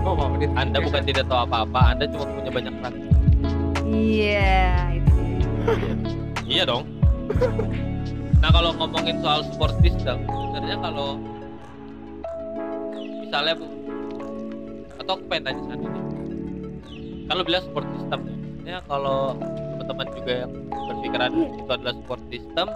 Oh, 0.06 0.14
mau 0.14 0.30
anda 0.38 0.78
bukan 0.78 1.02
tidak 1.02 1.26
tahu 1.26 1.42
apa-apa. 1.42 1.98
Anda 1.98 2.06
cuma 2.06 2.30
punya 2.30 2.50
banyak 2.54 2.74
rak 2.78 2.94
iya 3.90 4.94
itu. 4.94 5.14
iya 6.56 6.64
dong. 6.64 6.88
Nah 8.36 8.52
kalau 8.52 8.70
ngomongin 8.76 9.16
soal 9.24 9.40
support 9.48 9.74
system 9.80 10.22
sebenarnya 10.28 10.76
kalau 10.78 11.16
misalnya 13.24 13.54
bu 13.56 13.66
atau 15.00 15.12
aku 15.16 15.24
pengen 15.26 15.42
tanya 15.50 15.62
San 15.66 15.80
ini 15.80 16.00
kalau 17.26 17.42
bilang 17.42 17.62
support 17.64 17.88
system 17.96 18.20
ya 18.68 18.78
kalau 18.84 19.34
teman-teman 19.40 20.06
juga 20.20 20.32
yang 20.44 20.52
berpikiran 20.68 21.30
itu 21.32 21.70
adalah 21.72 21.94
support 21.96 22.22
system 22.28 22.66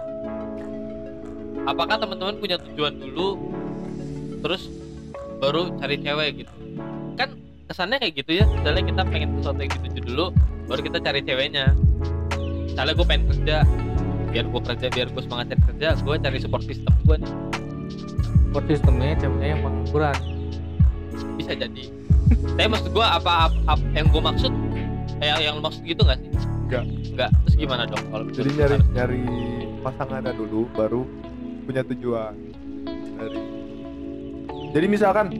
apakah 1.69 1.95
teman-teman 2.01 2.35
punya 2.41 2.57
tujuan 2.57 2.93
dulu 2.97 3.29
terus 4.41 4.65
baru 5.39 5.71
cari 5.77 5.95
cewek 6.01 6.29
gitu? 6.41 6.53
Kan 7.15 7.37
kesannya 7.69 8.01
kayak 8.01 8.13
gitu 8.17 8.31
ya 8.41 8.45
misalnya 8.49 8.81
kita 8.81 9.01
pengen 9.07 9.29
sesuatu 9.39 9.61
yang 9.61 9.71
dituju 9.77 9.99
dulu 10.09 10.25
baru 10.67 10.81
kita 10.89 10.97
cari 11.05 11.21
ceweknya 11.21 11.69
misalnya 12.81 12.97
gue 12.97 13.07
pengen 13.13 13.25
kerja 13.29 13.57
biar 14.33 14.45
gue 14.49 14.61
kerja 14.65 14.87
biar 14.89 15.07
gue 15.13 15.21
semangat 15.21 15.45
cari 15.53 15.61
kerja 15.69 15.87
gue 16.01 16.15
cari 16.17 16.37
support 16.41 16.63
system 16.65 16.93
gue 17.05 17.15
nih. 17.21 17.31
Support 18.49 18.65
sistemnya 18.65 19.13
ceweknya 19.21 19.47
yang 19.53 19.61
pengangguran. 19.61 20.17
bisa 21.37 21.53
jadi. 21.53 21.83
Tapi 22.57 22.67
maksud 22.73 22.89
gue 22.89 23.05
apa, 23.05 23.53
apa, 23.53 23.57
apa 23.69 23.85
yang 23.93 24.09
gue 24.09 24.21
maksud 24.25 24.53
kayak 25.21 25.37
yang 25.45 25.61
maksud 25.61 25.85
gitu 25.85 26.01
nggak 26.01 26.25
sih? 26.25 26.29
Nggak. 26.73 26.83
nggak. 27.13 27.29
Terus 27.45 27.55
gimana 27.61 27.83
dong 27.85 28.01
kalau 28.09 28.25
jadi 28.33 28.49
nyari 28.49 28.73
lu? 28.73 28.85
nyari 28.97 29.23
pasangannya 29.85 30.33
dulu 30.33 30.61
baru 30.73 31.01
punya 31.69 31.85
tujuan. 31.85 32.33
Dari 33.21 33.37
jadi 34.73 34.85
misalkan 34.89 35.37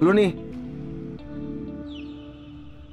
lu 0.00 0.08
nih. 0.16 0.32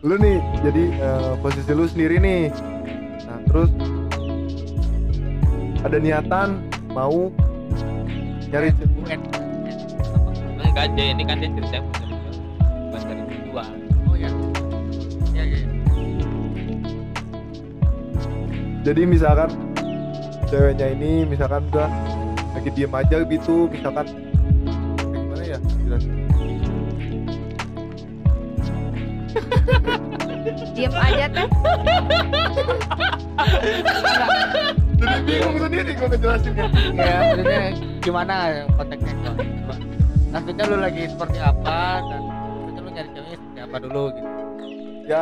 Lu 0.04 0.20
nih 0.20 0.36
jadi 0.68 0.84
eh, 1.00 1.34
posisi 1.40 1.72
lu 1.72 1.88
sendiri 1.88 2.20
nih 2.20 2.72
terus 3.52 3.68
ada 5.84 5.98
niatan 6.00 6.64
mau 6.96 7.28
nyari 8.48 8.72
ce- 8.72 8.88
UN. 8.96 9.20
enggak 10.64 10.88
aja 10.88 11.04
ini 11.04 11.24
kan 11.28 11.36
dia 11.36 11.52
cari 11.52 11.68
cewek 11.68 11.84
bukan 12.88 13.02
cari 13.04 13.22
tujuan 13.28 13.68
Oh 14.08 14.16
ya. 14.16 14.32
Ya 15.36 15.44
ya. 15.44 15.60
jadi 18.82 19.02
misalkan 19.04 19.52
ceweknya 20.48 20.88
ini 20.96 21.28
misalkan 21.28 21.68
udah 21.70 21.92
lagi 22.56 22.72
diem 22.72 22.94
aja 22.96 23.20
gitu 23.28 23.68
misalkan 23.68 24.08
gimana 25.04 25.44
ya 25.44 25.58
jelasin? 25.84 26.16
diem 30.82 30.96
aja 30.98 31.26
teh 31.30 31.48
jadi 34.98 35.22
bingung 35.22 35.58
sendiri 35.62 35.92
gue 35.94 36.08
ngejelasinnya 36.10 36.66
Ya, 36.98 37.14
maksudnya 37.22 37.62
gimana 38.02 38.36
konteksnya 38.74 39.14
kok? 39.22 39.36
Coba. 39.38 39.76
Maksudnya 40.32 40.64
lu 40.66 40.78
lagi 40.80 41.04
seperti 41.06 41.38
apa 41.38 41.78
dan 42.02 42.22
maksudnya 42.26 42.82
lu 42.82 42.90
nyari 42.90 43.10
ceweknya 43.14 43.38
seperti 43.38 43.60
apa 43.62 43.78
dulu 43.78 44.04
gitu. 44.10 44.30
ya 45.06 45.22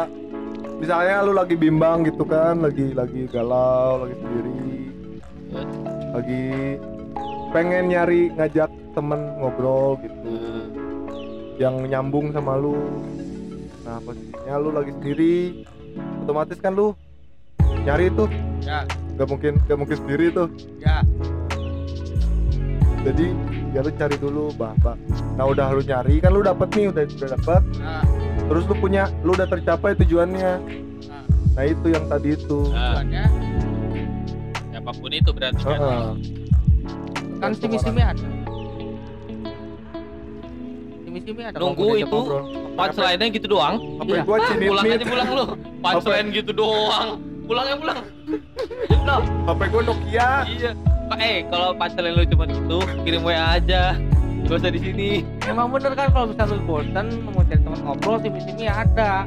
misalnya 0.80 1.16
lu 1.28 1.32
lagi 1.36 1.56
bimbang 1.56 1.98
gitu 2.08 2.24
kan 2.24 2.56
lagi 2.60 2.96
lagi 2.96 3.22
galau 3.28 4.08
lagi 4.08 4.16
sendiri 4.16 4.56
Ya. 5.50 5.66
lagi 6.14 6.46
pengen 7.50 7.90
nyari 7.90 8.30
ngajak 8.32 8.70
temen 8.94 9.34
ngobrol 9.42 9.98
gitu 9.98 10.30
yang 11.58 11.82
nyambung 11.84 12.30
sama 12.30 12.54
lu 12.54 12.78
nah 13.90 13.98
posisinya 14.06 14.56
lu 14.62 14.70
lagi 14.70 14.92
sendiri. 15.02 15.66
Otomatis 16.22 16.62
kan 16.62 16.78
lu 16.78 16.94
nyari 17.66 18.14
tuh. 18.14 18.30
Ya. 18.62 18.86
Nggak 19.18 19.28
mungkin 19.34 19.54
nggak 19.66 19.78
mungkin 19.82 19.98
sendiri 19.98 20.26
tuh. 20.30 20.48
Ya. 20.78 21.02
Jadi 23.02 23.34
ya 23.74 23.82
lu 23.82 23.90
cari 23.94 24.18
dulu 24.18 24.50
bapak 24.58 24.98
nah 25.38 25.46
udah 25.46 25.70
lu 25.72 25.86
nyari 25.86 26.18
kan 26.18 26.34
lu 26.34 26.42
dapet 26.42 26.68
nih 26.76 26.92
udah 26.92 27.04
udah 27.08 27.30
dapet. 27.40 27.62
Nah, 27.80 28.04
terus 28.52 28.64
lu 28.68 28.76
punya 28.76 29.08
lu 29.24 29.32
udah 29.34 29.48
tercapai 29.48 29.96
tujuannya. 29.96 30.54
Nah, 31.08 31.24
nah 31.56 31.64
itu 31.64 31.88
yang 31.96 32.06
tadi 32.12 32.36
itu. 32.36 32.60
Nah, 32.70 33.00
tujuannya 33.00 33.26
apa 34.80 34.92
pun 34.96 35.12
itu 35.14 35.30
berarti 35.32 35.62
kan. 35.64 35.80
Heeh. 35.80 36.12
kan 37.40 37.52
simi-simi 37.56 38.04
ada 38.04 38.39
simi-simi 41.10 41.42
ada 41.42 41.58
Nunggu 41.58 41.98
itu. 41.98 42.06
ngobrol. 42.06 42.44
punchline-nya 42.78 43.28
gitu 43.34 43.48
doang. 43.50 43.76
Iya. 44.06 44.22
gua 44.22 44.38
pulang 44.46 44.86
aja 44.86 45.06
pulang 45.10 45.30
lu. 45.34 45.46
Punchline 45.82 46.28
gitu 46.30 46.52
doang. 46.54 47.10
Pulang 47.50 47.66
ya 47.66 47.76
pulang. 47.82 48.00
No 49.02 49.16
HP 49.50 49.60
gua 49.74 49.82
Nokia? 49.90 50.30
Iya. 50.46 50.72
Pak, 51.10 51.18
eh 51.18 51.38
kalau 51.50 51.74
punchline 51.74 52.14
lu 52.14 52.24
cuma 52.30 52.46
gitu 52.46 52.78
kirim 53.02 53.22
WA 53.26 53.58
aja. 53.58 53.98
Gak 54.46 54.56
usah 54.62 54.72
di 54.72 54.80
sini. 54.82 55.10
Emang 55.50 55.74
bener 55.74 55.98
kan 55.98 56.14
kalau 56.14 56.30
misalnya 56.30 56.54
lu 56.54 56.64
bosan 56.70 57.06
mau 57.26 57.42
cari 57.42 57.58
teman 57.60 57.80
ngobrol 57.82 58.18
simi-simi 58.22 58.70
ada. 58.70 59.26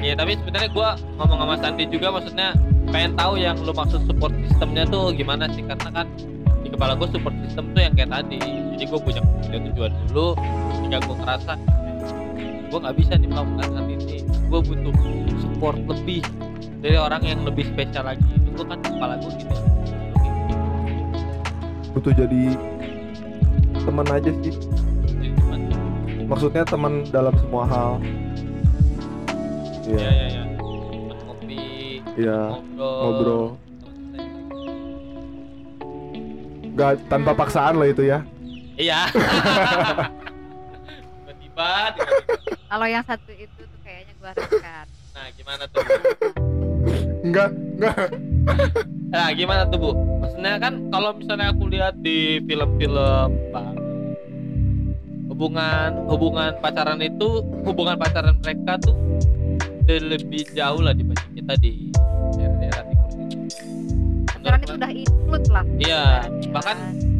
Iya 0.00 0.16
tapi 0.16 0.36
sebenarnya 0.40 0.68
gua 0.72 0.88
ngomong 1.20 1.38
sama 1.44 1.54
Sandi 1.60 1.84
juga 1.88 2.08
maksudnya 2.12 2.56
pengen 2.88 3.12
tahu 3.16 3.40
yang 3.40 3.56
lu 3.60 3.72
maksud 3.76 4.00
support 4.08 4.32
sistemnya 4.48 4.84
tuh 4.88 5.12
gimana 5.12 5.48
sih? 5.52 5.60
Karena 5.64 5.88
kan 5.92 6.06
di 6.64 6.68
kepala 6.72 6.96
gue 6.96 7.08
support 7.12 7.32
system 7.44 7.72
tuh 7.76 7.80
yang 7.84 7.92
kayak 7.92 8.10
tadi 8.12 8.40
jadi 8.74 8.90
gue 8.90 9.00
punya, 9.06 9.22
punya 9.22 9.58
tujuan 9.70 9.92
dulu 10.10 10.34
jika 10.82 10.98
gue 11.06 11.16
ngerasa 11.22 11.52
gue 12.74 12.78
nggak 12.82 12.96
bisa 12.98 13.12
nih 13.14 13.28
melakukan 13.30 13.70
hal 13.70 13.86
ini. 13.86 14.18
Gue 14.50 14.60
butuh 14.66 14.94
support 15.38 15.78
lebih 15.86 16.26
dari 16.82 16.98
orang 16.98 17.22
yang 17.22 17.46
lebih 17.46 17.70
spesial 17.70 18.02
lagi. 18.02 18.26
Itu 18.34 18.50
gue 18.50 18.66
kan 18.66 18.82
kepala 18.82 19.14
gue 19.22 19.30
gitu. 19.38 19.54
Butuh 21.94 22.12
jadi 22.18 22.42
teman 23.78 24.06
aja 24.10 24.30
sih. 24.42 24.54
Jadi 25.06 25.28
cuman 25.38 25.60
maksudnya 26.26 26.66
teman 26.66 27.06
dalam 27.14 27.34
semua 27.38 27.64
hal. 27.70 27.90
Ya 29.86 29.94
iya 29.94 30.10
ya 30.10 30.26
ya 30.26 30.42
Temen 30.58 31.18
ngopi 31.30 31.58
iya 32.18 32.40
ngobrol. 32.74 32.98
ngobrol. 33.06 33.46
Nggak 36.74 36.90
tanpa 37.06 37.38
paksaan 37.38 37.78
lah 37.78 37.86
itu 37.86 38.02
ya 38.02 38.26
iya 38.74 39.06
tiba-tiba. 41.24 41.70
Kalau 42.66 42.86
yang 42.90 43.04
satu 43.06 43.30
itu 43.32 43.60
tuh 43.62 43.80
kayaknya 43.86 44.12
gua 44.18 44.32
cut. 44.34 44.86
nah 45.14 45.26
gimana 45.38 45.62
tuh 45.70 45.82
enggak 47.22 47.50
enggak 47.78 47.96
Nah, 49.14 49.30
gimana 49.30 49.62
tuh, 49.70 49.78
Bu? 49.78 49.90
Maksudnya 49.94 50.58
kan 50.58 50.90
kalau 50.90 51.14
misalnya 51.14 51.54
aku 51.54 51.70
lihat 51.70 51.94
di 52.02 52.42
film-film 52.50 53.30
Bang, 53.54 53.78
hubungan 55.30 56.02
hubungan 56.10 56.50
pacaran 56.58 56.98
itu 56.98 57.46
hubungan 57.62 57.94
pacaran 57.94 58.34
mereka 58.42 58.74
tuh 58.82 58.98
lebih 59.86 60.50
jauh 60.50 60.82
lah 60.82 60.90
dibanding 60.98 61.30
kita 61.30 61.54
di 61.62 61.94
daerah-daerah 62.34 62.82
timur 62.90 63.10
ini. 63.22 63.36
Pacaran 64.26 64.58
itu 64.58 64.66
Menurut 64.74 64.82
udah 64.82 64.90
include 64.90 65.46
lah. 65.54 65.64
Iya, 65.78 66.04
Ya 66.26 66.48
bahkan 66.50 66.74
kan? 66.74 67.13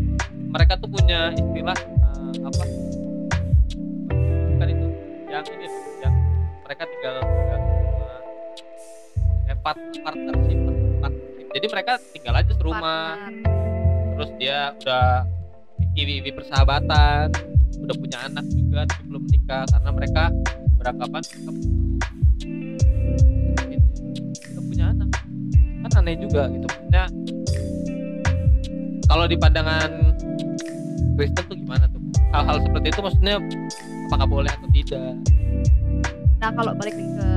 Mereka 0.55 0.79
tuh 0.79 0.87
punya 0.87 1.35
istilah 1.35 1.75
eh, 1.75 2.35
apa? 2.47 2.65
Bukan 4.55 4.69
itu, 4.71 4.87
yang 5.27 5.45
ini 5.51 5.67
loh, 5.67 5.83
yang 5.99 6.15
mereka 6.63 6.83
tinggal 6.87 7.17
tinggal 7.27 7.59
rumah, 7.59 8.19
eh, 9.51 9.57
part, 9.59 9.79
partnership, 10.07 10.59
partnership. 11.03 11.47
Jadi 11.59 11.67
mereka 11.67 11.93
tinggal 12.15 12.35
aja 12.39 12.53
serumah. 12.55 13.19
Partner. 13.19 13.53
terus 14.15 14.31
dia 14.39 14.71
udah 14.79 15.27
iwi-iwi 15.99 16.31
persahabatan 16.39 17.35
udah 17.83 17.97
punya 17.99 18.19
anak 18.31 18.47
juga 18.55 18.87
tapi 18.87 19.03
belum 19.11 19.23
menikah 19.27 19.67
karena 19.67 19.91
mereka 19.91 20.25
beranggapan 20.79 21.23
mereka 21.27 21.51
punya 24.63 24.85
anak 24.95 25.09
kan 25.83 25.91
aneh 25.99 26.15
juga 26.15 26.47
gitu 26.47 26.67
maksudnya 26.71 27.05
kalau 29.11 29.27
di 29.27 29.35
pandangan 29.35 29.91
Kristen 31.15 31.45
tuh 31.47 31.57
gimana 31.59 31.85
tuh? 31.91 32.01
Hal-hal 32.35 32.59
seperti 32.63 32.87
itu 32.91 33.01
maksudnya 33.01 33.35
apakah 34.11 34.27
boleh 34.27 34.51
atau 34.51 34.69
tidak? 34.75 35.15
Nah 36.43 36.51
kalau 36.53 36.73
balik 36.77 36.95
ke 36.95 37.31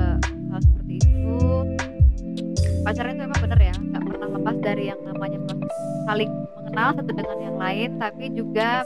hal 0.52 0.60
seperti 0.60 0.94
itu, 1.00 1.36
pacaran 2.82 3.16
itu 3.16 3.24
emang 3.30 3.42
bener 3.44 3.60
ya, 3.62 3.76
nggak 3.78 4.04
pernah 4.04 4.28
lepas 4.36 4.56
dari 4.64 4.84
yang 4.90 5.00
namanya 5.06 5.40
saling 6.08 6.32
mengenal 6.58 6.90
satu 6.98 7.12
dengan 7.14 7.38
yang 7.40 7.58
lain, 7.60 7.90
tapi 8.02 8.26
juga 8.34 8.82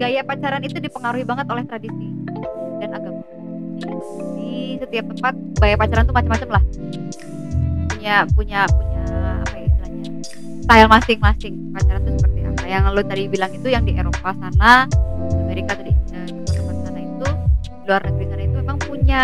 gaya 0.00 0.20
pacaran 0.26 0.62
itu 0.66 0.82
dipengaruhi 0.82 1.22
banget 1.22 1.46
oleh 1.48 1.64
tradisi 1.64 2.08
dan 2.82 2.90
agama. 2.98 3.22
Di 4.34 4.82
setiap 4.82 5.04
tempat 5.14 5.34
gaya 5.62 5.76
pacaran 5.78 6.04
tuh 6.04 6.16
macam-macam 6.16 6.48
lah, 6.60 6.62
punya 7.94 8.26
punya 8.34 8.60
punya 8.68 9.04
apa 9.46 9.54
ya 9.54 9.64
istilahnya 9.70 10.04
style 10.66 10.88
masing-masing. 10.90 11.54
Pacaran 11.72 12.00
tuh 12.04 12.12
seperti 12.20 12.33
apa. 12.54 12.64
Yang 12.70 12.82
lo 12.94 13.02
tadi 13.02 13.22
bilang 13.26 13.52
itu 13.52 13.68
yang 13.68 13.84
di 13.84 13.92
Eropa 13.98 14.30
sana, 14.38 14.86
Amerika 15.44 15.76
tuh 15.76 15.84
di 15.90 15.92
eh, 15.92 16.28
di 16.30 16.50
tempat 16.54 16.76
sana 16.86 17.00
itu 17.02 17.28
luar 17.84 18.00
negeri 18.08 18.24
sana 18.30 18.42
itu 18.46 18.56
memang 18.62 18.78
punya 18.80 19.22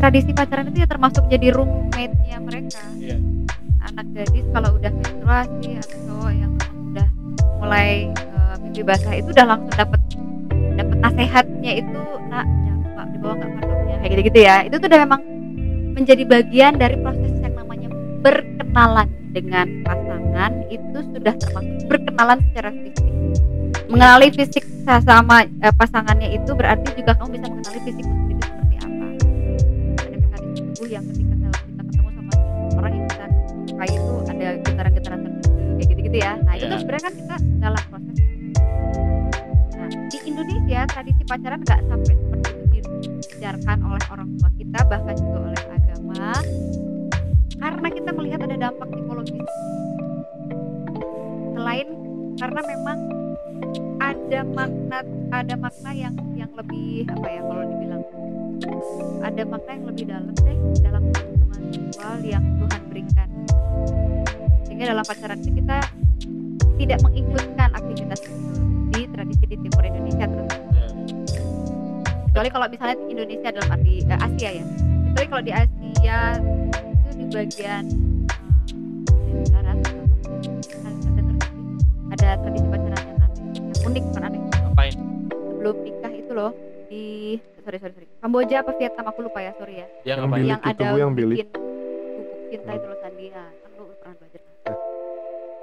tradisi 0.00 0.30
pacaran 0.32 0.70
itu 0.72 0.78
ya 0.80 0.88
termasuk 0.88 1.22
jadi 1.28 1.52
roommate-nya 1.52 2.38
mereka. 2.40 2.82
Iya. 2.96 3.16
Anak 3.84 4.06
gadis 4.16 4.46
kalau 4.54 4.70
udah 4.80 4.92
menstruasi 4.96 5.68
atau 5.76 5.98
cowok 6.08 6.32
yang 6.32 6.52
udah 6.94 7.08
mulai 7.60 8.08
eh, 8.14 8.54
mimpi 8.62 8.82
basah 8.86 9.14
itu 9.18 9.28
udah 9.34 9.46
langsung 9.50 9.74
dapat 9.74 10.00
dapat 10.74 10.96
nasihatnya 10.98 11.72
itu 11.78 12.00
nak 12.32 12.46
jangan 12.48 12.78
lupa 12.82 13.02
dibawa 13.12 13.34
nggak 13.38 13.50
kondomnya 13.60 13.96
kayak 14.00 14.10
gitu-gitu 14.16 14.40
ya. 14.40 14.56
Itu 14.64 14.74
tuh 14.80 14.88
udah 14.88 15.00
memang 15.04 15.20
menjadi 15.94 16.22
bagian 16.26 16.74
dari 16.74 16.96
proses 16.98 17.30
yang 17.38 17.54
namanya 17.54 17.86
berkenalan 18.24 19.06
dengan 19.34 19.66
pasangan 19.82 20.52
itu 20.70 20.98
sudah 21.10 21.34
termasuk 21.34 21.74
berkenalan 21.90 22.38
secara 22.48 22.70
fisik. 22.70 23.06
Mengenali 23.90 24.28
fisik 24.30 24.64
sa- 24.86 25.02
sama 25.02 25.42
eh, 25.42 25.74
pasangannya 25.74 26.32
itu 26.32 26.54
berarti 26.54 26.94
juga 26.94 27.18
kamu 27.18 27.28
bisa 27.34 27.46
mengenali 27.50 27.80
fisik 27.82 28.04
sendiri 28.04 28.38
seperti 28.40 28.74
apa. 28.78 29.06
Ada 30.00 30.16
mekanisme 30.16 30.62
tubuh 30.70 30.88
yang 30.88 31.04
ketika 31.04 31.34
kita 31.34 31.48
ketemu 31.84 32.08
sama 32.10 32.32
orang 32.78 32.92
yang 32.94 33.06
kita 33.10 33.26
sukai 33.66 33.90
itu 33.90 34.14
ada 34.24 34.46
getaran-getaran 34.62 35.20
tertentu 35.20 35.48
kayak 35.74 35.86
gitu-gitu 35.90 36.16
ya. 36.16 36.32
Nah 36.40 36.54
itu 36.54 36.64
Iya. 36.64 36.78
sebenarnya 36.78 37.02
kan 37.02 37.14
kita 37.14 37.34
dalam 37.60 37.82
proses 37.90 38.16
nah 39.74 39.90
di 40.08 40.18
Indonesia 40.24 40.80
tradisi 40.86 41.22
pacaran 41.24 41.60
nggak 41.60 41.80
sampai 41.84 42.14
seperti 42.14 42.44
itu 42.72 42.90
diajarkan 43.34 43.78
oleh 43.84 44.04
orang 44.08 44.28
tua 44.38 44.50
kita 44.54 44.80
bahkan 44.86 45.14
juga 45.14 45.38
oleh 45.44 45.62
agama 45.68 46.22
karena 47.64 47.88
kita 47.88 48.10
melihat 48.12 48.40
ada 48.44 48.56
dampak 48.68 48.88
psikologis. 48.92 49.48
Selain 51.56 51.88
karena 52.36 52.60
memang 52.60 52.98
ada 54.04 54.40
makna 54.44 54.98
ada 55.32 55.54
makna 55.56 55.90
yang 55.96 56.12
yang 56.36 56.52
lebih 56.52 57.08
apa 57.08 57.24
ya 57.24 57.40
kalau 57.40 57.64
dibilang 57.64 58.02
ada 59.24 59.42
makna 59.48 59.70
yang 59.72 59.86
lebih 59.88 60.04
dalam 60.12 60.34
deh 60.44 60.58
dalam 60.84 61.02
hubungan 61.08 61.62
seksual 61.72 62.16
yang 62.20 62.44
Tuhan 62.60 62.82
berikan. 62.92 63.28
Sehingga 64.68 64.84
dalam 64.92 65.04
pacaran 65.08 65.40
itu 65.40 65.50
kita 65.56 65.78
tidak 66.84 66.98
mengikutkan 67.00 67.68
aktivitas 67.72 68.20
di 68.92 69.00
tradisi 69.08 69.44
di 69.48 69.56
timur 69.56 69.82
Indonesia 69.88 70.26
terus 70.28 70.52
kecuali 72.28 72.50
kalau 72.50 72.66
misalnya 72.66 72.96
di 72.98 73.06
Indonesia 73.14 73.48
dalam 73.54 73.68
arti 73.72 73.94
eh, 74.04 74.18
Asia 74.20 74.50
ya. 74.52 74.64
Kecuali 75.14 75.26
kalau 75.32 75.44
di 75.46 75.52
Asia 75.54 76.18
itu 77.24 77.32
di 77.32 77.34
bagian 77.34 77.84
eh, 79.08 79.44
barat. 79.50 79.78
Ada 82.10 82.28
tradisi 82.38 82.66
pacaran 82.68 83.00
yang 83.00 83.18
aneh 83.18 83.40
yang 83.64 83.80
unik 83.82 84.02
bukan 84.06 84.22
aneh 84.22 84.40
ngapain 84.44 84.94
sebelum 85.32 85.76
nikah 85.80 86.12
itu 86.12 86.32
loh 86.32 86.52
di 86.86 87.04
sorry 87.58 87.78
sorry 87.78 87.92
sorry. 87.94 88.06
Kamboja 88.20 88.56
apa 88.60 88.70
Vietnam? 88.76 89.04
Aku 89.08 89.20
lupa 89.20 89.40
ya 89.40 89.52
sorry 89.56 89.74
ya. 89.74 89.86
Yang 90.04 90.16
ngapain 90.20 90.36
bilik 90.38 90.50
yang 90.50 90.60
itu, 90.60 90.68
ada 90.70 90.86
yang 90.94 91.12
bilik. 91.12 91.36
bikin 91.40 91.48
bubuk 92.14 92.38
cinta 92.50 92.70
itu 92.72 92.86
loh 92.86 92.98
Sandi 93.00 93.24
ya 93.26 93.44
kan 93.56 93.70
lu 93.74 93.84
pernah 93.96 94.14
belajar 94.14 94.40
kan? 94.40 94.76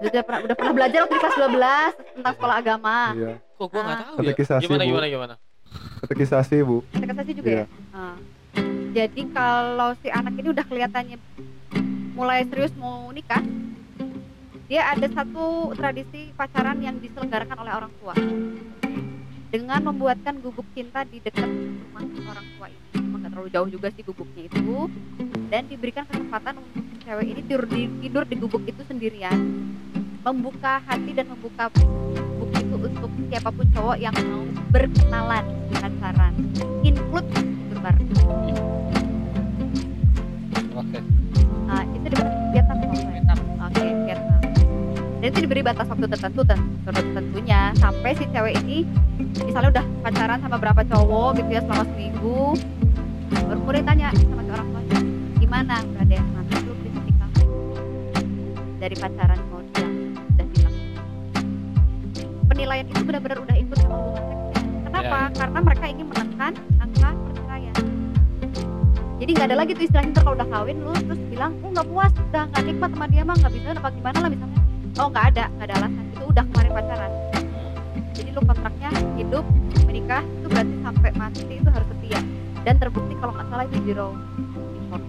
udah 0.02 0.24
pernah 0.24 0.40
udah 0.42 0.56
pernah 0.58 0.74
belajar 0.74 0.98
waktu 1.00 1.14
di 1.14 1.22
kelas 1.22 1.38
12 1.38 2.18
tentang 2.18 2.34
sekolah 2.36 2.56
agama. 2.58 2.98
Iya. 3.14 3.34
Kok 3.54 3.68
gua 3.68 3.82
nggak 3.82 3.94
Ah. 3.94 4.02
tahu 4.02 4.12
ya? 4.12 4.18
Katekisasi, 4.20 4.64
gimana 4.66 4.82
Bu. 4.82 4.90
gimana 4.90 5.06
gimana? 5.08 5.34
Katekisasi 6.02 6.56
bu. 6.66 6.78
Katekisasi 6.90 7.32
juga 7.32 7.48
Iya. 7.48 7.64
ya 7.64 7.66
Ah. 7.94 8.16
jadi 8.92 9.22
kalau 9.32 9.90
si 9.96 10.08
anak 10.10 10.34
ini 10.36 10.48
udah 10.50 10.66
kelihatannya 10.66 11.16
mulai 12.12 12.44
serius 12.48 12.76
mau 12.76 13.08
nikah 13.12 13.40
dia 14.72 14.88
ada 14.88 15.04
satu 15.12 15.76
tradisi 15.76 16.32
pacaran 16.32 16.80
yang 16.80 16.96
diselenggarakan 17.04 17.60
oleh 17.60 17.74
orang 17.76 17.92
tua. 18.00 18.16
Dengan 19.52 19.84
membuatkan 19.84 20.40
gubuk 20.40 20.64
cinta 20.72 21.04
di 21.04 21.20
dekat 21.20 21.44
rumah 21.44 22.08
orang 22.08 22.48
tua 22.56 22.68
ini. 22.72 22.80
Emang 22.96 23.20
nggak 23.20 23.20
nggak 23.20 23.32
terlalu 23.36 23.50
jauh 23.52 23.68
juga 23.68 23.88
sih 23.92 24.04
gubuknya 24.08 24.48
itu. 24.48 24.88
Dan 25.52 25.68
diberikan 25.68 26.08
kesempatan 26.08 26.64
untuk 26.64 26.88
cewek 27.04 27.28
ini 27.36 27.42
tidur 27.44 27.68
di, 27.68 27.82
tidur 28.00 28.24
di 28.24 28.36
gubuk 28.40 28.64
itu 28.64 28.80
sendirian. 28.88 29.36
Membuka 30.24 30.80
hati 30.88 31.12
dan 31.12 31.28
membuka 31.28 31.68
gubuk 31.76 32.56
itu 32.56 32.76
untuk 32.80 33.12
siapa 33.28 33.52
pun 33.52 33.68
cowok 33.76 33.98
yang 34.00 34.16
mau 34.16 34.48
berkenalan 34.72 35.44
pacaran. 35.76 36.32
Include 36.80 37.28
Bar. 37.84 37.98
proses 40.72 41.21
Nah, 41.72 41.88
itu 41.96 42.06
di 42.12 42.16
Vietnam. 42.52 42.78
Vietnam. 42.92 43.38
Oke, 43.64 43.86
Vietnam. 44.04 44.40
Dan 45.24 45.28
itu 45.32 45.40
diberi 45.48 45.62
batas 45.64 45.88
waktu 45.88 46.06
tertentu 46.12 46.42
ten- 46.44 46.68
ter- 46.84 47.12
tentunya 47.16 47.72
sampai 47.80 48.12
si 48.20 48.28
cewek 48.28 48.60
ini 48.66 48.84
misalnya 49.48 49.80
udah 49.80 49.86
pacaran 50.04 50.42
sama 50.44 50.58
berapa 50.60 50.82
cowok 50.84 51.40
gitu 51.40 51.50
ya 51.56 51.62
selama 51.64 51.84
seminggu. 51.96 52.60
Baru 53.32 53.58
kemudian 53.64 53.86
tanya 53.88 54.08
sama 54.12 54.42
si 54.44 54.50
orang 54.52 54.68
tuanya, 54.68 55.00
gimana? 55.40 55.76
Udah 55.80 56.02
ada 56.04 56.14
yang 56.20 56.28
mati 56.36 56.56
belum 56.60 56.78
di 56.84 56.90
dari 58.82 58.96
pacaran 58.98 59.40
mau 59.48 59.62
dia 59.72 59.88
udah 59.88 60.46
bilang. 60.52 60.76
Penilaian 62.52 62.86
itu 62.90 63.02
benar-benar 63.06 63.38
udah 63.46 63.56
ikut 63.56 63.78
sama 63.80 63.96
hubungan 63.96 64.24
seksnya. 64.28 64.60
Kenapa? 64.90 65.20
Karena 65.38 65.60
mereka 65.64 65.86
ingin 65.88 66.08
menekan. 66.12 66.54
Jadi 69.22 69.38
nggak 69.38 69.48
ada 69.54 69.58
lagi 69.62 69.72
tuh 69.78 69.86
istilahnya 69.86 70.12
ntar 70.18 70.24
kalau 70.26 70.36
udah 70.42 70.50
kawin 70.50 70.78
lu 70.82 70.94
terus 70.98 71.22
bilang, 71.30 71.54
oh 71.62 71.70
nggak 71.70 71.88
puas, 71.94 72.14
udah 72.34 72.44
nggak 72.50 72.64
nikmat 72.66 72.90
sama 72.90 73.06
dia 73.06 73.22
mah 73.22 73.36
nggak 73.38 73.54
bisa 73.54 73.68
apa 73.78 73.90
gimana 73.94 74.18
lah 74.18 74.30
misalnya. 74.34 74.62
Oh 74.98 75.08
nggak 75.14 75.26
ada, 75.30 75.44
nggak 75.54 75.68
ada 75.70 75.76
alasan. 75.78 76.04
Itu 76.10 76.24
udah 76.26 76.44
kemarin 76.50 76.72
pacaran. 76.74 77.12
Jadi 78.18 78.30
lu 78.34 78.42
kontraknya 78.42 78.90
hidup 79.22 79.46
menikah 79.86 80.24
itu 80.26 80.48
berarti 80.50 80.76
sampai 80.82 81.10
mati 81.14 81.42
itu 81.46 81.70
harus 81.70 81.88
setia 81.94 82.22
dan 82.66 82.76
terbukti 82.82 83.14
kalau 83.22 83.34
nggak 83.38 83.48
salah 83.52 83.66
itu 83.68 83.78
zero 83.86 84.08
import 84.80 85.04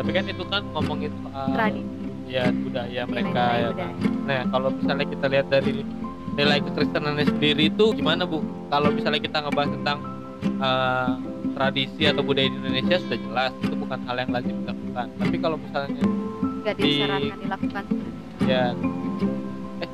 tapi 0.00 0.10
kan 0.16 0.24
itu 0.32 0.44
kan 0.48 0.62
ngomongin 0.72 1.12
soal 1.20 1.46
tradisi 1.52 2.08
ya 2.30 2.44
budaya 2.48 3.02
mereka 3.04 3.42
ya 3.42 3.68
budaya. 3.68 3.68
kan. 3.76 3.92
Nah, 4.24 4.40
kalau 4.48 4.68
misalnya 4.70 5.06
kita 5.10 5.26
lihat 5.28 5.46
dari 5.50 5.72
nilai 6.38 6.58
kekristenannya 6.62 7.26
sendiri 7.26 7.68
itu 7.68 7.84
gimana 7.92 8.22
Bu? 8.22 8.40
Kalau 8.70 8.88
misalnya 8.94 9.20
kita 9.20 9.38
ngebahas 9.44 9.70
tentang 9.74 9.98
eh, 10.40 11.12
tradisi 11.60 12.08
atau 12.08 12.24
budaya 12.24 12.48
di 12.48 12.56
Indonesia 12.56 12.96
sudah 13.04 13.18
jelas 13.20 13.52
itu 13.60 13.74
bukan 13.76 13.98
hal 14.08 14.16
yang 14.16 14.30
lazim 14.32 14.56
dilakukan. 14.64 15.06
Tapi 15.20 15.36
kalau 15.36 15.56
misalnya 15.60 16.02
nggak 16.64 16.74
Di- 16.80 16.84
disarankan 16.88 17.36
dilakukan. 17.44 17.84
Ya. 18.48 18.64
Eh 19.84 19.90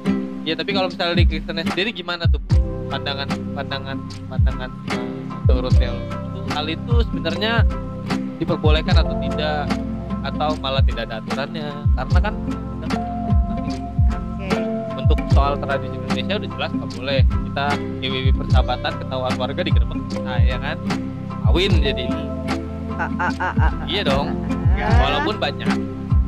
ya 0.47 0.55
tapi 0.55 0.71
kalau 0.71 0.87
misalnya 0.87 1.19
di 1.19 1.27
Kristennya 1.27 1.67
sendiri 1.67 1.91
gimana 1.91 2.31
tuh 2.31 2.39
pandangan 2.87 3.27
pandangan 3.59 3.99
pandangan 4.31 4.71
eh, 4.95 5.03
menurut 5.51 5.75
teologi? 5.75 6.15
Itu 6.15 6.39
hal 6.55 6.67
itu 6.71 6.95
sebenarnya 7.11 7.53
diperbolehkan 8.39 8.95
atau 9.03 9.15
tidak? 9.27 9.67
Atau 10.23 10.49
malah 10.63 10.83
tidak 10.87 11.11
ada 11.11 11.19
aturannya? 11.19 11.71
Karena 11.99 12.19
kan 12.23 12.35
untuk 14.95 15.19
soal 15.35 15.59
tradisi 15.59 15.99
Indonesia 15.99 16.35
udah 16.39 16.51
jelas 16.55 16.71
nggak 16.79 16.91
boleh. 16.95 17.21
Kita 17.27 17.67
IWW 18.07 18.27
persahabatan 18.39 18.93
ketahuan 19.03 19.35
warga 19.35 19.61
di 19.67 19.73
gerbang 19.75 20.01
nah, 20.23 20.43
ya 20.43 20.59
kan 20.59 20.79
kawin 21.47 21.73
jadi. 21.83 22.05
Ah. 22.97 23.85
iya 23.85 24.03
dong. 24.05 24.33
Walaupun 24.77 25.37
banyak 25.37 25.69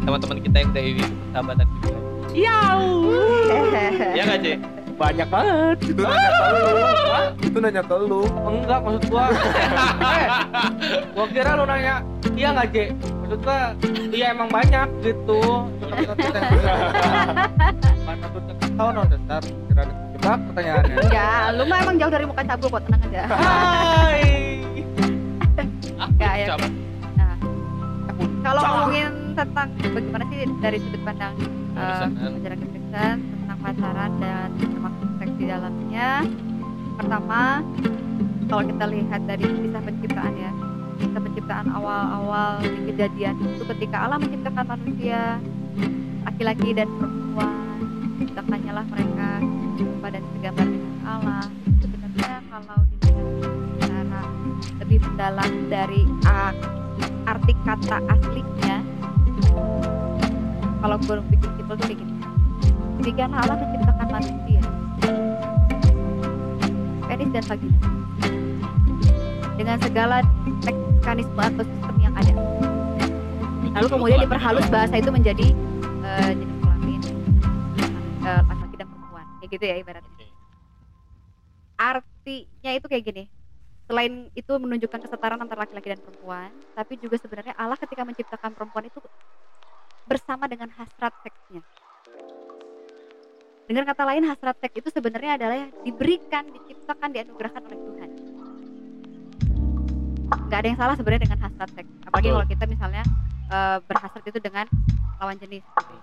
teman-teman 0.04 0.38
kita 0.40 0.56
yang 0.56 0.70
dari 0.72 0.88
IWW 0.96 1.04
persahabatan 1.04 1.66
juga 1.68 1.98
ya 2.38 4.22
nggak 4.28 4.40
Cek? 4.44 4.58
banyak 4.98 5.28
banget. 5.30 5.76
Itu 5.86 6.02
nanya 6.02 6.26
ke 6.34 6.50
lu. 6.50 6.66
Hah? 7.06 7.26
itu 7.38 7.58
nanya 7.62 7.82
ke 7.86 7.96
lu. 8.02 8.20
Enggak 8.26 8.78
maksud 8.82 9.02
gua. 9.06 9.26
Eh, 10.18 10.26
gua 11.14 11.26
kira 11.30 11.54
lu 11.54 11.64
nanya 11.70 12.02
iya 12.34 12.48
nggak 12.50 12.68
J 12.74 12.76
maksud 13.22 13.40
gua 13.46 13.58
iya 14.10 14.26
emang 14.34 14.50
banyak 14.50 14.88
gitu. 15.06 15.70
Mana 18.02 18.26
tuh 18.34 18.42
tahu 18.74 18.88
no 18.90 19.02
dasar 19.06 19.42
kira 19.46 19.82
jebak 19.86 20.38
pertanyaannya. 20.50 20.96
Enggak, 20.98 21.44
lu 21.54 21.62
mah 21.66 21.78
emang 21.78 21.96
jauh 21.98 22.12
dari 22.12 22.24
muka 22.26 22.42
cabul 22.42 22.68
kok, 22.74 22.82
tenang 22.90 23.02
aja. 23.06 23.22
Hai 23.38 24.47
ya. 26.18 26.54
Nah, 27.14 27.34
kalau 28.42 28.60
ngomongin 28.62 29.12
tentang 29.38 29.68
bagaimana 29.78 30.24
sih 30.30 30.38
dari 30.58 30.78
sudut 30.82 31.02
pandang 31.06 31.34
eh, 31.38 31.46
Kekristenan. 31.78 32.32
ajaran 32.42 32.58
Kristen 32.58 33.16
tentang 33.22 33.58
pacaran 33.62 34.10
dan 34.18 34.48
termasuk 34.58 35.08
seks 35.22 35.34
di 35.38 35.44
dalamnya, 35.46 36.10
pertama 36.98 37.40
kalau 38.48 38.62
kita 38.64 38.84
lihat 38.88 39.20
dari 39.28 39.44
kisah 39.46 39.82
penciptaan 39.84 40.34
ya, 40.34 40.50
kisah 40.98 41.20
penciptaan 41.22 41.66
awal-awal 41.70 42.50
di 42.64 42.80
kejadian 42.90 43.34
itu 43.38 43.64
ketika 43.76 43.96
Allah 44.08 44.18
menciptakan 44.18 44.64
manusia, 44.66 45.22
laki-laki 46.26 46.68
dan 46.74 46.88
perempuan, 46.98 47.78
ciptakannya 48.18 48.72
lah 48.72 48.84
mereka 48.90 49.28
serupa 49.78 50.06
dan 50.10 50.24
mendalam 55.28 55.68
dari 55.68 56.08
ah, 56.24 56.56
arti 57.28 57.52
kata 57.68 58.00
aslinya. 58.08 58.80
Kalau 60.80 60.96
gue 61.04 61.20
simpel 61.20 61.76
tuh 61.76 61.84
kayak 61.84 62.00
gini. 62.00 62.14
Demikianlah 62.96 63.44
Allah 63.44 63.56
menciptakan 63.60 64.08
manusia. 64.08 64.62
Penis 67.04 67.28
dan 67.28 67.44
vagina 67.44 67.78
dengan 69.60 69.76
segala 69.84 70.16
mekanisme 70.64 71.42
atau 71.44 71.64
sistem 71.76 71.96
yang 72.00 72.14
ada. 72.16 72.32
Lalu 73.76 73.86
kemudian 73.92 74.20
diperhalus 74.24 74.64
bahasa 74.72 74.96
itu 74.96 75.12
menjadi 75.12 75.52
eh, 76.08 76.30
jenis 76.40 76.56
kelamin 76.64 77.00
eh, 78.24 78.40
laki-laki 78.48 78.76
dan 78.80 78.86
perempuan. 78.88 79.26
Kayak 79.44 79.50
gitu 79.52 79.64
ya 79.68 79.74
ibaratnya. 79.76 80.28
Artinya 81.76 82.70
itu 82.72 82.86
kayak 82.88 83.04
gini 83.04 83.24
selain 83.88 84.28
itu 84.36 84.52
menunjukkan 84.52 85.00
kesetaraan 85.08 85.40
antara 85.40 85.64
laki-laki 85.64 85.96
dan 85.96 86.00
perempuan 86.04 86.52
tapi 86.76 87.00
juga 87.00 87.16
sebenarnya 87.16 87.56
Allah 87.56 87.80
ketika 87.80 88.04
menciptakan 88.04 88.52
perempuan 88.52 88.84
itu 88.84 89.00
bersama 90.08 90.48
dengan 90.48 90.72
hasrat 90.72 91.12
seksnya. 91.24 91.64
Dengan 93.68 93.84
kata 93.84 94.02
lain 94.08 94.24
hasrat 94.24 94.56
seks 94.64 94.80
itu 94.80 94.88
sebenarnya 94.88 95.36
adalah 95.36 95.68
diberikan 95.84 96.48
diciptakan 96.48 97.12
dianugerahkan 97.12 97.62
oleh 97.68 97.76
Tuhan. 97.76 98.10
Nggak 100.48 100.58
ada 100.64 100.68
yang 100.72 100.78
salah 100.80 100.96
sebenarnya 100.96 101.28
dengan 101.28 101.40
hasrat 101.44 101.70
seks. 101.76 101.90
Apalagi 102.08 102.28
kalau 102.32 102.48
kita 102.48 102.64
misalnya 102.64 103.04
eh, 103.52 103.78
berhasrat 103.84 104.24
itu 104.24 104.40
dengan 104.40 104.64
lawan 105.20 105.36
jenis. 105.36 105.60
Gitu 105.60 105.92
ya. 105.92 106.02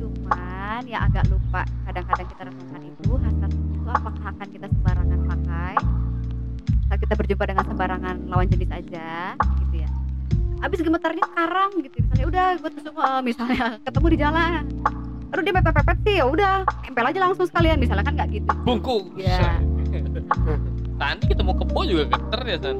cuman 0.00 0.82
yang 0.88 1.06
agak 1.06 1.28
lupa 1.28 1.62
kadang-kadang 1.86 2.26
kita 2.32 2.42
renungkan 2.48 2.82
itu 2.82 3.10
hasrat 3.20 3.52
itu 3.52 3.88
apakah 3.92 4.24
akan 4.32 4.48
kita 4.48 4.66
sembarangan 4.72 5.20
pakai 5.28 5.74
kita 7.00 7.14
berjumpa 7.16 7.44
dengan 7.48 7.64
sembarangan 7.64 8.16
lawan 8.28 8.46
jenis 8.52 8.70
aja 8.70 9.34
gitu 9.66 9.74
ya. 9.80 9.90
Abis 10.60 10.84
gemetarnya 10.84 11.24
sekarang 11.24 11.70
gitu. 11.80 11.96
Misalnya 12.04 12.26
udah 12.28 12.46
gue 12.60 12.70
tusuk 12.76 12.94
eh, 12.94 13.20
misalnya 13.24 13.64
ketemu 13.88 14.06
di 14.12 14.18
jalan. 14.20 14.62
Aduh 15.30 15.42
dia 15.46 15.54
mepet-mepet 15.54 15.98
sih 16.04 16.14
ya 16.20 16.24
udah 16.26 16.54
tempel 16.84 17.06
aja 17.06 17.18
langsung 17.22 17.46
sekalian 17.48 17.78
misalnya 17.80 18.04
kan 18.04 18.14
nggak 18.18 18.28
gitu. 18.34 18.52
Bungkuk 18.66 19.14
ya 19.16 19.58
tadi 21.00 21.24
ketemu 21.32 21.52
kebo 21.56 21.80
juga 21.88 22.04
geter 22.12 22.40
ya 22.44 22.58
san 22.60 22.76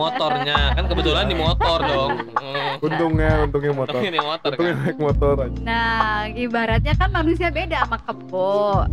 motornya. 0.00 0.58
Kan 0.72 0.84
kebetulan 0.88 1.24
di 1.28 1.36
motor 1.36 1.78
dong. 1.84 2.12
Hmm. 2.40 2.72
untungnya 2.88 3.44
untungnya 3.44 3.72
motor. 3.76 4.00
Ini 4.00 4.20
motor 4.24 4.50
untungnya 4.56 4.72
kan? 4.72 4.84
naik 4.88 4.98
motor 4.98 5.34
aja. 5.44 5.58
Nah, 5.60 6.16
ibaratnya 6.32 6.94
kan 6.96 7.10
manusia 7.12 7.52
beda 7.52 7.84
sama 7.84 7.98
kebo. 8.00 8.88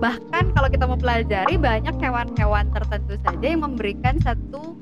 Bahkan 0.00 0.56
kalau 0.56 0.68
kita 0.72 0.84
mau 0.88 0.96
pelajari 0.96 1.54
banyak 1.60 1.94
hewan-hewan 2.00 2.72
tertentu 2.72 3.14
saja 3.20 3.44
yang 3.44 3.62
memberikan 3.62 4.16
satu 4.24 4.74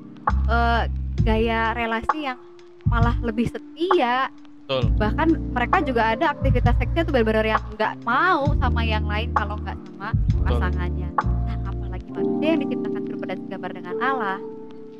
eh, 0.47 0.87
gaya 1.27 1.75
relasi 1.75 2.31
yang 2.31 2.39
malah 2.87 3.19
lebih 3.21 3.51
setia. 3.51 4.31
betul 4.65 4.95
Bahkan 4.95 5.29
mereka 5.53 5.77
juga 5.83 6.15
ada 6.15 6.33
aktivitas 6.33 6.77
seksnya 6.79 7.03
tuh 7.03 7.13
benar-benar 7.13 7.47
yang 7.59 7.63
nggak 7.75 7.95
mau 8.07 8.53
sama 8.63 8.87
yang 8.87 9.05
lain 9.05 9.35
kalau 9.35 9.59
nggak 9.59 9.77
sama 9.91 10.15
pasangannya. 10.47 11.11
Nah, 11.19 11.57
apalagi 11.67 12.09
manusia 12.15 12.49
yang 12.55 12.61
diciptakan 12.69 13.03
serupa 13.09 13.25
dan 13.27 13.39
segambar 13.43 13.71
dengan 13.75 13.97
Allah. 13.99 14.39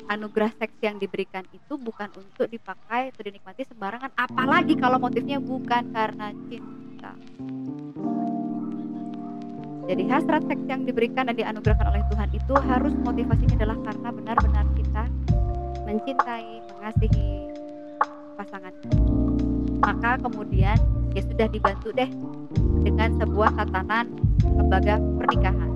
Anugerah 0.09 0.49
seks 0.57 0.73
yang 0.81 0.97
diberikan 0.97 1.45
itu 1.53 1.77
bukan 1.77 2.09
untuk 2.17 2.49
dipakai 2.49 3.13
atau 3.13 3.21
dinikmati 3.21 3.61
sembarangan, 3.69 4.09
apalagi 4.17 4.73
kalau 4.73 4.97
motifnya 4.97 5.37
bukan 5.37 5.93
karena 5.93 6.33
cinta. 6.49 7.13
Jadi 9.89 10.05
hasrat 10.05 10.45
seks 10.45 10.61
yang 10.69 10.85
diberikan 10.85 11.25
dan 11.25 11.33
dianugerahkan 11.33 11.89
oleh 11.89 12.05
Tuhan 12.13 12.29
itu 12.29 12.53
harus 12.61 12.93
motivasinya 13.01 13.57
adalah 13.57 13.77
karena 13.81 14.09
benar-benar 14.13 14.65
kita 14.77 15.03
mencintai, 15.81 16.61
mengasihi 16.77 17.29
pasangan. 18.37 18.73
Maka 19.81 20.21
kemudian 20.21 20.77
ya 21.17 21.21
sudah 21.25 21.49
dibantu 21.49 21.89
deh 21.97 22.05
dengan 22.85 23.17
sebuah 23.17 23.49
tatanan 23.57 24.13
lembaga 24.45 25.01
pernikahan. 25.01 25.73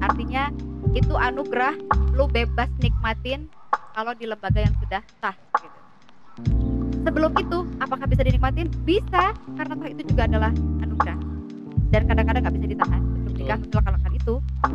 Artinya 0.00 0.48
itu 0.96 1.12
anugerah 1.12 1.76
lu 2.16 2.24
bebas 2.24 2.72
nikmatin 2.80 3.52
kalau 3.92 4.16
di 4.16 4.24
lembaga 4.24 4.64
yang 4.64 4.72
sudah 4.80 5.04
sah 5.20 5.36
gitu. 5.60 5.78
sebelum 7.04 7.36
itu 7.36 7.68
apakah 7.84 8.08
bisa 8.08 8.24
dinikmatin 8.24 8.72
bisa 8.88 9.36
karena 9.60 9.74
itu 9.92 10.02
juga 10.08 10.24
adalah 10.24 10.52
anugerah 10.80 11.27
dan 11.88 12.02
kadang-kadang 12.04 12.40
nggak 12.44 12.56
bisa 12.60 12.66
ditahan. 12.68 13.02
Betul. 13.02 13.36
nikah 13.44 13.58
mencelakakan 13.60 14.12
itu. 14.16 14.34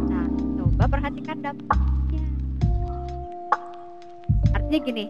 Nah 0.10 0.26
coba 0.58 0.86
perhatikan 0.90 1.38
dampaknya 1.38 2.26
artinya 4.54 4.80
gini 4.90 5.06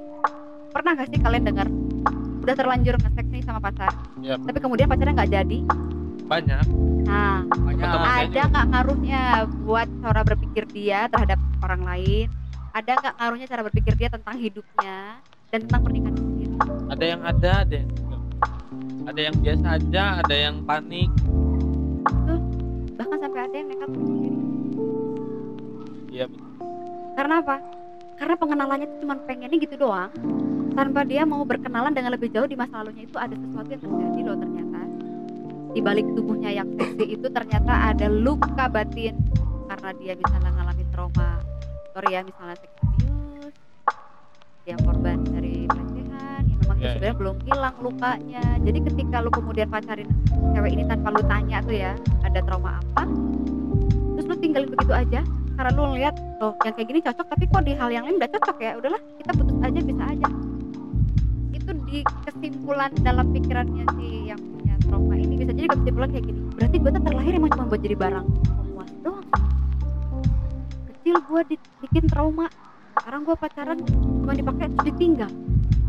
pernah 0.76 0.92
gak 0.98 1.08
sih 1.14 1.20
kalian 1.24 1.44
dengar 1.48 1.68
udah 2.44 2.56
terlanjur 2.60 3.00
nge-sex 3.00 3.26
nih 3.32 3.44
sama 3.48 3.64
pacar 3.64 3.96
Yap. 4.20 4.44
tapi 4.44 4.60
kemudian 4.60 4.92
pacarnya 4.92 5.16
nggak 5.16 5.32
jadi? 5.32 5.60
Banyak. 6.28 6.66
Nah 7.08 7.48
banyak. 7.48 7.88
Ada 7.88 8.42
nggak 8.52 8.66
ngaruhnya 8.76 9.22
buat 9.64 9.88
cara 10.04 10.22
berpikir 10.28 10.64
dia 10.76 11.08
terhadap 11.08 11.40
orang 11.64 11.88
lain? 11.88 12.28
Ada 12.76 12.92
nggak 13.00 13.14
ngaruhnya 13.16 13.48
cara 13.48 13.62
berpikir 13.64 13.94
dia 13.96 14.10
tentang 14.12 14.36
hidupnya 14.36 15.24
dan 15.48 15.60
tentang 15.64 15.82
pernikahan 15.88 16.16
sendiri? 16.20 16.56
Ada 16.92 17.06
yang 17.08 17.22
ada 17.24 17.52
ada 17.64 17.76
yang 17.80 17.90
enggak. 17.96 18.22
Ada 19.04 19.20
yang 19.20 19.36
biasa 19.40 19.66
aja 19.80 20.04
ada 20.20 20.36
yang 20.36 20.56
panik 20.68 21.10
bahkan 22.96 23.18
sampai 23.20 23.40
ada 23.48 23.56
yang 23.56 23.68
nekat 23.72 23.90
bunuh 23.92 24.16
diri. 24.20 24.40
Iya. 26.14 26.26
Betul 26.30 26.48
karena 27.14 27.36
apa? 27.46 27.58
Karena 28.18 28.36
pengenalannya 28.38 28.86
itu 28.90 28.96
cuma 29.06 29.16
pengennya 29.24 29.58
gitu 29.62 29.76
doang. 29.78 30.12
Tanpa 30.74 31.06
dia 31.06 31.22
mau 31.24 31.46
berkenalan 31.46 31.94
dengan 31.94 32.18
lebih 32.18 32.34
jauh 32.34 32.50
di 32.50 32.58
masa 32.58 32.82
lalunya 32.82 33.06
itu 33.06 33.18
ada 33.22 33.38
sesuatu 33.38 33.70
yang 33.70 33.82
terjadi 33.82 34.20
loh 34.26 34.38
ternyata. 34.42 34.82
Di 35.74 35.80
balik 35.82 36.06
tubuhnya 36.18 36.50
yang 36.54 36.70
seksi 36.78 37.06
itu 37.14 37.28
ternyata 37.30 37.94
ada 37.94 38.10
luka 38.10 38.66
batin. 38.70 39.18
Karena 39.70 39.90
dia 40.02 40.14
misalnya 40.18 40.50
ngalamin 40.54 40.88
trauma 40.90 41.42
sorry 41.94 42.10
ya 42.18 42.26
misalnya 42.26 42.58
sex 42.58 42.74
abuse 42.82 43.58
dia 44.66 44.76
korban 44.82 45.18
Ya, 46.84 47.00
sebenarnya 47.00 47.16
belum 47.16 47.36
hilang 47.48 47.76
lukanya. 47.80 48.44
Jadi 48.60 48.80
ketika 48.92 49.24
lu 49.24 49.32
kemudian 49.32 49.72
pacarin 49.72 50.10
cewek 50.52 50.72
ini 50.76 50.84
tanpa 50.84 51.16
lu 51.16 51.24
tanya 51.32 51.64
tuh 51.64 51.76
ya 51.80 51.96
ada 52.28 52.40
trauma 52.44 52.76
apa 52.84 53.08
terus 54.14 54.26
lu 54.28 54.36
tinggalin 54.44 54.68
begitu 54.68 54.92
aja 54.92 55.22
karena 55.56 55.72
lu 55.72 55.84
lihat 55.96 56.16
loh 56.44 56.52
yang 56.68 56.76
kayak 56.76 56.88
gini 56.92 57.00
cocok 57.00 57.26
tapi 57.32 57.44
kok 57.48 57.64
di 57.64 57.74
hal 57.80 57.88
yang 57.88 58.04
lain 58.04 58.20
udah 58.20 58.30
cocok 58.36 58.58
ya? 58.60 58.72
Udahlah 58.76 59.02
kita 59.16 59.32
putus 59.32 59.58
aja 59.64 59.80
bisa 59.80 60.04
aja. 60.12 60.28
Itu 61.56 61.72
di 61.88 62.00
kesimpulan 62.28 62.92
dalam 63.00 63.26
pikirannya 63.32 63.86
si 63.96 64.08
yang 64.28 64.42
punya 64.44 64.76
trauma 64.84 65.16
ini. 65.16 65.34
Bisa 65.40 65.52
jadi 65.56 65.68
kesimpulan 65.72 66.10
kayak 66.12 66.26
gini 66.28 66.40
berarti 66.52 66.76
gue 66.84 66.92
tuh 66.92 67.04
terlahir 67.08 67.32
emang 67.40 67.52
cuma 67.56 67.66
buat 67.72 67.80
jadi 67.80 67.96
barang 67.96 68.26
pemuas 68.44 68.92
doang. 69.00 69.28
Kecil 70.92 71.16
gue 71.32 71.42
bikin 71.88 72.04
trauma 72.12 72.52
sekarang 73.00 73.24
gue 73.24 73.36
pacaran 73.40 73.78
cuma 73.88 74.36
dipakai 74.36 74.68
terus 74.68 74.86
ditinggal 74.92 75.32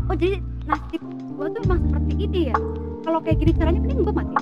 oh 0.05 0.15
jadi 0.15 0.37
nasib 0.65 1.01
gue 1.35 1.47
tuh 1.51 1.61
emang 1.65 1.79
seperti 1.83 2.13
ini 2.21 2.39
ya? 2.49 2.57
Kalau 3.03 3.19
kayak 3.21 3.37
gini 3.37 3.51
caranya 3.53 3.79
mending 3.81 4.01
gue 4.01 4.13
mati. 4.13 4.35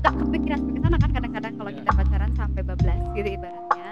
Gak 0.00 0.14
kepikiran 0.20 0.60
ke 0.62 0.78
sana 0.78 0.96
kan 1.00 1.10
kadang-kadang 1.10 1.52
kalau 1.56 1.70
Iya. 1.72 1.78
kita 1.80 1.90
pacaran 1.96 2.30
sampai 2.36 2.62
bablas 2.62 3.00
gitu 3.14 3.28
ibaratnya. 3.30 3.90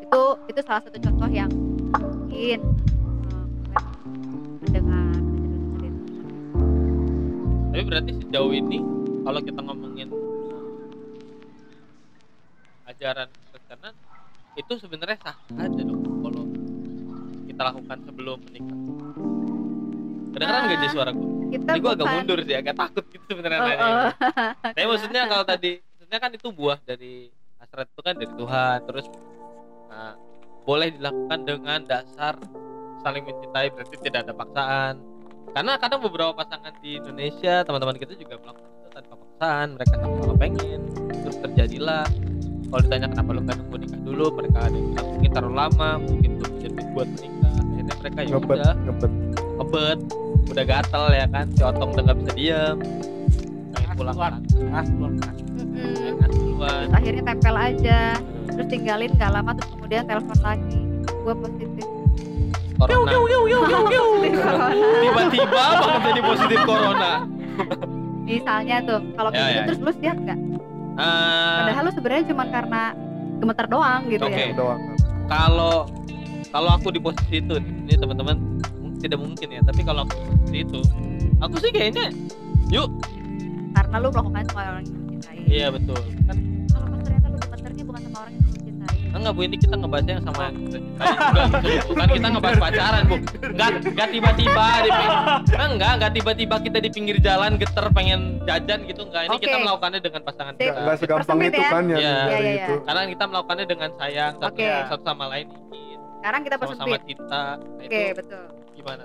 Itu 0.00 0.22
itu 0.48 0.60
salah 0.64 0.82
satu 0.82 0.98
contoh 0.98 1.28
yang 1.28 1.50
mungkin 1.92 2.58
eh, 3.74 3.84
mendengar. 4.64 5.12
Tapi 7.74 7.82
berarti 7.84 8.12
sejauh 8.22 8.52
ini 8.54 8.78
kalau 9.20 9.40
kita 9.42 9.60
ngomongin 9.60 10.08
eh, 10.08 10.62
ajaran 12.88 13.28
Kristen 13.50 13.94
itu 14.54 14.72
sebenarnya 14.78 15.18
sah 15.20 15.36
aja 15.58 15.82
dong 15.82 16.13
kita 17.54 17.62
lakukan 17.64 17.98
sebelum 18.02 18.38
menikah. 18.42 18.78
Kedengeran 20.34 20.60
nggak 20.66 20.80
di 20.82 20.88
Ah, 20.90 20.92
suara 20.92 21.10
gue 21.14 21.28
kita 21.54 21.70
ini 21.70 21.78
gue 21.78 21.92
agak 21.94 22.08
mundur 22.10 22.38
sih 22.42 22.54
agak 22.58 22.74
takut 22.74 23.04
gitu 23.06 23.22
sebenarnya 23.30 23.58
Oh, 23.62 23.66
nanya. 23.70 23.84
oh. 23.86 24.10
Tapi 24.74 24.86
maksudnya 24.90 25.22
kalau 25.30 25.44
tadi 25.46 25.70
maksudnya 25.78 26.18
kan 26.18 26.30
itu 26.34 26.48
buah 26.50 26.78
dari 26.82 27.30
hasrat 27.62 27.86
itu 27.86 28.00
kan 28.02 28.14
dari 28.18 28.32
Tuhan. 28.34 28.78
Terus 28.82 29.06
nah, 29.86 30.18
boleh 30.66 30.88
dilakukan 30.90 31.38
dengan 31.46 31.78
dasar 31.86 32.34
saling 33.06 33.22
mencintai 33.22 33.70
berarti 33.70 33.94
tidak 34.02 34.26
ada 34.26 34.34
paksaan. 34.34 34.94
Karena 35.54 35.72
kadang 35.78 36.02
beberapa 36.02 36.34
pasangan 36.34 36.74
di 36.82 36.98
Indonesia 36.98 37.62
teman-teman 37.62 37.94
kita 37.94 38.18
juga 38.18 38.34
melakukan 38.42 38.66
itu 38.74 38.88
tanpa 38.90 39.14
paksaan. 39.14 39.66
Mereka 39.78 39.94
sama-sama 39.94 40.34
pengen. 40.34 40.80
Terus 41.22 41.36
terjadilah 41.38 42.02
kalau 42.66 42.80
ditanya 42.82 43.06
kenapa 43.06 43.30
lu 43.30 43.40
nggak 43.46 43.56
nunggu 43.62 43.76
nikah 43.78 44.00
dulu 44.02 44.24
mereka 44.34 44.58
ada 44.66 44.74
yang 44.74 44.86
bilang 44.90 45.06
mungkin 45.06 45.30
terlalu 45.30 45.54
lama 45.54 45.90
mungkin 46.02 46.30
belum 46.42 46.53
duit 46.74 46.88
buat 46.92 47.08
menikah 47.08 47.52
akhirnya 47.54 47.94
mereka 47.96 48.18
ya 48.18 48.28
ngebet 48.34 48.58
udah. 48.58 48.74
ngebet. 48.84 49.12
Kebet 49.54 49.98
udah 50.44 50.64
gatel 50.66 51.04
ya 51.10 51.26
kan 51.30 51.46
si 51.48 51.62
otong 51.62 51.90
udah 51.94 52.02
nggak 52.04 52.18
bisa 52.20 52.32
diem. 52.34 52.76
Pengen 53.70 53.94
pulang 53.94 54.14
keluar. 54.14 54.32
kan. 54.34 54.42
Ngas 54.50 54.88
duluan 54.90 55.14
akhirnya 56.90 57.22
tempel 57.24 57.54
aja. 57.54 58.00
Terus 58.48 58.66
tinggalin 58.70 59.10
gak 59.18 59.32
lama 59.34 59.50
terus 59.52 59.70
kemudian 59.74 60.02
telepon 60.06 60.38
lagi. 60.40 60.78
Gue 61.04 61.34
positif. 61.36 61.84
Corona. 62.74 63.10
Positif 63.10 64.34
corona. 64.40 64.88
tiba-tiba 65.02 65.46
banget 65.50 66.00
jadi 66.04 66.20
positif 66.22 66.58
corona? 66.62 67.12
Misalnya 68.24 68.76
tuh 68.82 69.00
kalau 69.14 69.30
kayak 69.30 69.42
Ya, 69.44 69.44
gitu 69.44 69.58
ya, 69.58 69.64
terus 69.68 69.78
lu 69.82 69.92
siap 70.00 70.16
gak? 70.24 70.38
Ah, 70.94 71.66
padahal 71.66 71.82
lu 71.84 71.92
sebenarnya 71.92 72.24
cuma 72.30 72.44
karena 72.46 72.82
gemeter 73.36 73.66
doang 73.66 74.00
gitu 74.08 74.24
Oke. 74.24 74.38
ya 74.38 74.54
doang. 74.54 74.80
Kalau 75.26 75.74
kalau 76.54 76.70
aku 76.70 76.94
di 76.94 77.02
posisi 77.02 77.42
itu 77.42 77.54
nih, 77.58 77.72
ini 77.90 77.94
teman-teman 77.98 78.36
tidak 79.02 79.18
mungkin 79.18 79.48
ya. 79.50 79.60
Tapi 79.66 79.80
kalau 79.82 80.06
aku 80.06 80.14
di 80.14 80.22
posisi 80.30 80.58
itu 80.62 80.80
aku 81.42 81.54
sih 81.58 81.70
kayaknya 81.74 82.14
yuk. 82.70 82.86
Karena 83.74 83.96
lu 83.98 84.08
melakukan 84.14 84.46
sama 84.54 84.60
orang 84.70 84.86
yang 84.86 84.98
cintai. 85.18 85.36
Iya 85.50 85.66
betul. 85.74 85.98
Kan 86.30 86.36
kalau 86.70 86.86
pas 86.94 87.00
ternyata 87.02 87.26
lu 87.26 87.36
gemeternya 87.42 87.82
bukan 87.82 88.00
sama 88.06 88.18
orang 88.22 88.32
yang 88.38 88.44
lu 88.46 88.52
cintai. 88.54 88.98
Enggak 89.14 89.32
bu 89.34 89.40
ini 89.42 89.56
kita 89.58 89.74
ngebahasnya 89.78 90.12
yang 90.14 90.24
sama 90.26 90.40
yang 90.42 90.56
kita 90.58 90.74
gitu 90.74 90.88
bukan 91.90 92.08
kita 92.14 92.26
ngebahas 92.34 92.56
pacaran 92.62 93.02
bu. 93.10 93.16
Enggak 93.50 93.68
enggak 93.82 94.08
tiba-tiba 94.14 94.66
di 94.78 94.90
enggak 95.58 95.92
enggak 95.98 96.12
tiba-tiba 96.14 96.56
kita 96.62 96.78
di 96.78 96.88
pinggir 96.94 97.16
jalan 97.18 97.50
geter 97.58 97.86
pengen 97.90 98.20
jajan 98.46 98.78
gitu 98.86 99.02
enggak 99.10 99.22
ini 99.26 99.36
kita 99.42 99.56
Oke. 99.58 99.62
melakukannya 99.66 100.00
dengan 100.02 100.22
pasangan 100.22 100.54
kita. 100.54 100.70
nggak 100.86 100.96
segampang 101.02 101.38
itu 101.42 101.62
ya. 101.62 101.70
kan 101.70 101.84
ya 101.90 101.98
Iya. 101.98 102.14
itu. 102.62 102.74
karena 102.86 103.02
kita 103.10 103.24
melakukannya 103.26 103.66
dengan 103.66 103.90
sayang 103.98 104.32
satu, 104.38 104.54
Oke. 104.54 104.70
satu 104.86 105.02
sama 105.02 105.24
lain 105.34 105.46
sekarang 106.24 106.40
kita 106.40 106.56
sama-sama 106.56 106.72
persempit 106.88 107.02
cinta 107.04 107.28
nah, 107.28 107.84
oke 107.84 107.84
itu 107.84 108.16
betul. 108.16 108.44
gimana? 108.80 109.04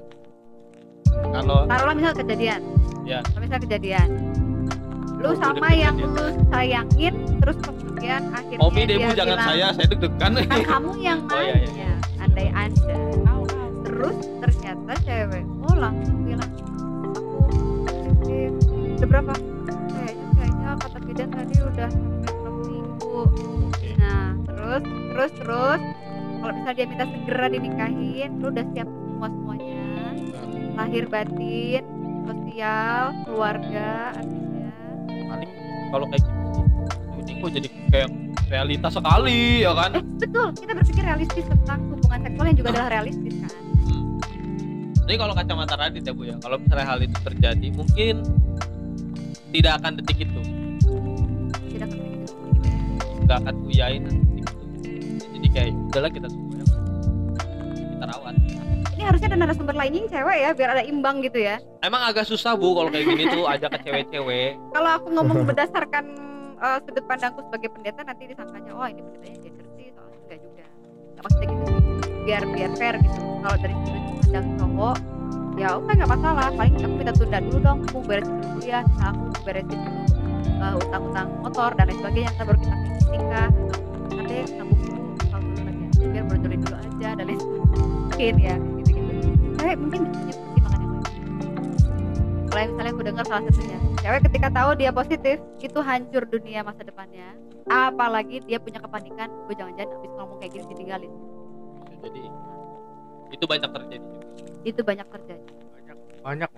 Kalau 1.19 1.57
taruhlah 1.67 1.95
misal 1.99 2.13
kejadian. 2.15 2.61
Ya. 3.03 3.19
Kalau 3.27 3.41
misal 3.43 3.59
kejadian. 3.59 4.07
Lu 5.19 5.27
Oh, 5.27 5.35
sama 5.35 5.67
udah 5.67 5.75
yang 5.75 5.95
lu 5.99 6.25
sayangin 6.47 7.13
terus 7.43 7.57
kemudian 7.59 8.21
akhirnya 8.31 8.63
Omi 8.63 8.81
dia 8.87 8.95
Debu 8.95 9.11
jangan 9.19 9.35
bilang, 9.35 9.49
saya 9.51 9.67
saya 9.75 9.87
deg-degan. 9.91 10.31
Kan 10.47 10.61
kamu 10.63 10.91
yang 11.03 11.19
Oh, 11.27 11.41
iya, 11.43 11.55
iya. 11.59 11.93
andai 12.23 12.47
anda 12.55 12.95
terus 13.83 14.15
ternyata 14.39 14.91
cewek 15.03 15.43
oh 15.67 15.75
langsung 15.75 16.23
bilang 16.23 16.51
aku 16.55 17.27
positif 17.83 18.51
udah 18.95 19.07
berapa? 19.11 19.33
Kayaknya 19.91 20.25
kayaknya 20.39 20.69
kata 20.79 20.97
bidan 21.03 21.29
tadi 21.35 21.55
udah 21.67 21.89
sampai 21.91 22.31
enam 22.31 22.55
minggu. 22.63 23.19
Nah 23.99 24.27
terus 24.47 24.83
terus 24.87 25.31
terus 25.35 25.81
kalau 26.39 26.53
misalnya 26.55 26.75
dia 26.75 26.87
minta 26.87 27.05
segera 27.05 27.45
dinikahin 27.51 28.29
lu 28.39 28.47
udah 28.51 28.65
siap 28.71 28.87
semua 28.87 29.27
semuanya. 29.27 29.85
Lahir 30.79 31.05
batin 31.11 31.83
sosial 32.23 33.03
keluarga 33.27 34.15
artinya. 34.15 34.71
Paling 35.07 35.51
kalau 35.91 36.05
kayak 36.07 36.23
gitu 36.23 36.39
sih. 36.55 36.65
Ini 37.19 37.31
kok 37.43 37.51
jadi 37.51 37.67
kayak 37.91 38.09
realitas 38.47 38.91
sekali 38.95 39.41
ya 39.61 39.71
kan? 39.75 39.91
Eh 39.99 40.03
betul. 40.03 40.47
Kita 40.55 40.71
berpikir 40.73 41.03
realistis 41.03 41.45
tentang 41.45 41.79
hubungan 41.91 42.19
seksual 42.23 42.45
yang 42.47 42.57
juga 42.57 42.69
adalah 42.73 42.89
realistis 42.89 43.33
kan? 43.43 43.51
Hmm. 43.85 44.05
Jadi 45.03 45.15
kalau 45.17 45.33
kacamata 45.35 45.75
Radit 45.75 46.03
ya 46.05 46.13
bu 46.13 46.23
ya, 46.29 46.35
kalau 46.39 46.57
misalnya 46.61 46.85
hal 46.85 46.99
itu 47.01 47.17
terjadi 47.25 47.67
mungkin 47.73 48.15
tidak 49.49 49.81
akan 49.81 49.91
detik 49.97 50.29
itu, 50.29 50.41
tidak 51.73 51.89
akan 51.89 51.99
begitu 52.05 52.33
gimana 52.53 52.77
nggak 53.25 53.37
akan 53.41 53.55
uyain 53.65 54.03
kayak 55.53 55.73
udahlah 55.89 56.11
kita 56.11 56.27
ya, 56.29 56.63
kita 57.95 58.05
rawat. 58.05 58.33
ini 58.95 59.03
harusnya 59.07 59.27
ada 59.31 59.37
narasumber 59.39 59.75
lainnya 59.75 59.99
yang 60.03 60.09
cewek 60.11 60.37
ya 60.43 60.49
biar 60.51 60.69
ada 60.75 60.83
imbang 60.83 61.23
gitu 61.23 61.39
ya. 61.39 61.55
Emang 61.79 62.03
agak 62.03 62.27
susah 62.27 62.53
bu 62.59 62.75
kalau 62.75 62.89
kayak 62.91 63.05
gini 63.07 63.23
tuh 63.31 63.43
ajak 63.47 63.69
ke 63.75 63.79
cewek-cewek. 63.87 64.59
kalau 64.75 64.89
aku 64.99 65.07
ngomong 65.15 65.47
berdasarkan 65.47 66.03
eh, 66.59 66.77
sudut 66.83 67.05
pandangku 67.07 67.39
sebagai 67.47 67.69
pendeta 67.71 68.01
nanti 68.03 68.23
disangkanya 68.27 68.71
oh 68.75 68.87
ini 68.87 69.01
pendetanya 69.01 69.37
gender 69.39 69.67
sih 69.79 69.87
soalnya 69.95 70.17
enggak 70.27 70.39
juga. 70.43 70.65
Nggak 71.15 71.23
maksudnya 71.23 71.47
gitu 71.47 71.63
sih. 71.63 71.83
Biar 72.27 72.43
biar 72.51 72.71
fair 72.75 72.95
gitu. 72.99 73.19
Kalau 73.39 73.57
dari 73.57 73.75
sudut 73.87 74.03
pandang 74.19 74.47
cowok 74.59 74.97
ya 75.55 75.67
oke 75.75 75.91
nggak 75.91 76.11
masalah. 76.11 76.47
Paling 76.53 76.73
aku 76.77 76.95
minta 76.99 77.13
tunda 77.15 77.37
dulu 77.39 77.57
dong 77.63 77.79
aku 77.87 77.97
beresin 78.03 78.35
dulu 78.35 78.47
kuliah 78.59 78.83
nah 78.99 79.07
aku 79.15 79.23
beresin 79.47 79.79
dulu 79.79 80.01
eh, 80.59 80.73
utang-utang 80.75 81.27
motor 81.39 81.69
dan 81.79 81.83
lain 81.87 81.97
sebagainya 82.03 82.29
ntar 82.35 82.45
baru 82.51 82.59
kita 82.59 82.75
nikah 83.09 83.49
deh 84.29 84.45
nabung 84.61 84.98
biar 85.99 86.23
bocorin 86.25 86.59
dulu 86.63 86.75
aja 86.75 87.09
dan 87.13 87.25
lain 87.27 87.39
mungkin 87.39 88.35
ya 88.39 88.55
gitu 88.55 88.89
gitu 88.95 89.11
cewek 89.59 89.75
mungkin 89.75 90.01
bisa 90.07 90.15
punya 90.17 90.33
pertimbangan 90.39 90.79
yang 90.81 90.91
lain. 90.95 91.27
Kalau 92.49 92.59
yang 92.59 92.71
misalnya 92.73 92.91
aku 92.91 93.03
dengar 93.05 93.25
salah 93.29 93.43
satunya. 93.45 93.77
Cewek 93.99 94.21
ketika 94.31 94.47
tahu 94.49 94.69
dia 94.79 94.91
positif 94.91 95.37
itu 95.59 95.79
hancur 95.79 96.23
dunia 96.25 96.59
masa 96.63 96.81
depannya. 96.81 97.29
Apalagi 97.69 98.41
dia 98.49 98.57
punya 98.57 98.81
kepanikan 98.81 99.29
gue 99.45 99.53
jangan-jangan 99.53 99.93
abis 100.01 100.11
ngomong 100.17 100.37
kayak 100.41 100.51
gini 100.57 100.65
ditinggalin. 100.73 101.11
Jadi. 102.01 102.23
Itu 103.29 103.45
banyak 103.45 103.69
terjadi 103.69 104.01
juga. 104.01 104.25
Itu 104.65 104.81
banyak 104.81 105.07
terjadi. 105.13 105.51
Banyak. 105.77 105.97
Banyak 106.25 106.51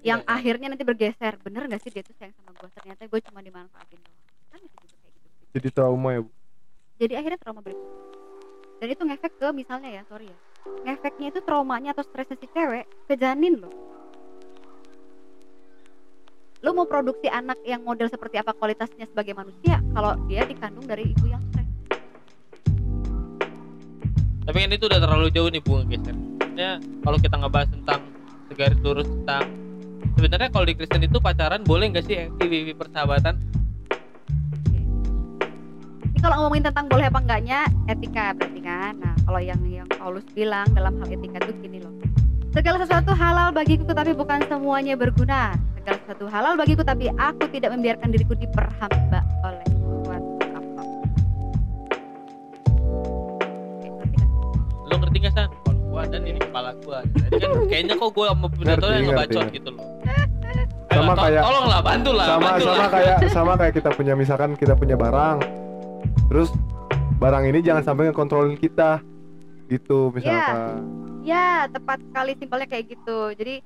yang 0.00 0.20
Iya. 0.24 0.32
akhirnya 0.32 0.66
nanti 0.72 0.84
bergeser. 0.84 1.40
Bener 1.40 1.64
gak 1.68 1.80
sih 1.80 1.90
dia 1.92 2.04
tuh 2.04 2.12
sayang 2.20 2.36
sama 2.36 2.52
gue 2.52 2.68
ternyata 2.76 3.08
gue 3.08 3.20
cuma 3.24 3.40
dimanfaatin 3.40 4.00
doang. 4.00 4.20
Kan 4.52 4.60
itu 4.60 4.76
juga 4.84 4.96
kayak 5.00 5.14
gitu. 5.16 5.28
Jadi 5.56 5.68
trauma 5.72 6.08
ya 6.12 6.20
bu? 6.20 6.30
Jadi 7.00 7.12
akhirnya 7.16 7.38
trauma 7.40 7.60
berikutnya 7.64 8.19
dan 8.80 8.88
itu 8.88 9.02
ngefek 9.04 9.32
ke 9.36 9.48
misalnya 9.52 9.92
ya 9.92 10.02
sorry 10.08 10.32
ya 10.32 10.38
ngefeknya 10.88 11.28
itu 11.36 11.40
traumanya 11.44 11.92
atau 11.92 12.04
stresnya 12.04 12.36
si 12.40 12.48
cewek 12.52 12.84
ke 13.08 13.14
janin 13.16 13.60
loh. 13.60 13.72
Lu 16.60 16.76
mau 16.76 16.84
produksi 16.84 17.24
anak 17.32 17.56
yang 17.64 17.80
model 17.80 18.12
seperti 18.12 18.36
apa 18.36 18.52
kualitasnya 18.52 19.08
sebagai 19.08 19.32
manusia 19.32 19.80
kalau 19.96 20.12
dia 20.28 20.44
dikandung 20.44 20.84
dari 20.84 21.08
ibu 21.08 21.24
yang 21.32 21.40
stres. 21.48 21.68
Tapi 24.44 24.56
kan 24.60 24.72
itu 24.76 24.84
udah 24.84 25.00
terlalu 25.00 25.28
jauh 25.32 25.48
nih 25.48 25.64
bunga 25.64 25.84
geser. 25.88 26.16
Sebenarnya 26.44 26.72
kalau 27.00 27.16
kita 27.16 27.36
ngebahas 27.40 27.68
tentang 27.72 28.00
segaris 28.52 28.80
lurus 28.84 29.08
tentang 29.08 29.44
sebenarnya 30.20 30.48
kalau 30.52 30.66
di 30.68 30.74
Kristen 30.76 31.00
itu 31.00 31.16
pacaran 31.16 31.64
boleh 31.64 31.96
nggak 31.96 32.04
sih 32.04 32.28
FWB 32.28 32.76
persahabatan? 32.76 33.40
ini 33.40 33.59
kalau 36.20 36.36
ngomongin 36.38 36.64
tentang 36.64 36.86
boleh 36.86 37.06
apa 37.06 37.18
enggaknya 37.18 37.58
etika 37.86 38.32
berarti 38.32 38.60
kan? 38.60 38.92
Nah 38.94 39.14
kalau 39.20 39.40
yang 39.40 39.60
yang 39.64 39.88
Paulus 39.90 40.24
bilang 40.30 40.68
dalam 40.70 40.94
hal 40.94 41.08
etika 41.08 41.40
itu 41.40 41.52
gini 41.58 41.78
loh. 41.78 41.92
Segala 42.50 42.76
sesuatu 42.78 43.12
halal 43.12 43.50
bagiku 43.50 43.84
tetapi 43.84 44.12
bukan 44.12 44.44
semuanya 44.44 44.94
berguna. 44.94 45.54
Segala 45.76 45.96
sesuatu 45.98 46.26
halal 46.26 46.54
bagiku 46.54 46.82
tapi 46.82 47.08
aku 47.10 47.44
tidak 47.48 47.72
membiarkan 47.72 48.08
diriku 48.10 48.34
diperhamba 48.34 49.20
oleh 49.42 49.64
suatu 50.02 50.18
apa 50.50 50.82
lo 54.84 54.94
ngerti 54.98 55.16
nggak? 55.18 55.32
San? 55.32 55.48
Kalau 55.62 55.80
gua 55.86 56.02
dan 56.04 56.22
ini 56.22 56.38
kepala 56.38 56.70
gua. 56.80 56.98
Jadi 57.06 57.38
kan 57.38 57.50
kayaknya 57.70 57.94
kok 57.96 58.10
gua 58.10 58.26
sama 58.28 58.46
Bunda 58.46 58.72
Ngerti, 58.74 58.88
yang 58.90 59.04
ngebacot 59.08 59.40
ngerti. 59.40 59.56
gitu 59.56 59.70
loh. 59.70 59.84
Sama 60.90 61.12
to- 61.14 61.22
kayak- 61.22 61.44
tolonglah 61.46 61.80
bantu 61.80 62.10
lah 62.10 62.26
sama 62.28 62.42
bantu 62.44 62.64
sama 62.66 62.74
lah. 62.76 62.90
kayak 62.90 63.16
sama 63.30 63.52
kayak 63.54 63.72
kita 63.72 63.90
punya 63.94 64.14
misalkan 64.14 64.50
kita 64.52 64.74
punya 64.74 64.98
barang 64.98 65.38
terus 66.30 66.54
barang 67.18 67.44
ini 67.44 67.60
jangan 67.60 67.82
sampai 67.82 68.08
ngekontrolin 68.08 68.56
kita 68.56 69.02
gitu 69.66 70.14
misalkan 70.14 70.86
Ya, 71.20 71.68
tepat 71.68 72.00
sekali 72.00 72.32
simpelnya 72.40 72.64
kayak 72.64 72.96
gitu. 72.96 73.36
Jadi 73.36 73.60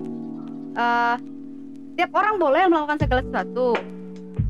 eh 0.74 1.16
tiap 1.94 2.10
orang 2.10 2.42
boleh 2.42 2.66
melakukan 2.66 2.98
segala 2.98 3.22
sesuatu, 3.22 3.78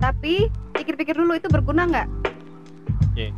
tapi 0.01 0.49
pikir-pikir 0.73 1.13
dulu 1.13 1.37
itu 1.37 1.45
berguna 1.53 1.85
nggak? 1.85 2.09
Oke. 3.13 3.29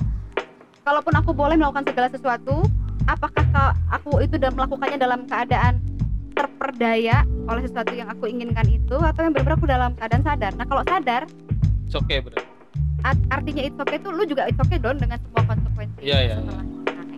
Kalaupun 0.86 1.18
aku 1.18 1.34
boleh 1.34 1.58
melakukan 1.58 1.82
segala 1.90 2.08
sesuatu, 2.14 2.62
apakah 3.10 3.42
ka- 3.50 3.74
aku 3.90 4.22
itu 4.22 4.38
dan 4.38 4.54
melakukannya 4.54 5.02
dalam 5.02 5.26
keadaan 5.26 5.82
terperdaya 6.38 7.26
oleh 7.50 7.66
sesuatu 7.66 7.90
yang 7.90 8.06
aku 8.06 8.30
inginkan 8.30 8.70
itu, 8.70 8.94
atau 8.94 9.26
yang 9.26 9.34
benar-benar 9.34 9.58
aku 9.58 9.66
dalam 9.66 9.90
keadaan 9.98 10.22
sadar? 10.22 10.52
Nah, 10.54 10.66
kalau 10.70 10.86
sadar, 10.86 11.22
It's 11.90 11.98
okay 11.98 12.22
artinya 13.28 13.62
it's 13.62 13.78
okay 13.78 13.98
tuh 13.98 14.10
lu 14.10 14.22
juga 14.24 14.48
it's 14.48 14.58
okay 14.58 14.78
dong 14.78 14.96
dengan 14.96 15.18
semua 15.20 15.42
konsekuensi. 15.46 15.98
Iya, 16.00 16.18
iya. 16.24 16.36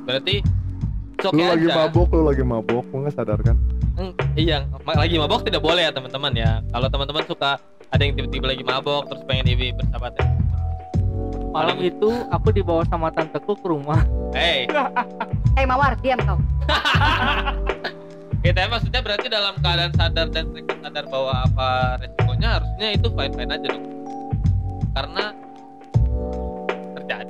berarti 0.04 0.34
it's 0.40 1.24
lu 1.24 1.28
okay 1.30 1.46
lagi 1.46 1.66
aja. 1.68 1.76
mabuk 1.84 2.08
lu 2.10 2.22
lagi 2.24 2.44
mabuk 2.44 2.84
lu 2.90 2.96
nggak 3.04 3.14
sadar 3.14 3.38
kan? 3.40 3.56
Hmm, 3.98 4.12
iya 4.34 4.62
ma- 4.86 4.94
lagi 4.94 5.16
mabok 5.18 5.42
tidak 5.42 5.60
boleh 5.60 5.82
ya 5.84 5.92
teman-teman 5.92 6.32
ya. 6.32 6.50
Kalau 6.68 6.88
teman-teman 6.88 7.24
suka 7.26 7.50
ada 7.88 8.02
yang 8.02 8.14
tiba-tiba 8.14 8.46
lagi 8.52 8.62
mabok 8.62 9.08
terus 9.08 9.22
pengen 9.24 9.46
ibi 9.48 9.72
bersahabat 9.72 10.12
ya. 10.16 10.26
Malam 11.48 11.80
Paling- 11.80 11.90
itu 11.90 12.10
aku 12.28 12.48
dibawa 12.52 12.82
sama 12.86 13.08
tanteku 13.08 13.56
ke 13.56 13.66
rumah. 13.66 14.04
Hey. 14.36 14.68
Eh 15.56 15.64
Mawar, 15.66 15.96
diam 15.98 16.20
kau. 16.22 16.38
kita 18.44 18.70
maksudnya 18.70 19.02
berarti 19.02 19.26
dalam 19.26 19.58
keadaan 19.58 19.92
sadar 19.98 20.30
dan 20.30 20.46
sadar 20.54 21.04
bahwa 21.10 21.42
apa 21.42 21.68
resikonya 21.98 22.48
harusnya 22.60 22.88
itu 22.94 23.08
fine 23.10 23.34
fine 23.34 23.50
aja 23.50 23.66
dong. 23.66 23.84
Karena 24.94 25.24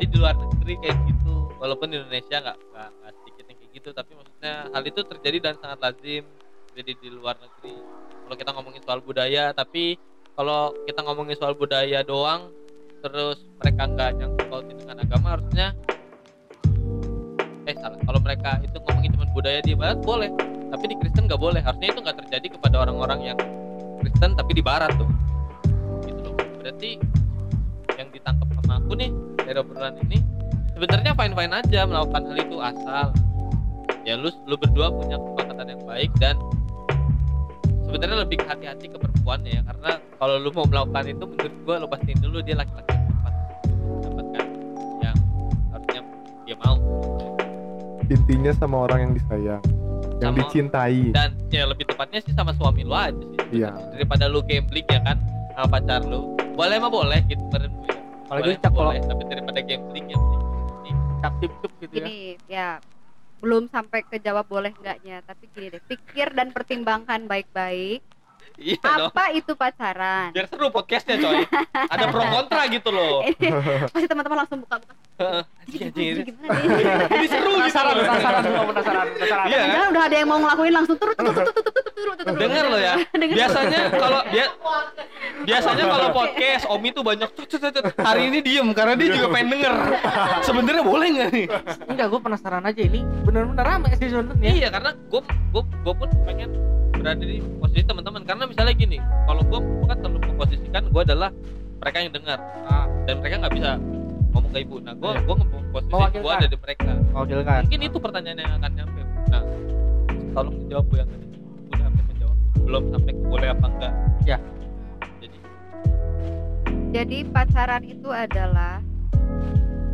di 0.09 0.17
luar 0.17 0.35
negeri 0.37 0.75
kayak 0.81 0.99
gitu. 1.07 1.35
Walaupun 1.59 1.87
di 1.93 1.97
Indonesia 2.01 2.37
nggak 2.41 2.59
nggak 2.75 3.13
sedikit 3.23 3.45
yang 3.49 3.59
kayak 3.61 3.73
gitu 3.77 3.89
tapi 3.93 4.11
maksudnya 4.17 4.55
hal 4.73 4.83
itu 4.85 5.01
terjadi 5.05 5.39
dan 5.43 5.55
sangat 5.61 5.79
lazim 5.85 6.25
jadi 6.73 6.93
di 6.97 7.09
luar 7.13 7.37
negeri. 7.39 7.77
Kalau 8.29 8.37
kita 8.37 8.51
ngomongin 8.57 8.83
soal 8.85 9.01
budaya 9.01 9.45
tapi 9.53 9.97
kalau 10.39 10.71
kita 10.87 11.01
ngomongin 11.03 11.37
soal 11.37 11.55
budaya 11.59 12.01
doang 12.07 12.55
terus 13.03 13.43
mereka 13.63 13.83
nggak 13.91 14.11
nyangkut 14.19 14.47
pautin 14.51 14.77
dengan 14.79 14.97
agama 15.03 15.27
harusnya 15.39 15.67
eh 17.69 17.77
salah. 17.77 18.01
Kalau 18.01 18.21
mereka 18.25 18.51
itu 18.65 18.77
ngomongin 18.81 19.11
cuma 19.15 19.27
budaya 19.35 19.61
di 19.61 19.73
barat 19.77 19.99
boleh. 20.01 20.31
Tapi 20.69 20.85
di 20.89 20.97
Kristen 21.01 21.27
nggak 21.29 21.41
boleh. 21.41 21.61
Harusnya 21.61 21.89
itu 21.91 22.01
nggak 22.01 22.17
terjadi 22.25 22.47
kepada 22.57 22.77
orang-orang 22.87 23.35
yang 23.35 23.39
Kristen 24.01 24.39
tapi 24.39 24.57
di 24.57 24.63
barat 24.65 24.95
tuh. 24.97 25.11
Gitu 26.07 26.21
loh. 26.23 26.35
Berarti 26.63 26.97
yang 27.99 28.09
ditangkap 28.15 28.49
sama 28.63 28.79
aku 28.79 28.95
nih 28.95 29.11
dari 29.49 29.59
obrolan 29.59 29.97
ini. 30.05 30.21
Sebenarnya 30.77 31.17
fine 31.17 31.33
fine 31.33 31.53
aja 31.57 31.81
melakukan 31.83 32.23
hal 32.23 32.37
itu 32.37 32.57
asal 32.61 33.07
ya 34.05 34.15
lu 34.15 34.29
lu 34.47 34.55
berdua 34.55 34.89
punya 34.89 35.17
kesepakatan 35.17 35.67
yang 35.69 35.83
baik 35.85 36.11
dan 36.17 36.37
sebenarnya 37.83 38.17
lebih 38.23 38.39
hati-hati 38.41 38.87
ke 38.87 38.97
perempuan 38.97 39.41
ya 39.43 39.61
karena 39.61 39.91
kalau 40.15 40.39
lu 40.39 40.49
mau 40.51 40.65
melakukan 40.65 41.05
itu 41.09 41.25
menurut 41.25 41.55
gua 41.65 41.75
lu 41.77 41.87
pastiin 41.89 42.19
dulu 42.19 42.39
dia 42.41 42.57
laki-laki 42.57 42.95
untuk 42.95 44.13
mendapatkan 44.15 44.45
yang 45.03 45.17
harusnya 45.73 46.01
dia 46.47 46.57
mau. 46.63 46.77
Intinya 48.09 48.53
sama 48.55 48.77
orang 48.87 48.99
yang 49.03 49.13
disayang 49.13 49.63
yang 50.19 50.33
Sama- 50.33 50.41
dicintai. 50.41 51.03
dan 51.13 51.31
ya 51.49 51.65
lebih 51.65 51.85
tepatnya 51.85 52.21
sih 52.23 52.33
sama 52.33 52.55
suami 52.55 52.83
lu 52.83 52.93
aja 52.93 53.13
sih. 53.19 53.61
Iya. 53.61 53.71
daripada 53.93 54.29
lu 54.29 54.41
gambling 54.41 54.87
ya 54.87 55.01
kan 55.03 55.17
sama 55.53 55.67
pacar 55.75 56.01
lu. 56.03 56.37
Boleh 56.55 56.77
mah 56.79 56.91
boleh 56.91 57.19
gitu 57.27 57.43
kemarin 57.45 57.71
gue 57.73 57.93
apalagi 58.29 58.45
boleh, 58.45 58.61
cak 58.61 58.69
mah 58.69 58.77
kalau 58.77 58.91
boleh 58.93 59.01
tapi 59.09 59.23
daripada 59.25 59.61
gambling 59.65 60.07
ya 60.13 60.19
cap 61.25 61.33
tip 61.41 61.53
cup 61.65 61.73
gitu 61.81 61.93
ya 61.97 62.05
gini 62.05 62.19
ya 62.45 62.69
belum 63.41 63.65
sampai 63.73 64.05
ke 64.05 64.21
jawab 64.21 64.45
boleh 64.45 64.69
enggaknya 64.77 65.25
tapi 65.25 65.49
gini 65.57 65.73
deh 65.73 65.81
pikir 65.81 66.37
dan 66.37 66.53
pertimbangkan 66.53 67.25
baik-baik 67.25 68.05
iya 68.61 68.77
dong 68.85 69.09
apa 69.09 69.25
itu 69.33 69.57
pacaran 69.57 70.29
biar 70.37 70.45
seru 70.45 70.69
podcastnya 70.69 71.17
coy 71.25 71.41
ada 71.73 72.05
pro 72.13 72.25
kontra 72.29 72.63
gitu 72.69 72.91
loh 72.93 73.25
pasti 73.97 74.07
teman-teman 74.13 74.45
langsung 74.45 74.61
buka-buka 74.61 74.93
anjing 75.65 75.89
ini 75.89 77.27
seru 77.33 77.51
gitu 77.57 77.65
penasaran 77.65 77.95
penasaran 77.97 78.43
penasaran 78.45 79.07
penasaran 79.17 79.47
Iya 79.49 79.59
kan? 79.73 79.89
Udah 79.89 80.03
ada 80.05 80.17
yang 80.21 80.29
mau 80.29 80.39
ngelakuin 80.45 80.75
langsung 80.77 80.97
turut 81.01 81.17
turut 81.17 81.33
turut 81.33 81.55
turut 81.65 81.88
turut 81.99 82.17
turut 82.17 82.39
Dengar 82.39 82.65
lo 82.67 82.79
ya. 82.79 82.95
Dengar. 83.11 83.35
biasanya 83.35 83.81
kalau 83.93 84.21
dia 84.29 84.47
biasanya 85.41 85.85
kalau 85.87 86.09
podcast 86.11 86.65
Omi 86.69 86.89
tuh 86.91 87.03
banyak 87.03 87.29
tut, 87.33 87.47
tut, 87.47 87.61
tut, 87.61 87.73
tut. 87.73 87.85
hari 87.97 88.29
ini 88.29 88.39
diem 88.41 88.69
karena 88.73 88.95
dia 88.95 89.09
juga 89.13 89.27
pengen 89.31 89.49
denger. 89.53 89.75
Sebenarnya 90.47 90.83
boleh 90.83 91.07
nggak 91.11 91.31
nih? 91.31 91.47
Enggak 91.87 92.07
gua 92.09 92.21
penasaran 92.21 92.63
aja 92.63 92.81
ini 92.81 93.01
bener-bener 93.23 93.65
rame 93.65 93.89
sih 93.95 94.09
sebenarnya. 94.09 94.51
Iya 94.57 94.69
karena 94.69 94.91
gue 94.95 95.21
gue 95.25 95.63
gue 95.63 95.95
pun 95.95 96.09
pengen 96.25 96.51
berada 96.93 97.21
di 97.21 97.39
posisi 97.59 97.83
teman-teman. 97.83 98.23
Karena 98.23 98.45
misalnya 98.45 98.75
gini 98.75 98.99
kalau 99.25 99.43
gue 99.43 99.61
kan 99.87 99.97
selalu 99.99 100.19
memposisikan 100.25 100.83
gue 100.89 101.03
adalah 101.03 101.31
mereka 101.79 101.97
yang 101.99 102.13
dengar. 102.13 102.39
Ah, 102.65 102.87
dan 103.05 103.15
mereka 103.19 103.35
nggak 103.39 103.55
bisa 103.55 103.71
ngomong 104.29 104.51
ke 104.51 104.59
ibu. 104.61 104.77
Nah 104.79 104.95
gue 104.95 105.11
Iya. 105.11 105.21
gue 105.23 105.35
posisi 105.69 105.93
gue 106.19 106.33
ada 106.33 106.49
di 106.49 106.59
mereka. 106.59 106.91
Mewakilkan. 107.09 107.61
Mungkin 107.65 107.81
itu 107.83 107.99
pertanyaan 107.99 108.39
yang 108.39 108.53
akan 108.59 108.71
nyampe. 108.75 109.01
Nah 109.29 109.43
tolong 110.29 110.55
dijawab 110.61 110.85
bu 110.85 110.95
yang 110.97 111.09
tadi 111.09 111.27
belum 112.69 112.93
sampai 112.93 113.13
ke 113.17 113.25
boleh 113.25 113.49
apa 113.49 113.67
enggak 113.73 113.95
Ya. 114.29 114.37
jadi 115.25 115.37
Jadi 116.93 117.19
pacaran 117.33 117.81
itu 117.89 118.13
adalah 118.13 118.85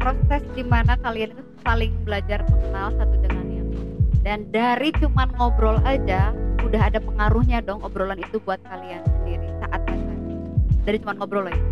proses 0.03 0.43
di 0.59 0.67
mana 0.67 0.99
kalian 0.99 1.39
itu 1.39 1.43
saling 1.63 1.95
belajar 2.03 2.43
mengenal 2.51 2.91
satu 2.99 3.15
dengan 3.23 3.47
yang 3.47 3.69
lain. 3.71 3.95
Dan 4.27 4.39
dari 4.51 4.91
cuman 4.99 5.31
ngobrol 5.39 5.79
aja 5.87 6.35
udah 6.67 6.91
ada 6.91 6.99
pengaruhnya 6.99 7.63
dong 7.63 7.79
obrolan 7.87 8.19
itu 8.19 8.43
buat 8.43 8.59
kalian 8.67 9.07
sendiri 9.07 9.47
saat 9.63 9.81
pacaran. 9.87 10.19
Dari 10.83 10.99
cuman 10.99 11.17
ngobrol 11.23 11.47
aja. 11.47 11.67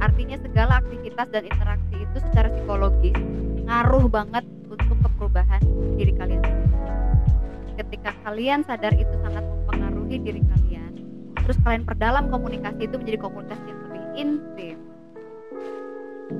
Artinya 0.00 0.40
segala 0.40 0.80
aktivitas 0.80 1.28
dan 1.28 1.44
interaksi 1.44 1.94
itu 2.00 2.16
secara 2.32 2.48
psikologis 2.48 3.16
ngaruh 3.68 4.08
banget 4.08 4.44
untuk 4.72 4.96
keperubahan 5.04 5.60
diri 6.00 6.12
kalian 6.16 6.40
sendiri. 6.40 7.03
Ketika 7.94 8.26
kalian 8.26 8.66
sadar 8.66 8.90
itu 8.98 9.14
sangat 9.22 9.46
mempengaruhi 9.46 10.18
diri 10.18 10.42
kalian, 10.42 10.98
terus 11.46 11.54
kalian 11.62 11.86
perdalam 11.86 12.26
komunikasi 12.26 12.90
itu 12.90 12.98
menjadi 12.98 13.22
komunikasi 13.22 13.70
yang 13.70 13.80
lebih 13.86 14.02
intim. 14.18 14.78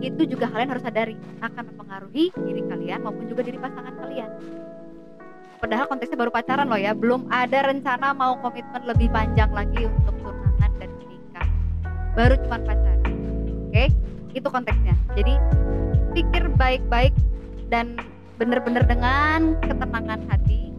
Itu 0.02 0.26
juga 0.26 0.50
kalian 0.50 0.74
harus 0.74 0.82
sadari 0.82 1.14
akan 1.38 1.62
mempengaruhi 1.70 2.34
diri 2.34 2.59
kalian 2.66 3.07
maupun 3.07 3.30
juga 3.30 3.46
diri 3.46 3.62
pasangan 3.62 3.94
kalian. 4.02 4.30
Padahal 5.62 5.86
konteksnya 5.86 6.18
baru 6.18 6.34
pacaran 6.34 6.66
loh 6.66 6.74
ya 6.74 6.90
belum 6.90 7.30
ada 7.30 7.70
rencana 7.70 8.11
mau 8.18 8.34
komitmen 8.42 8.82
lebih 8.90 9.14
panjang 9.14 9.55
lagi 9.55 9.86
untuk 9.86 10.14
tunangan 10.26 10.70
dan 10.82 10.90
menikah. 10.90 11.46
Baru 12.18 12.34
cuma 12.42 12.59
pacaran 12.66 13.14
oke? 13.70 13.84
Itu 14.34 14.48
konteksnya. 14.50 14.98
Jadi 15.14 15.38
pikir 16.18 16.50
baik-baik 16.59 17.14
dan 17.70 17.94
bener-bener 18.42 18.82
dengan 18.90 19.55
ketenangan 19.62 20.18
hati 20.26 20.74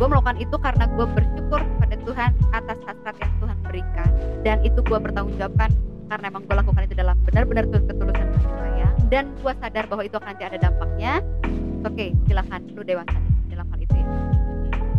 gue 0.00 0.08
melakukan 0.08 0.40
itu 0.40 0.56
karena 0.56 0.88
gue 0.96 1.06
bersyukur 1.12 1.60
pada 1.76 1.96
Tuhan 2.08 2.30
atas 2.56 2.78
hasrat 2.88 3.16
yang 3.20 3.32
Tuhan 3.36 3.56
berikan. 3.68 4.08
Dan 4.40 4.56
itu 4.64 4.80
gue 4.80 4.96
bertanggung 4.96 5.36
jawabkan 5.36 5.68
karena 6.08 6.24
emang 6.32 6.42
gue 6.48 6.56
lakukan 6.56 6.82
itu 6.88 6.96
dalam 6.96 7.20
benar-benar 7.28 7.68
tul- 7.68 7.84
ketulusan 7.84 8.26
kasih 8.32 8.52
sayang. 8.56 8.94
Dan 9.12 9.24
gue 9.44 9.52
sadar 9.60 9.84
bahwa 9.92 10.02
itu 10.08 10.16
akan 10.16 10.28
nanti 10.32 10.44
ada 10.48 10.56
dampaknya. 10.56 11.20
Oke 11.84 12.16
silahkan 12.24 12.64
lu 12.72 12.80
dewasa 12.80 13.12
nih 13.12 13.32
dalam 13.52 13.66
hal 13.68 13.78
itu 13.84 13.92
ya. 13.92 14.06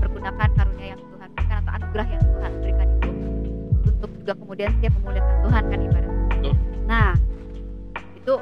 Pergunakan 0.06 0.50
karunia 0.54 0.88
yang 0.94 1.02
Tuhan 1.02 1.30
berikan 1.34 1.58
atau 1.66 1.72
anugerah 1.82 2.08
yang 2.14 2.22
Tuhan 2.22 2.52
berikan 2.62 2.88
itu 2.94 3.10
untuk 3.90 4.12
juga 4.22 4.34
kemudian 4.38 4.70
siap 4.78 4.94
memuliakan 5.02 5.36
Tuhan 5.50 5.64
kan 5.66 5.80
ibaratnya. 5.82 6.22
Betul. 6.30 6.54
nah 6.86 7.10
itu 8.22 8.34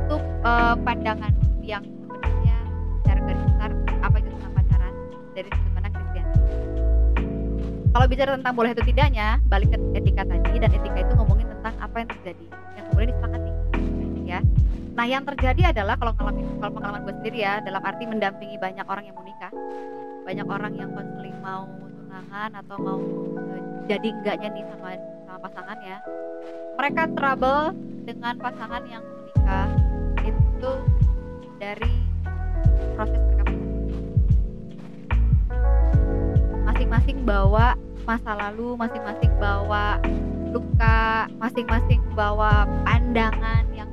itu 0.00 0.16
eh, 0.48 0.74
pandangan 0.80 1.32
yang 1.60 1.84
sebenarnya 1.84 2.56
secara 3.04 3.20
garis 3.20 3.42
besar 3.52 3.70
apa 4.00 4.16
itu 4.16 4.28
tentang 4.32 4.52
pacaran? 4.56 4.92
Dari 5.36 5.50
kalau 7.90 8.06
bicara 8.06 8.38
tentang 8.38 8.54
boleh 8.54 8.70
atau 8.70 8.84
tidaknya 8.86 9.42
balik 9.50 9.74
ke 9.74 9.78
etika 9.98 10.22
tadi 10.22 10.52
dan 10.62 10.70
etika 10.70 10.98
itu 11.02 11.12
ngomongin 11.18 11.46
tentang 11.58 11.74
apa 11.82 11.96
yang 11.98 12.08
terjadi 12.18 12.46
yang 12.78 12.84
kemudian 12.90 13.08
disepakati 13.10 13.50
ya. 14.30 14.40
Nah 14.94 15.06
yang 15.06 15.22
terjadi 15.26 15.62
adalah 15.74 15.94
kalau 15.98 16.12
ngalamin 16.14 16.46
kalau 16.62 16.72
pengalaman 16.78 17.00
gue 17.02 17.14
sendiri 17.18 17.38
ya 17.42 17.58
dalam 17.62 17.82
arti 17.82 18.04
mendampingi 18.06 18.56
banyak 18.62 18.86
orang 18.86 19.04
yang 19.06 19.14
mau 19.18 19.26
nikah 19.26 19.52
banyak 20.22 20.46
orang 20.46 20.72
yang 20.78 20.90
konseling 20.94 21.38
mau 21.42 21.66
tunangan 21.66 22.50
atau 22.62 22.76
mau 22.78 22.98
eh, 23.58 23.62
jadi 23.90 24.08
enggaknya 24.14 24.48
nih 24.54 24.64
sama 24.70 24.90
sama 25.26 25.38
pasangannya 25.42 25.96
mereka 26.78 27.02
trouble 27.18 27.64
dengan 28.06 28.34
pasangan 28.38 28.82
yang 28.86 29.02
menikah 29.02 29.68
itu 30.22 30.72
dari 31.58 31.94
proses 32.94 33.18
mereka 33.18 33.49
masing-masing 36.80 37.28
bawa 37.28 37.76
masa 38.08 38.32
lalu, 38.32 38.72
masing-masing 38.80 39.28
bawa 39.36 40.00
luka, 40.48 41.28
masing-masing 41.36 42.00
bawa 42.16 42.64
pandangan 42.88 43.68
yang 43.76 43.84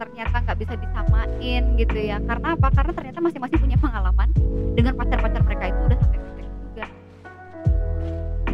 ternyata 0.00 0.40
nggak 0.40 0.56
bisa 0.56 0.72
disamain 0.80 1.62
gitu 1.76 1.98
ya. 2.00 2.16
Karena 2.24 2.56
apa? 2.56 2.72
Karena 2.72 2.96
ternyata 2.96 3.20
masing-masing 3.20 3.60
punya 3.60 3.76
pengalaman 3.76 4.32
dengan 4.72 4.96
pacar-pacar 4.96 5.44
mereka 5.44 5.68
itu 5.68 5.80
udah 5.84 5.98
sampai 6.00 6.16
ke 6.16 6.32
juga. 6.48 6.86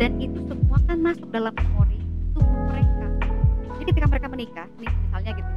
Dan 0.03 0.11
itu 0.19 0.39
semua 0.51 0.79
kan 0.91 0.99
masuk 0.99 1.31
dalam 1.31 1.55
memori 1.55 2.03
tubuh 2.35 2.59
mereka. 2.75 3.07
Jadi 3.79 3.83
ketika 3.87 4.07
mereka 4.11 4.27
menikah, 4.35 4.67
nih 4.83 4.91
misalnya 4.91 5.31
gitu, 5.39 5.51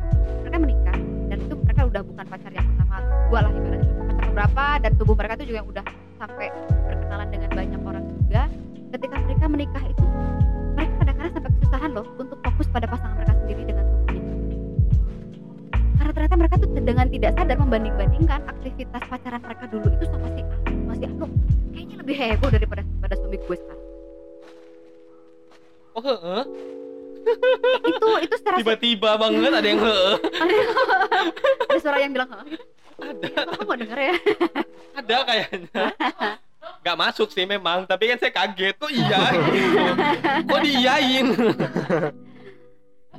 mereka 0.45 0.57
menikah 0.61 0.97
dan 1.33 1.37
itu 1.41 1.53
mereka 1.65 1.81
udah 1.89 2.01
bukan 2.05 2.25
pacar 2.29 2.51
yang 2.53 2.67
pertama, 2.77 2.97
dua 3.33 3.39
lah 3.41 3.51
ibaratnya 3.57 3.93
pacar 4.05 4.25
beberapa 4.29 4.65
dan 4.85 4.91
tubuh 5.01 5.15
mereka 5.17 5.33
itu 5.41 5.49
juga 5.49 5.65
yang 5.65 5.69
udah 5.73 5.85
sampai 6.17 6.49
berkenalan 6.89 7.29
dengan 7.29 7.49
banyak 7.53 7.76
menikah 9.58 9.84
itu 9.89 10.03
mereka 10.78 10.93
kadang-kadang 11.01 11.34
sampai 11.34 11.51
kesusahan 11.58 11.89
loh 11.89 12.05
untuk 12.22 12.38
fokus 12.45 12.68
pada 12.70 12.86
pasangan 12.86 13.16
mereka 13.18 13.34
sendiri 13.41 13.62
dengan 13.66 13.84
tubuhnya 13.89 14.22
karena 15.97 16.12
ternyata 16.14 16.36
mereka 16.38 16.55
tuh 16.62 16.70
dengan 16.78 17.08
tidak 17.10 17.32
sadar 17.34 17.58
membanding-bandingkan 17.58 18.39
aktivitas 18.45 19.01
pacaran 19.10 19.41
mereka 19.41 19.64
dulu 19.66 19.88
itu 19.89 20.05
sama 20.05 20.28
si 20.32 20.41
A 20.45 20.58
masih 20.86 21.08
Anu 21.10 21.26
kayaknya 21.74 21.95
lebih 21.97 22.16
heboh 22.16 22.49
daripada 22.53 22.82
pada 23.01 23.16
suami 23.18 23.38
gue 23.41 23.58
sekarang 23.58 23.86
Oh, 25.97 26.03
heeh. 26.05 26.43
itu 27.89 28.08
itu 28.22 28.36
secara 28.38 28.62
Tiba-tiba 28.62 29.18
banget 29.18 29.49
ada 29.49 29.66
yang 29.66 29.82
heeh. 29.82 30.14
ada 31.66 31.80
suara 31.82 31.97
yang 31.97 32.14
bilang 32.14 32.30
gitu. 32.45 32.62
Ada, 33.01 33.30
kamu 33.49 33.66
gak 33.66 33.80
denger 33.82 33.97
ya 33.97 34.14
ada 34.93 35.16
kayaknya. 35.26 35.84
Gak 36.88 36.95
masuk 36.95 37.27
sih 37.35 37.43
memang, 37.43 37.83
tapi 37.83 38.07
kan 38.07 38.15
saya 38.15 38.31
kaget. 38.31 38.79
Kok 38.79 38.91
iya? 38.95 39.19
Kok 40.47 40.59
diiyain? 40.63 41.27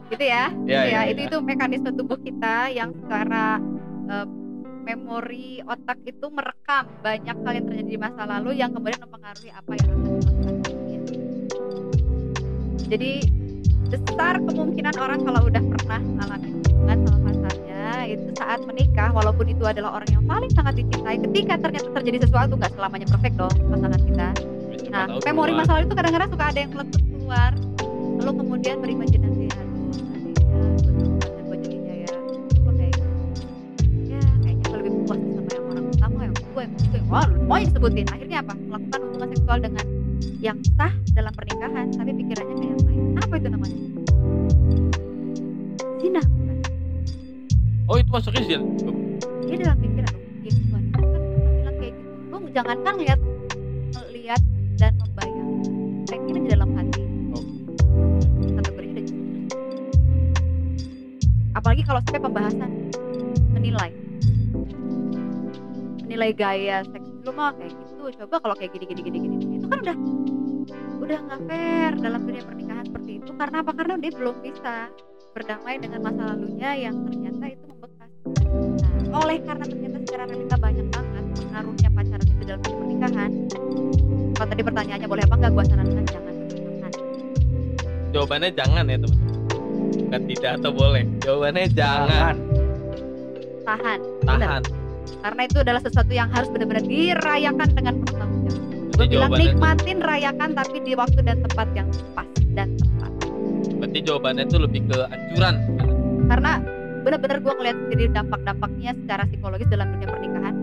gitu 0.08 0.24
ya, 0.24 0.48
Ya, 0.64 0.88
Gitu 0.88 0.88
ya. 0.88 0.88
ya, 0.88 1.00
itu 1.12 1.20
ya. 1.20 1.28
itu 1.28 1.36
mekanisme 1.44 1.92
tubuh 1.92 2.16
kita 2.16 2.72
yang 2.72 2.96
secara 2.96 3.60
eh, 4.08 4.24
memori 4.88 5.60
otak 5.68 6.00
itu 6.08 6.32
merekam 6.32 6.88
banyak 7.04 7.36
hal 7.44 7.52
yang 7.60 7.66
terjadi 7.68 7.90
di 7.92 8.00
masa 8.00 8.24
lalu 8.24 8.56
yang 8.56 8.72
kemudian 8.72 9.04
mempengaruhi 9.04 9.52
apa 9.52 9.70
yang 9.76 9.88
akan 9.92 10.00
dilakukan. 10.16 10.54
Jadi 12.88 13.12
besar 13.92 14.34
kemungkinan 14.48 14.94
orang 14.96 15.20
kalau 15.28 15.40
udah 15.44 15.60
pernah 15.76 16.00
alami 16.24 16.56
hubungan 16.56 16.98
sama 17.04 17.30
itu 18.08 18.28
saat 18.36 18.60
menikah 18.64 19.10
walaupun 19.12 19.46
itu 19.48 19.64
adalah 19.64 20.00
orang 20.00 20.10
yang 20.12 20.24
paling 20.24 20.50
sangat 20.52 20.80
dicintai 20.80 21.16
ketika 21.30 21.54
ternyata 21.60 21.88
terjadi 21.96 22.18
sesuatu 22.28 22.54
nggak 22.56 22.72
selamanya 22.76 23.06
perfect 23.08 23.36
dong 23.40 23.54
pasangan 23.70 24.02
kita 24.04 24.28
Nah, 24.88 25.04
memori 25.20 25.52
masa 25.52 25.76
lalu 25.76 25.84
itu 25.92 25.96
kadang-kadang 26.00 26.30
suka 26.32 26.44
ada 26.48 26.58
yang 26.64 26.70
meletus 26.72 27.02
keluar. 27.04 27.52
Lalu 28.18 28.32
kemudian 28.40 28.76
berimajinasi, 28.80 29.44
aduh, 29.52 29.78
gue 29.84 31.18
pacar 31.20 31.42
gue 31.44 31.56
jadinya 31.62 31.94
ya, 31.94 32.12
gue 32.56 32.72
kayak, 32.74 32.96
ya 34.10 34.22
kayaknya 34.42 34.64
gue 34.64 34.78
lebih 34.80 34.92
puas 35.06 35.20
sama 35.22 35.50
yang 35.52 35.64
orang 35.70 35.84
pertama, 35.92 36.18
yang 36.24 36.34
gue, 36.34 36.62
yang 36.64 36.74
gue, 36.74 37.00
wah, 37.12 37.26
semuanya 37.28 37.64
disebutin. 37.68 38.06
Akhirnya 38.10 38.38
apa? 38.42 38.54
Melakukan 38.58 39.00
hubungan 39.06 39.28
seksual 39.36 39.58
dengan 39.62 39.84
yang 40.40 40.58
sah 40.74 40.92
dalam 41.14 41.32
pernikahan, 41.36 41.86
tapi 41.94 42.10
pikirannya 42.16 42.56
kayak 42.58 42.77
Oh, 47.88 47.96
itu 47.96 48.10
masuknya 48.12 48.42
sih. 48.44 48.56
Dia 49.48 49.56
dalam 49.64 49.78
pikiran, 49.80 50.12
ya 50.44 50.52
Tuhan, 50.52 50.82
itu 50.84 50.92
kan 50.92 51.08
pernah 51.08 51.52
bilang 51.56 51.76
kayak 51.80 51.92
gitu. 51.96 52.36
Lu 52.36 52.48
jangankan 52.52 52.94
lihat, 53.00 53.20
lihat 54.12 54.42
dan 54.76 54.92
membayang, 55.00 55.50
pengen 56.04 56.44
di 56.44 56.48
dalam 56.52 56.70
hati. 56.76 57.02
Oh. 57.32 57.44
kategorinya 58.60 58.92
udah 58.92 59.04
jelas. 59.08 59.28
apalagi 61.58 61.82
kalau 61.82 62.00
sampai 62.06 62.22
pembahasan 62.22 62.70
menilai 63.50 63.90
menilai 66.06 66.30
gaya 66.30 66.86
seks 66.86 67.10
lu 67.26 67.34
mah 67.34 67.50
kayak 67.58 67.74
gitu 67.74 68.24
coba 68.24 68.36
kalau 68.38 68.54
kayak 68.54 68.72
gini 68.78 68.84
gini 68.86 69.00
gini 69.02 69.18
gini 69.18 69.54
itu 69.58 69.66
kan 69.66 69.78
udah 69.82 69.96
udah 71.02 71.18
nggak 71.28 71.40
fair 71.50 71.92
dalam 71.98 72.20
dunia 72.24 72.42
pernikahan 72.46 72.84
seperti 72.86 73.10
itu 73.18 73.30
karena 73.34 73.56
apa 73.60 73.72
karena 73.74 73.94
dia 73.98 74.12
belum 74.14 74.36
bisa 74.38 74.74
berdamai 75.34 75.76
dengan 75.82 76.00
masa 76.06 76.22
lalunya 76.30 76.70
yang 76.78 76.96
ternyata 77.04 77.44
itu 77.52 77.67
nah 79.08 79.18
oleh 79.24 79.36
karena 79.42 79.64
ternyata 79.64 79.98
secara 80.04 80.22
realita 80.28 80.56
banyak 80.56 80.86
banget 80.92 81.24
pengaruhnya 81.36 81.88
pacaran 81.92 82.26
itu 82.28 82.42
dalam 82.44 82.62
pernikahan 82.62 83.30
kalau 84.36 84.48
tadi 84.48 84.62
pertanyaannya 84.62 85.08
boleh 85.08 85.24
apa 85.26 85.34
enggak 85.34 85.52
gua 85.52 85.64
sarankan 85.66 86.04
jangan 86.06 86.34
jangan 86.38 86.92
Jawabannya 88.08 88.50
jangan 88.56 88.84
ya, 88.88 88.96
teman-teman. 89.04 89.36
Bukan 90.08 90.22
tidak 90.32 90.50
atau 90.56 90.70
boleh. 90.72 91.04
Jawabannya 91.20 91.64
jangan. 91.76 92.36
tahan 93.68 94.00
Benar. 94.24 94.48
Tahan. 94.48 94.62
karena 95.20 95.40
itu 95.44 95.58
adalah 95.60 95.80
sesuatu 95.84 96.12
yang 96.12 96.28
harus 96.32 96.48
benar-benar 96.48 96.84
dirayakan 96.88 97.68
dengan 97.76 97.94
penuh 98.00 98.16
tanggung 98.16 98.44
jawab. 98.48 98.96
Gue 98.96 99.06
bilang 99.12 99.32
nikmatin, 99.36 99.98
rayakan 100.00 100.50
tapi 100.56 100.76
di 100.84 100.92
waktu 100.96 101.20
dan 101.20 101.36
tempat 101.44 101.68
yang 101.76 101.88
pas 102.16 102.28
dan 102.56 102.68
tepat. 102.80 103.12
berarti 103.78 103.98
jawabannya 104.02 104.44
itu 104.48 104.56
lebih 104.58 104.80
ke 104.88 104.98
anjuran. 105.06 105.54
Karena 106.28 106.52
benar-benar 107.02 107.38
gue 107.40 107.52
ngeliat 107.52 107.76
sendiri 107.86 108.04
dampak-dampaknya 108.10 108.90
secara 109.04 109.22
psikologis 109.28 109.68
dalam 109.70 109.86
dunia 109.94 110.08
pernikahan 110.08 110.54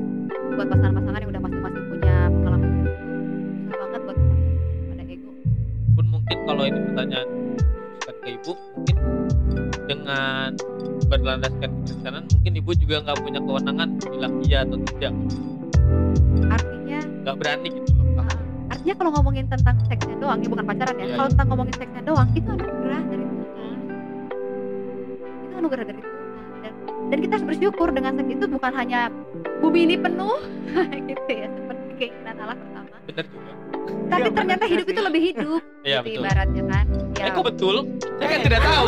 buat 0.56 0.68
pasangan-pasangan 0.72 1.20
yang 1.20 1.32
udah 1.32 1.44
masing-masing 1.44 1.84
punya 1.92 2.16
pengalaman. 2.32 2.70
Susah 3.66 3.78
banget 3.78 4.02
buat 4.06 4.18
pada 4.88 5.04
ego. 5.04 5.30
Pun 5.96 6.06
mungkin 6.08 6.38
kalau 6.48 6.64
ini 6.64 6.80
pertanyaan 6.92 7.28
bukan 8.00 8.16
ke 8.16 8.28
ibu, 8.32 8.52
mungkin 8.76 8.96
dengan 9.86 10.50
berlandaskan 11.06 11.70
kekristenan, 11.84 12.24
mungkin 12.26 12.54
ibu 12.56 12.72
juga 12.74 12.96
nggak 13.04 13.18
punya 13.20 13.40
kewenangan 13.44 13.90
bilang 14.00 14.34
iya 14.48 14.60
atau 14.64 14.78
tidak. 14.96 15.14
Artinya, 16.46 17.00
Nggak 17.26 17.36
berani 17.42 17.68
gitu 17.70 17.92
loh. 17.94 18.06
uh, 18.22 18.38
artinya 18.72 18.96
kalau 18.98 19.12
ngomongin 19.20 19.46
tentang 19.50 19.76
seksnya 19.86 20.16
doang, 20.18 20.40
ini 20.42 20.48
bukan 20.50 20.66
pacaran 20.66 20.96
ya. 20.96 21.04
Iya, 21.04 21.14
kalau 21.14 21.28
iya. 21.28 21.34
tentang 21.36 21.48
ngomongin 21.52 21.76
seksnya 21.76 22.02
doang, 22.06 22.28
itu 22.34 22.50
anugerah 22.50 23.02
dari 23.06 23.24
Tuhan. 23.26 23.78
Itu 25.46 25.54
anugerah 25.60 25.86
dari 25.86 26.00
Tuhan. 26.00 26.24
Dan, 27.06 27.18
kita 27.20 27.34
harus 27.36 27.48
bersyukur 27.48 27.88
dengan 27.90 28.18
itu 28.20 28.46
bukan 28.46 28.72
hanya 28.74 29.14
bumi 29.60 29.86
ini 29.86 29.96
penuh, 29.96 30.42
gitu 31.10 31.30
ya, 31.30 31.48
seperti 31.48 31.84
keinginan 32.00 32.36
Allah 32.40 32.58
pertama. 32.58 32.96
Bener 33.06 33.26
juga. 33.28 33.52
Tapi 34.06 34.22
Iya, 34.22 34.30
ternyata 34.32 34.42
bener 34.60 34.72
hidup 34.72 34.86
sih. 34.86 34.94
itu 34.94 35.02
lebih 35.04 35.22
hidup, 35.24 35.62
Iya 35.86 35.98
gitu 36.00 36.08
betul. 36.08 36.22
ibaratnya 36.22 36.64
kan. 36.66 36.86
Ya. 37.14 37.24
Eh 37.24 37.32
kok 37.32 37.46
betul? 37.46 37.76
Saya 38.16 38.28
kan 38.28 38.40
tidak 38.42 38.60
tahu. 38.62 38.86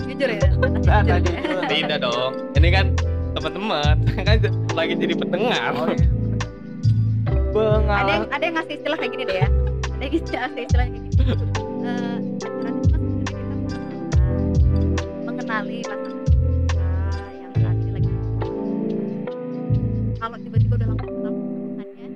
jujur 0.00 0.28
ya 0.28 0.38
Nah, 0.40 1.00
jujur. 1.00 1.10
nah, 1.10 1.18
jujur. 1.18 1.62
Tidak 1.66 1.98
dong. 2.00 2.32
Ini 2.54 2.68
kan 2.70 2.86
teman-teman 3.32 3.96
kan 4.26 4.36
lagi 4.72 4.94
jadi 4.94 5.14
pendengar. 5.16 5.70
Oh, 5.72 5.86
iya. 5.88 6.06
Bengal. 7.50 7.90
ada 7.96 8.10
yang 8.12 8.24
ada 8.30 8.42
yang 8.44 8.54
ngasih 8.56 8.74
istilah 8.78 8.96
kayak 8.96 9.10
gini 9.10 9.24
deh 9.26 9.36
ya 9.36 9.48
ada 9.90 10.02
yang 10.02 10.12
ngasih 10.14 10.38
ngasih 10.38 10.62
istilah 10.62 10.84
kayak 10.86 11.02
gini 11.02 11.34
Eh, 11.80 12.16
mengenali 15.50 15.82
pasangan 15.82 16.22
kita 16.22 16.86
yang 17.34 17.52
saat 17.58 17.74
ini 17.74 17.90
lagi 17.90 18.10
kalau 20.22 20.36
tiba-tiba 20.38 20.74
udah 20.78 20.88
langsung 20.94 21.10
kenal 21.10 21.34
hubungannya 21.34 22.08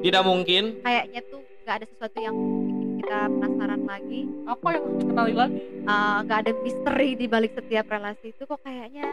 Tidak 0.00 0.22
mungkin. 0.24 0.62
kayaknya 0.80 1.20
tuh 1.28 1.40
nggak 1.60 1.74
ada 1.76 1.86
sesuatu 1.92 2.16
yang 2.16 2.36
bikin 2.64 2.88
kita 2.96 3.18
penasaran 3.28 3.82
lagi 3.84 4.20
apa 4.48 4.66
yang 4.72 4.82
harus 4.88 4.96
dikenali 5.04 5.34
lagi? 5.36 5.60
Eh, 5.84 6.18
nggak 6.24 6.38
ada 6.40 6.52
misteri 6.64 7.08
di 7.12 7.26
balik 7.28 7.52
setiap 7.52 7.84
relasi 7.92 8.32
itu 8.32 8.42
kok 8.48 8.60
kayaknya 8.64 9.04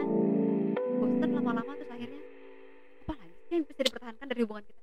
bosan 0.96 1.28
lama-lama 1.28 1.70
terus 1.76 1.90
akhirnya 1.92 2.20
apa 3.04 3.12
lagi 3.12 3.34
sih 3.44 3.52
yang 3.52 3.64
bisa 3.68 3.80
dipertahankan 3.84 4.24
dari 4.24 4.40
hubungan 4.40 4.64
kita 4.64 4.80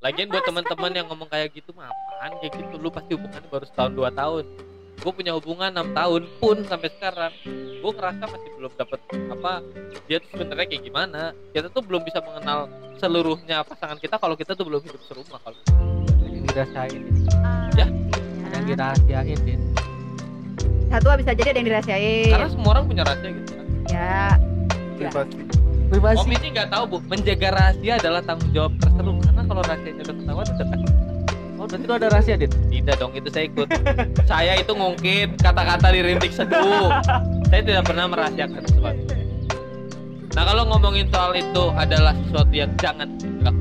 Lagian 0.00 0.28
buat 0.32 0.44
teman-teman 0.48 0.92
yang 0.96 1.06
ngomong 1.12 1.28
kayak 1.28 1.52
gitu 1.52 1.76
mah 1.76 1.92
apaan 1.92 2.32
kayak 2.40 2.64
gitu 2.64 2.80
lu 2.80 2.88
pasti 2.88 3.12
hubungannya 3.12 3.48
baru 3.52 3.68
setahun 3.68 3.92
dua 3.92 4.08
tahun. 4.08 4.72
Gue 4.96 5.12
punya 5.12 5.32
hubungan 5.32 5.68
enam 5.68 5.90
tahun 5.90 6.22
pun 6.38 6.56
sampai 6.64 6.88
sekarang 6.90 7.32
gue 7.84 7.92
ngerasa 7.92 8.24
masih 8.24 8.50
belum 8.56 8.72
dapet 8.74 8.96
apa 9.28 9.52
dia 10.04 10.16
tuh 10.18 10.28
sebenarnya 10.32 10.66
kayak 10.66 10.82
gimana. 10.82 11.22
Kita 11.50 11.68
tuh 11.68 11.82
belum 11.82 12.02
bisa 12.02 12.18
mengenal 12.20 12.68
seluruhnya 12.96 13.60
pasangan 13.62 13.98
kita 13.98 14.16
kalau 14.16 14.32
kita 14.32 14.52
tuh 14.52 14.64
belum 14.64 14.80
hidup 14.80 15.02
serumah 15.04 15.38
kalau 15.42 15.58
Ada 15.68 16.24
yang 16.24 16.44
dirasain. 16.46 17.02
Ah, 17.36 17.68
Ya. 17.74 17.86
ada 18.40 18.54
yang 18.54 18.66
dirahasiain, 18.70 19.38
Din. 19.42 19.60
satu 20.88 21.10
bisa 21.18 21.34
jadi 21.34 21.48
ada 21.50 21.58
yang 21.58 21.68
dirahasiain 21.68 22.30
karena 22.30 22.48
semua 22.48 22.70
orang 22.70 22.84
punya 22.86 23.02
rahasia 23.02 23.30
gitu 23.34 23.50
kan. 23.50 23.66
ya 23.90 24.18
privasi 24.94 25.36
Om 25.42 25.90
Privasi. 25.90 26.26
ini 26.32 26.48
nggak 26.54 26.68
tahu 26.70 26.84
bu, 26.86 26.96
menjaga 27.04 27.48
rahasia 27.50 27.92
adalah 27.98 28.22
tanggung 28.22 28.50
jawab 28.54 28.72
terseru 28.78 29.12
karena 29.20 29.42
kalau 29.42 29.62
rahasianya 29.62 30.02
udah 30.06 30.16
ketahuan 30.16 30.46
udah 30.48 30.66
Oh, 31.64 31.66
berarti 31.66 31.88
lu 31.88 31.94
ada 31.96 32.08
rahasia, 32.12 32.36
Din. 32.36 32.52
tidak 32.68 33.00
dong 33.00 33.16
itu 33.16 33.28
saya 33.32 33.48
ikut. 33.48 33.68
saya 34.28 34.52
itu 34.60 34.68
ngungkit 34.68 35.40
kata-kata 35.40 35.96
di 35.96 36.00
rintik 36.04 36.28
seduh. 36.28 36.92
saya 37.48 37.60
tidak 37.64 37.88
pernah 37.88 38.04
merahasiakan 38.04 38.60
sesuatu. 38.68 39.00
Nah 40.34 40.42
kalau 40.44 40.68
ngomongin 40.68 41.08
soal 41.08 41.32
itu 41.32 41.64
adalah 41.72 42.12
sesuatu 42.20 42.52
yang 42.52 42.68
jangan 42.76 43.08
dilakukan. 43.16 43.56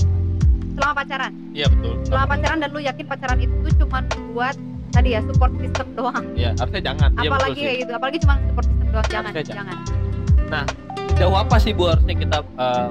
selama 0.73 0.93
pacaran 0.99 1.31
Iya 1.53 1.69
betul. 1.69 1.95
selama 2.03 2.27
pacaran 2.27 2.57
dan 2.59 2.69
lu 2.73 2.81
yakin 2.81 3.05
pacaran 3.05 3.39
itu 3.39 3.67
cuma 3.79 3.99
buat 4.33 4.55
tadi 4.89 5.09
ya 5.13 5.21
support 5.23 5.53
system 5.55 5.87
doang 5.93 6.25
Iya 6.33 6.49
harusnya 6.57 6.81
jangan. 6.83 7.09
Iya 7.13 7.19
betul 7.21 7.29
apalagi 7.29 7.53
sih. 7.53 7.63
kayak 7.63 7.77
gitu 7.77 7.91
apalagi 7.93 8.17
cuma 8.19 8.33
support 8.43 8.65
system 8.67 8.87
doang 8.89 9.07
jangan 9.07 9.31
Harusnya 9.31 9.55
jangan 9.55 10.65
Sejauh 11.07 11.37
apa 11.39 11.55
sih 11.55 11.71
bu 11.71 11.83
harusnya 11.87 12.15
kita 12.17 12.37
eh, 12.41 12.89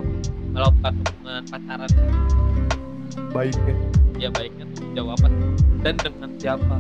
melakukan 0.54 0.92
hubungan 0.96 1.42
pacaran? 1.44 1.90
baiknya 3.28 3.74
Ya 4.16 4.28
baiknya 4.30 4.64
sih? 4.94 5.48
Dan 5.82 5.94
dengan 5.98 6.30
siapa? 6.36 6.76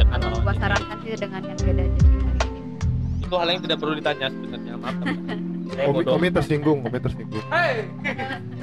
Jangan 0.00 0.18
kalau 0.18 0.38
jenis. 0.40 0.56
sarankan 0.56 0.96
sih 1.04 1.12
dengan 1.12 1.40
yang 1.44 1.60
beda 1.60 1.82
ini 1.84 2.00
Itu 3.20 3.34
hal 3.36 3.48
yang 3.52 3.60
tidak 3.62 3.76
perlu 3.78 3.94
ditanya 4.00 4.26
sebenarnya. 4.32 4.74
Maaf. 4.80 4.94
teman-teman. 5.04 5.38
Saya 5.70 5.86
Komi, 5.86 5.96
bodoh. 6.02 6.12
komi 6.18 6.28
tersinggung 6.34 6.78
komi 6.82 6.98
tersinggung 6.98 7.44
Hey. 7.46 7.86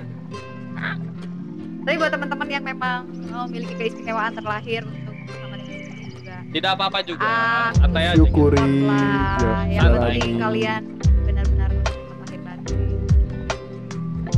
tapi 1.87 1.95
buat 1.95 2.11
teman-teman 2.11 2.47
yang 2.51 2.63
memang 2.67 3.07
memiliki 3.47 3.79
keistimewaan 3.79 4.35
terlahir 4.35 4.83
untuk 4.83 5.15
bersama 5.23 5.55
dengan 5.55 5.79
juga 6.11 6.35
Tidak 6.51 6.71
apa-apa 6.75 6.99
juga. 6.99 7.23
Ah, 7.23 7.71
gitu. 8.11 8.27
syukuri 8.27 8.59
lah 8.59 9.63
ya, 9.71 9.79
yang 9.79 9.95
penting 9.95 10.35
kalian 10.35 10.81
benar-benar 11.23 11.71
lahir 12.27 12.39
batin 12.43 12.79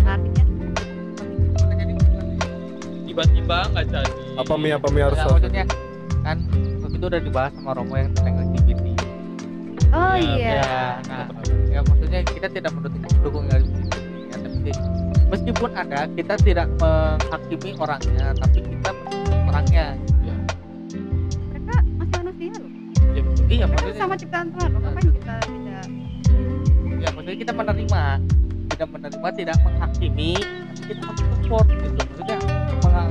artinya 0.06 0.44
Tiba-tiba 3.20 3.68
nggak 3.76 3.86
jadi. 3.92 4.12
apa 4.40 4.54
mi? 4.56 4.70
Apa 4.72 4.88
mi 4.96 5.04
harus 5.04 5.20
Ya, 5.20 5.28
maksudnya 5.28 5.66
kan 6.24 6.38
waktu 6.80 6.96
itu 6.96 7.06
udah 7.12 7.20
dibahas 7.20 7.52
sama 7.52 7.76
Romo 7.76 8.00
yang 8.00 8.16
tentang 8.16 8.36
LGBT. 8.48 8.80
oh 9.92 10.16
Ya, 10.16 10.32
iya. 10.40 10.52
Ya, 10.56 10.80
nah, 11.04 11.28
ya 11.68 11.80
maksudnya 11.84 12.20
kita 12.24 12.48
tidak 12.48 12.72
mendukung 12.80 13.04
mendukung 13.12 13.46
LGBT 13.52 13.92
ya, 14.24 14.36
tapi 14.40 14.72
meskipun 15.36 15.70
ada 15.76 16.00
kita 16.16 16.34
tidak 16.48 16.68
menghakimi 16.80 17.72
orangnya 17.76 18.26
tapi 18.40 18.60
kita 18.64 18.92
orangnya. 19.52 19.86
Mereka 21.52 21.76
masih 22.00 22.16
manusia 22.24 22.56
loh. 22.56 22.72
Iya 23.12 23.22
betul. 23.28 23.44
iya 23.52 23.66
mereka 23.68 23.84
maksudnya 23.84 24.00
sama 24.00 24.16
ciptaan 24.16 24.48
Tuhan 24.56 24.70
loh. 24.72 24.80
Ngapain 24.80 25.10
kita 25.12 25.36
tidak 25.44 25.86
ya 27.04 27.10
maksudnya 27.12 27.36
kita 27.44 27.52
menerima. 27.52 28.04
Tidak 28.72 28.88
menerima 28.96 29.30
tidak 29.36 29.58
menghakimi 29.60 30.32
tapi 30.40 30.84
kita 30.88 31.04
harus 31.04 31.20
support 31.36 31.68
gitu 31.68 32.19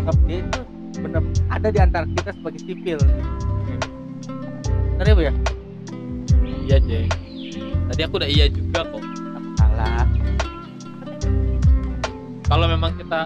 menganggap 0.09 0.17
dia 0.25 0.39
itu 0.41 0.61
benar 0.99 1.23
ada 1.53 1.69
di 1.69 1.79
antara 1.79 2.05
kita 2.09 2.31
sebagai 2.33 2.61
sipil 2.65 2.99
benar 4.97 5.07
ya 5.07 5.15
bu 5.15 5.25
ya 5.29 5.35
Iya 6.69 6.85
Jeng. 6.85 7.09
Tadi 7.89 8.01
aku 8.05 8.21
udah 8.21 8.29
iya 8.29 8.45
juga 8.45 8.85
kok. 8.85 9.01
Aku 9.01 9.51
salah 9.57 10.05
Kalau 12.45 12.67
memang 12.69 12.93
kita 13.01 13.25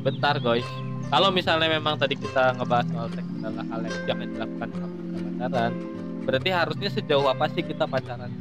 bentar 0.00 0.40
guys. 0.40 0.64
Kalau 1.12 1.28
misalnya 1.28 1.68
memang 1.68 2.00
tadi 2.00 2.16
kita 2.16 2.56
ngebahas 2.56 2.88
soal 2.88 3.08
seks 3.12 3.28
adalah 3.44 3.64
hal 3.68 3.80
yang 3.84 3.96
jangan 4.08 4.26
dilakukan 4.32 4.68
kita 4.72 4.88
pacaran, 5.12 5.72
berarti 6.24 6.48
harusnya 6.48 6.88
sejauh 6.88 7.28
apa 7.28 7.44
sih 7.52 7.60
kita 7.60 7.84
pacaran? 7.84 8.32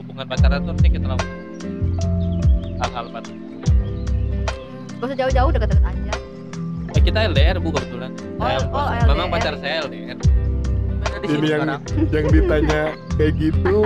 Hubungan 0.00 0.24
pacaran 0.24 0.64
itu 0.64 0.68
harusnya 0.72 0.90
kita 0.96 1.06
lakukan 1.12 1.38
hal-hal 2.80 3.06
apa? 3.12 3.43
Gak 5.04 5.12
usah 5.12 5.18
jauh-jauh 5.20 5.50
deket-deket 5.52 5.84
aja 5.84 6.12
Eh, 6.90 7.02
kita 7.02 7.18
LDR 7.26 7.58
bu 7.58 7.68
kebetulan. 7.70 8.10
Oh, 8.38 8.46
Saya- 8.46 8.70
oh, 8.70 8.86
memang 9.04 9.26
LDR. 9.26 9.34
pacar 9.34 9.54
saya 9.58 9.74
LDR. 9.82 10.16
Ini 11.20 11.36
yang 11.42 11.64
sekarang 11.66 11.80
yang 12.08 12.26
ditanya 12.30 12.80
kayak 13.14 13.32
gitu 13.34 13.76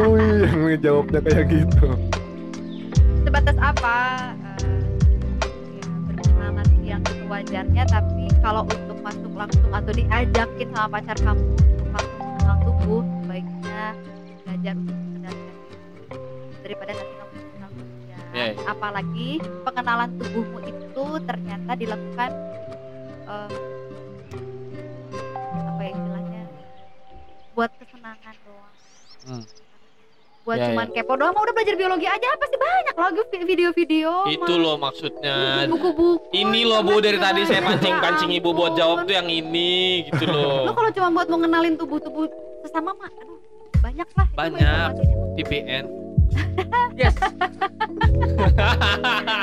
yang 0.40 0.60
ngejawabnya 0.64 1.20
kayak 1.20 1.44
gitu 1.48 1.88
sebatas 3.20 3.56
apa 3.58 3.96
eh, 4.58 4.64
ya 5.68 5.86
yang 6.88 7.02
sewajarnya 7.04 7.84
tapi 7.86 8.24
kalau 8.38 8.62
untuk 8.64 8.98
masuk 8.98 9.32
langsung 9.32 9.68
atau 9.68 9.92
diajakin 9.92 10.68
sama 10.72 10.88
pacar 10.90 11.16
kamu 11.18 11.42
untuk 11.44 11.88
langsung 11.88 12.18
mengenal 12.24 12.56
tubuh 12.62 13.02
sebaiknya 13.20 13.82
belajar 14.40 14.74
untuk 14.74 14.96
daripada 16.58 16.90
nanti 16.90 17.14
kamu 17.14 17.32
mengenal 17.36 17.70
dia 17.70 18.16
Iya, 18.28 18.44
iya. 18.50 18.62
apalagi 18.66 19.28
pengenalan 19.62 20.10
tubuhmu 20.16 20.58
itu 20.60 20.77
ternyata 21.20 21.70
dilakukan 21.74 22.30
eh, 23.24 23.50
apa 25.64 25.80
ya 25.80 25.90
istilahnya 25.90 26.42
buat 27.52 27.70
kesenangan 27.76 28.34
doang 28.40 28.74
Hmm. 29.20 29.44
buat 30.40 30.56
Ya, 30.56 30.70
cuman 30.70 30.88
kepo 30.88 31.12
doang 31.14 31.32
mau 31.32 31.42
udah 31.42 31.52
belajar 31.52 31.74
biologi 31.74 32.06
aja 32.06 32.28
pasti 32.34 32.56
banyak 32.56 32.94
lagi 32.94 33.20
vi- 33.26 33.46
video-video 33.46 34.10
Itu 34.26 34.54
loh 34.56 34.76
maksudnya. 34.76 35.66
buku-buku 35.66 36.32
Ini 36.32 36.60
loh 36.64 36.80
bu 36.80 36.96
dari 36.98 37.18
tadi 37.18 37.44
saya 37.44 37.60
pancing-pancing 37.62 38.32
ibu 38.32 38.50
buat 38.50 38.72
jawab 38.72 39.04
tuh 39.04 39.14
yang 39.14 39.28
ini 39.28 40.06
gitu 40.06 40.24
lo 40.24 40.38
loh. 40.64 40.72
kalau 40.72 40.90
cuma 40.90 41.08
buat 41.12 41.26
mau 41.26 41.38
ngenalin 41.38 41.76
tubuh-tubuh 41.76 42.24
sesama 42.62 42.90
mah 42.92 43.10
aduh 43.12 43.36
banyak 43.78 44.08
lah 44.08 44.26
itu 44.26 44.34
Banyak. 44.34 44.90
VPN. 45.36 45.84
Yes 46.94 47.14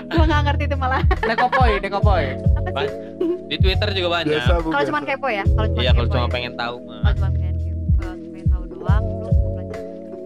gua 0.08 0.24
nggak 0.24 0.42
ngerti 0.46 0.64
itu 0.66 0.76
malah 0.76 1.02
nekopoy 1.22 1.72
nekopoy 1.80 2.26
apa 2.60 2.80
sih. 2.84 2.98
Di 3.46 3.58
Twitter 3.58 3.90
juga 3.92 4.10
banyak. 4.16 4.42
kalau 4.42 4.84
cuma 4.84 5.00
kepo 5.02 5.28
ya 5.28 5.46
kalau 5.48 5.68
cuma 5.70 5.80
Iya 5.80 5.92
kalau 5.92 6.08
cuma 6.08 6.24
ya. 6.24 6.32
pengen 6.32 6.54
tahu 6.56 6.76
mah. 6.82 7.00
kalau 7.04 7.16
cuma 7.16 7.30
pengen 7.32 7.56
kepo 7.56 8.02
pengen 8.26 8.48
tahu 8.48 8.64
doang 8.68 9.04
lu 9.04 9.28
mau 9.32 9.50
belajar 9.54 9.80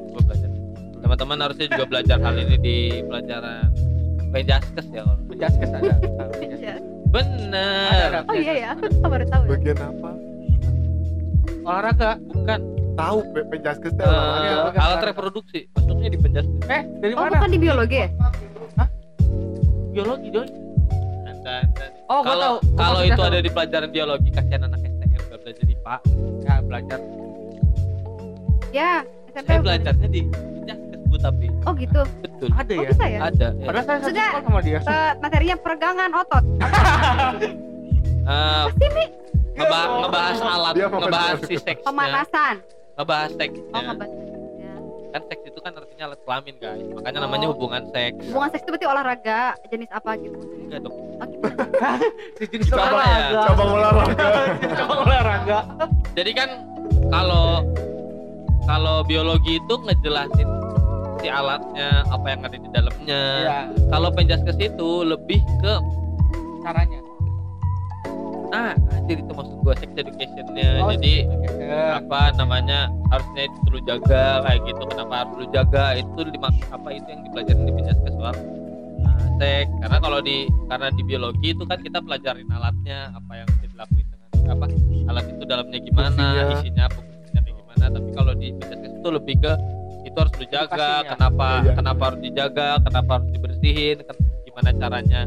Gua 0.10 0.22
belajar. 0.24 0.50
Teman-teman 1.00 1.38
harusnya 1.39 1.66
juga 1.68 1.86
belajar 1.86 2.18
hal 2.20 2.36
ini 2.38 2.56
di 2.58 2.78
pelajaran 3.04 3.68
Penjaskes 4.30 4.86
ya 4.88 5.02
kalau. 5.02 5.18
penjaskes 5.26 5.70
ada 5.72 5.95
Iya. 6.39 6.76
Bener. 7.10 8.10
Ada, 8.12 8.20
oh 8.24 8.36
iya 8.36 8.54
ya 8.56 8.72
aku 8.78 9.08
baru 9.08 9.26
tahu 9.26 9.41
ya. 9.41 9.50
bagian 9.52 9.80
apa 9.80 10.12
olahraga 11.62 12.12
Bukan 12.24 12.60
tahu 13.00 13.18
pe- 13.32 13.47
penjaskes 13.47 13.91
teh 13.91 14.04
eh, 14.04 14.10
olahraga. 14.10 14.80
alat 14.80 15.02
reproduksi. 15.08 15.60
Masuknya 15.72 16.10
di 16.10 16.20
penjaskes. 16.20 16.60
eh 16.68 16.82
dari 17.00 17.14
oh 17.14 17.22
mana? 17.22 17.32
bukan 17.36 17.50
di 17.50 17.60
biologi 17.60 17.97
ya? 17.97 18.10
Biologi 19.89 20.28
doi 20.30 20.47
oh 22.10 22.20
gua 22.22 22.26
Kalau 22.26 22.52
tahu. 22.62 22.78
Kalau 22.78 23.00
maksudnya 23.00 23.16
itu 23.16 23.24
ada 23.24 23.39
di 23.39 23.50
pelajaran 23.50 23.89
biologi 23.89 24.30
kasihan 24.30 24.62
anak 24.64 24.80
STM 24.82 25.22
gak 25.24 25.39
belajar 25.41 25.66
IPA. 25.66 25.95
ya 26.39 26.56
belajar. 26.62 27.00
Ya 28.70 28.91
SMP 29.30 29.47
Saya 29.47 29.60
belajarnya 29.60 30.08
di 30.10 30.22
penjaskes 30.30 31.00
bu 31.06 31.16
tapi. 31.18 31.45
Oh 31.66 31.74
gitu. 31.74 32.02
Betul. 32.22 32.50
ada 32.54 32.70
oh 32.70 32.80
ya? 32.80 32.89
bisa 32.93 33.06
ya? 33.06 33.20
Ada. 33.26 33.47
ya. 33.50 33.66
padahal 33.66 33.84
saya 33.84 33.97
Maksudnya- 33.97 34.30
sekolah 34.30 34.45
sama 34.45 34.60
dia. 34.62 34.80
Eh, 34.80 35.12
materinya 35.18 35.56
peregangan 35.58 36.10
otot. 36.14 36.43
Eh, 38.30 38.64
pasti 38.70 38.88
mi? 38.93 39.06
Ngeba- 39.58 39.89
ngebahas 40.06 40.38
alat, 40.38 40.74
ngebahas 40.78 41.38
si 41.50 41.56
seksnya, 41.58 41.82
Pemanasan. 41.82 42.62
Ngebahas 43.00 43.32
Oh, 43.32 43.38
seksnya. 43.39 43.80
ngebahas. 43.86 44.12
Ya. 44.60 44.74
Kan 45.10 45.22
seks 45.26 45.41
itu 45.41 45.60
kan 45.60 45.72
artinya 45.74 46.04
alat 46.06 46.20
kelamin 46.22 46.56
guys, 46.58 46.86
makanya 46.91 47.20
namanya 47.24 47.47
Oh. 47.47 47.52
hubungan 47.56 47.84
seks. 47.89 48.20
Hubungan 48.28 48.50
seks 48.50 48.62
itu 48.62 48.70
berarti 48.70 48.88
olahraga 48.88 49.39
jenis 49.66 49.89
apa 49.89 50.12
gitu? 50.16 50.38
Enggak 50.60 50.80
dong. 50.84 50.95
Oh, 50.95 51.28
gimana? 51.32 51.64
sejenis 52.38 52.66
Coba 52.68 52.84
ya, 52.84 52.91
olahraga 52.91 53.39
cabang 53.41 53.72
olahraga 53.74 54.26
cabang 54.70 55.00
olahraga 55.02 55.60
Jadi 56.14 56.32
kan 56.34 56.50
kalau 57.10 57.45
kalau 58.64 58.95
biologi 59.02 59.58
itu 59.58 59.74
ngejelasin 59.80 60.50
si 61.20 61.28
alatnya 61.28 62.04
apa 62.06 62.26
yang 62.28 62.41
ada 62.41 62.56
di 62.56 62.70
dalamnya. 62.70 63.22
Iya, 63.41 63.60
Kalau 63.89 64.10
penjaskes 64.10 64.58
itu 64.58 64.89
lebih 65.04 65.39
ke 65.60 65.74
caranya 66.62 67.00
ah 68.50 68.74
anjir 68.91 69.18
itu 69.20 69.32
maksud 69.32 69.56
gua 69.62 69.74
sex 69.78 69.89
educationnya. 69.93 70.70
Oh, 70.82 70.89
Jadi 70.95 71.14
ya. 71.62 72.02
apa 72.02 72.34
namanya 72.34 72.89
harusnya 73.14 73.45
itu 73.45 73.58
lu 73.70 73.80
jaga 73.86 74.41
kayak 74.41 74.60
gitu 74.66 74.84
kenapa 74.89 75.14
harus 75.22 75.34
lu 75.38 75.45
jaga 75.54 75.84
itu 75.95 76.20
lima 76.26 76.50
apa 76.70 76.88
itu 76.89 77.08
yang 77.08 77.22
dipelajarin 77.26 77.62
di 77.62 77.74
penjaskes 77.74 78.14
soal 78.18 78.36
uh, 79.06 79.22
seks 79.38 79.70
karena 79.80 79.97
kalau 80.00 80.20
di 80.20 80.38
karena 80.66 80.88
di 80.89 81.02
biologi 81.06 81.47
itu 81.54 81.64
kan 81.66 81.78
kita 81.80 82.00
pelajarin 82.02 82.50
alatnya 82.50 83.14
apa 83.14 83.32
yang 83.34 83.47
bisa 83.54 83.66
dilakuin 83.70 84.06
dengan 84.10 84.47
apa 84.50 84.66
alat 85.10 85.26
itu 85.30 85.43
dalamnya 85.45 85.80
gimana 85.80 86.10
Fungsinya. 86.10 86.54
isinya 86.58 86.84
apa 86.89 87.00
kayak 87.30 87.54
gimana 87.54 87.86
tapi 87.91 88.10
kalau 88.14 88.34
di 88.34 88.47
penjaskes 88.58 88.91
itu 88.95 89.10
lebih 89.10 89.36
ke 89.41 89.54
itu 90.00 90.18
harus 90.18 90.34
lu 90.38 90.45
jaga 90.50 90.89
kenapa 91.06 91.47
Iya, 91.50 91.62
iya. 91.62 91.74
kenapa 91.78 92.02
harus 92.10 92.20
dijaga 92.24 92.68
kenapa 92.82 93.10
harus 93.20 93.30
dibersihin 93.30 93.97
gimana 94.43 94.70
caranya 94.74 95.20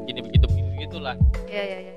begini 0.00 0.20
begitu 0.22 0.44
begitu 0.48 0.70
gitulah 0.80 1.16
Iya, 1.44 1.62
iya, 1.62 1.78
iya. 1.88 1.94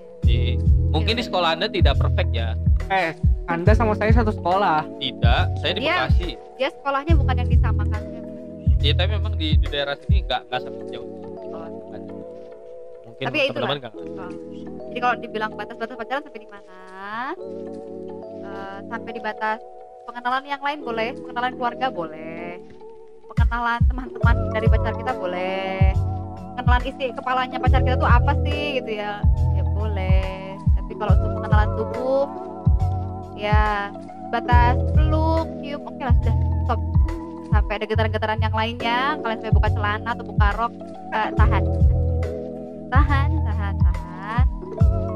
Mungkin 0.92 1.14
di 1.16 1.24
sekolah 1.24 1.56
anda 1.56 1.68
tidak 1.72 1.96
perfect 2.00 2.32
ya 2.36 2.54
eh 2.92 3.16
anda 3.48 3.72
sama 3.72 3.96
saya 3.96 4.12
satu 4.12 4.36
sekolah 4.36 4.84
tidak 5.00 5.44
saya 5.64 5.72
di. 5.80 5.88
Bekasi 5.88 6.36
Dia 6.60 6.68
sekolahnya 6.74 7.16
bukan 7.16 7.36
yang 7.40 7.50
disamakan. 7.50 8.02
Iya 8.78 8.94
tapi 8.94 9.10
memang 9.16 9.34
di, 9.40 9.56
di 9.56 9.68
daerah 9.72 9.96
sini 10.04 10.28
nggak 10.28 10.52
nggak 10.52 10.60
sampai 10.62 10.86
jauh. 10.92 11.10
Mungkin 13.08 13.24
Tapi 13.34 13.38
ya 13.40 13.46
teman-teman 13.50 13.78
nggak. 13.82 13.94
Oh. 13.98 14.32
Jadi 14.94 15.00
kalau 15.02 15.16
dibilang 15.18 15.52
batas-batas 15.58 15.96
pacaran 15.98 16.22
sampai 16.28 16.42
di 16.44 16.50
mana? 16.52 16.78
Eh, 18.46 18.78
sampai 18.92 19.12
di 19.16 19.22
batas 19.24 19.60
pengenalan 20.06 20.44
yang 20.46 20.62
lain 20.62 20.80
boleh, 20.86 21.10
pengenalan 21.18 21.54
keluarga 21.58 21.88
boleh, 21.90 22.62
pengenalan 23.34 23.82
teman-teman 23.90 24.36
dari 24.54 24.68
pacar 24.70 24.94
kita 24.94 25.14
boleh, 25.18 25.98
pengenalan 26.58 26.84
isi 26.90 27.06
kepalanya 27.14 27.58
pacar 27.62 27.82
kita 27.86 27.96
tuh 28.02 28.10
apa 28.10 28.34
sih 28.42 28.82
gitu 28.82 28.92
ya, 28.98 29.22
ya 29.54 29.64
boleh. 29.78 30.58
Tapi 30.58 30.92
kalau 30.98 31.14
untuk 31.14 31.32
pengenalan 31.38 31.70
tubuh, 31.78 32.26
ya 33.38 33.94
batas 34.34 34.76
peluk, 34.98 35.48
cium, 35.62 35.86
oke 35.86 36.02
lah 36.02 36.16
sudah 36.18 36.36
stop. 36.66 36.82
Sampai 37.54 37.74
ada 37.78 37.86
getaran-getaran 37.86 38.40
yang 38.42 38.56
lainnya, 38.58 39.16
kalian 39.22 39.38
sampai 39.40 39.56
buka 39.56 39.70
celana 39.72 40.10
atau 40.12 40.26
buka 40.26 40.48
rok, 40.58 40.74
eh, 41.14 41.30
tahan. 41.38 41.64
Tahan 42.90 43.30
tahan 43.46 43.74
tahan. 43.78 44.46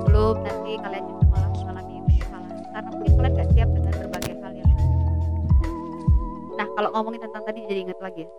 Belum 0.06 0.36
nanti 0.46 0.72
kalian 0.78 1.04
justru 1.10 1.26
malah 1.30 1.50
mengalami 1.58 1.96
penyesalan 2.06 2.56
karena 2.70 2.90
mungkin 2.94 3.12
kalian 3.18 3.34
gak 3.34 3.50
siap 3.52 3.70
dengan 3.74 3.94
berbagai 3.98 4.34
hal 4.40 4.52
yang 4.56 4.70
nah 6.52 6.68
kalau 6.78 6.90
ngomongin 6.94 7.22
tentang 7.26 7.44
tadi 7.44 7.60
jadi 7.66 7.80
ingat 7.90 8.00
lagi 8.00 8.24
ya. 8.24 8.30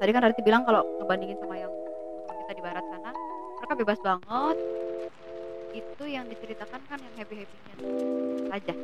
Tadi 0.00 0.10
kan 0.16 0.20
Radit 0.24 0.44
bilang 0.44 0.62
kalau 0.64 0.82
ngebandingin 1.00 1.36
sama 1.40 1.56
yang 1.56 1.72
di 2.50 2.62
barat 2.62 2.82
sana 2.90 3.10
mereka 3.60 3.74
bebas 3.78 3.98
banget. 4.02 4.56
Itu 5.70 6.04
yang 6.08 6.26
diceritakan 6.26 6.80
kan 6.90 6.98
yang 6.98 7.14
happy 7.14 7.46
happynya 7.46 7.74
saja 8.50 8.74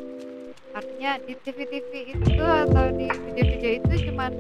artinya 0.77 1.11
di 1.25 1.33
TV-TV 1.41 1.91
itu 2.15 2.45
atau 2.45 2.85
di 2.93 3.09
video-video 3.09 3.71
itu 3.81 4.13
cuman 4.13 4.31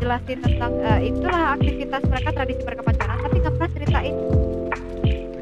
jelasin 0.00 0.38
tentang 0.40 0.72
eh, 0.80 1.12
itulah 1.12 1.54
aktivitas 1.54 2.02
mereka 2.08 2.30
tradisi 2.34 2.62
mereka 2.64 2.82
pacaran 2.82 3.18
tapi 3.22 3.36
nggak 3.38 3.54
pernah 3.54 3.70
ceritain. 3.70 4.16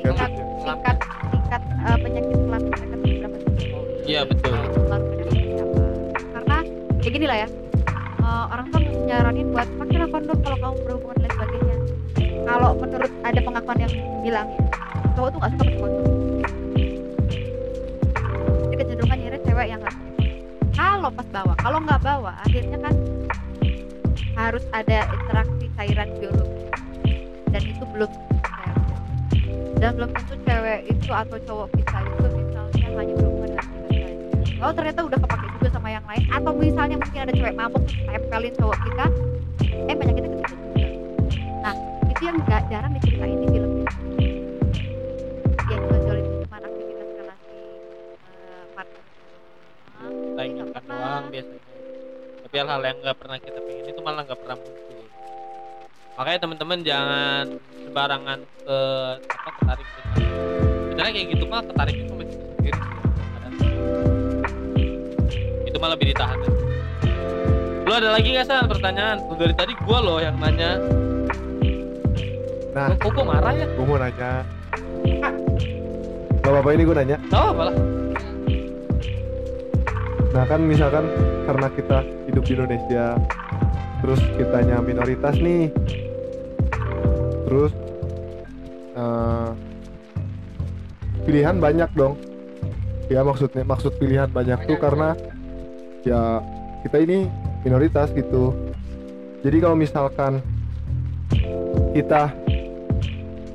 Tingkat 0.02 0.30
tingkat 0.66 0.96
tingkat 1.30 1.62
eh, 1.62 1.98
penyakit 2.02 2.36
kelamin 2.36 2.68
mereka 2.68 2.96
berapa 3.00 3.38
Iya 4.04 4.20
betul. 4.26 4.52
Karena 6.34 6.56
ya 7.00 7.08
gini 7.08 7.26
lah 7.30 7.38
ya 7.46 7.48
eh, 8.20 8.44
orang 8.50 8.66
tuh 8.68 8.82
nyaranin 9.08 9.46
buat 9.54 9.68
pakailah 9.78 10.08
kondom 10.10 10.38
kalau 10.44 10.58
kamu 10.60 10.76
berhubungan 10.84 11.16
dan 11.16 11.22
lain 11.22 11.32
sebagainya 11.38 11.79
kalau 12.46 12.70
menurut 12.78 13.12
ada 13.26 13.40
pengakuan 13.40 13.78
yang 13.80 13.92
bilang 14.24 14.46
ya 14.52 14.62
cowok 15.16 15.28
tuh 15.32 15.38
nggak 15.40 15.50
suka 15.52 15.64
kondom 15.80 16.06
jadi 18.70 18.74
kecenderungan 18.78 19.18
nyari 19.18 19.38
cewek 19.44 19.66
yang 19.68 19.80
kondom. 19.82 20.04
kalau 20.76 21.08
pas 21.12 21.26
bawa 21.32 21.54
kalau 21.60 21.78
nggak 21.84 22.00
bawa 22.00 22.32
akhirnya 22.44 22.78
kan 22.80 22.94
harus 24.40 24.64
ada 24.72 25.04
interaksi 25.12 25.66
cairan 25.76 26.08
biologi. 26.16 26.64
Dan 27.50 27.62
itu 27.66 27.84
belum 27.84 28.10
dan 29.80 29.96
belum 29.96 30.10
tentu 30.12 30.34
cewek 30.44 30.80
itu 30.92 31.08
atau 31.08 31.36
cowok 31.40 31.68
kita 31.72 31.98
itu 32.04 32.26
misalnya 32.36 32.88
hanya 33.00 33.14
berhubungan 33.16 33.50
dengan 33.88 34.12
kita 34.12 34.36
saja. 34.44 34.60
Oh 34.60 34.72
ternyata 34.76 35.00
udah 35.08 35.18
kepake 35.24 35.46
juga 35.56 35.68
sama 35.72 35.88
yang 35.88 36.04
lain. 36.04 36.24
Atau 36.28 36.52
misalnya 36.52 36.96
mungkin 37.00 37.20
ada 37.24 37.32
cewek 37.32 37.54
mabuk 37.56 37.82
terus 37.88 38.00
tempelin 38.04 38.54
cowok 38.60 38.78
kita 38.84 39.06
eh 39.88 39.94
ke 39.96 40.04
kita 40.04 40.28
yang 40.28 40.59
nggak 42.50 42.66
jarang 42.66 42.90
diceritain 42.98 43.38
di 43.38 43.46
film 43.46 43.72
yang 45.70 45.80
menonjol 45.86 46.16
itu 46.18 46.30
cuma 46.42 46.58
aktivitas 46.58 47.08
relasi 47.14 47.58
partner 48.74 49.02
Kita 50.02 50.42
inginkan 50.42 50.82
pernah. 50.82 50.98
doang 50.98 51.24
biasanya. 51.30 51.62
Tapi 52.42 52.54
hal-hal 52.58 52.82
yang 52.82 52.98
nggak 53.06 53.16
pernah 53.22 53.36
kita 53.38 53.58
pengen 53.62 53.84
itu 53.86 54.00
malah 54.02 54.22
nggak 54.26 54.40
pernah 54.42 54.56
muncul. 54.58 54.98
Makanya 56.18 56.38
teman-teman 56.42 56.78
jangan 56.82 57.44
sembarangan 57.86 58.38
ke 58.42 58.78
apa 59.30 59.50
ketarik 59.54 59.86
sebenarnya 60.90 61.12
kayak 61.14 61.28
gitu 61.30 61.44
mah 61.46 61.62
ketarik 61.62 61.94
itu 61.94 62.10
sama 62.10 62.24
diri 62.26 62.34
sendiri 62.50 62.78
sih. 63.62 63.74
Itu 65.70 65.76
malah 65.78 65.94
lebih 65.94 66.06
ditahan. 66.10 66.38
Lu 67.86 67.92
ada 67.94 68.10
lagi 68.10 68.26
nggak 68.34 68.42
san 68.42 68.66
pertanyaan? 68.66 69.22
Dari 69.38 69.54
tadi 69.54 69.72
gua 69.86 70.02
loh 70.02 70.18
yang 70.18 70.34
nanya. 70.42 70.82
Nah. 72.70 72.94
Kok 73.02 73.10
gua 73.10 73.24
marah 73.26 73.54
ya? 73.54 73.66
gue 73.66 73.82
mau 73.82 73.98
nanya 73.98 74.30
Gak 76.40 76.52
apa-apa 76.54 76.70
ini 76.70 76.82
gue 76.86 76.96
nanya 76.96 77.16
Tahu 77.26 77.46
apa 77.50 77.62
lah? 77.66 77.76
Nah 80.30 80.44
kan 80.46 80.60
misalkan 80.62 81.04
karena 81.50 81.66
kita 81.74 81.98
hidup 82.30 82.42
di 82.46 82.52
Indonesia 82.54 83.18
Terus 84.00 84.20
kitanya 84.38 84.78
minoritas 84.78 85.34
nih 85.42 85.74
Terus 87.50 87.72
eh, 88.94 89.50
Pilihan 91.26 91.58
banyak 91.58 91.90
dong 91.98 92.14
Ya 93.10 93.26
maksudnya 93.26 93.66
maksud 93.66 93.98
pilihan 93.98 94.30
banyak 94.30 94.70
tuh 94.70 94.78
karena 94.78 95.18
Ya 96.06 96.38
kita 96.86 97.02
ini 97.02 97.26
minoritas 97.66 98.14
gitu 98.14 98.54
Jadi 99.42 99.56
kalau 99.58 99.74
misalkan 99.74 100.38
Kita 101.90 102.39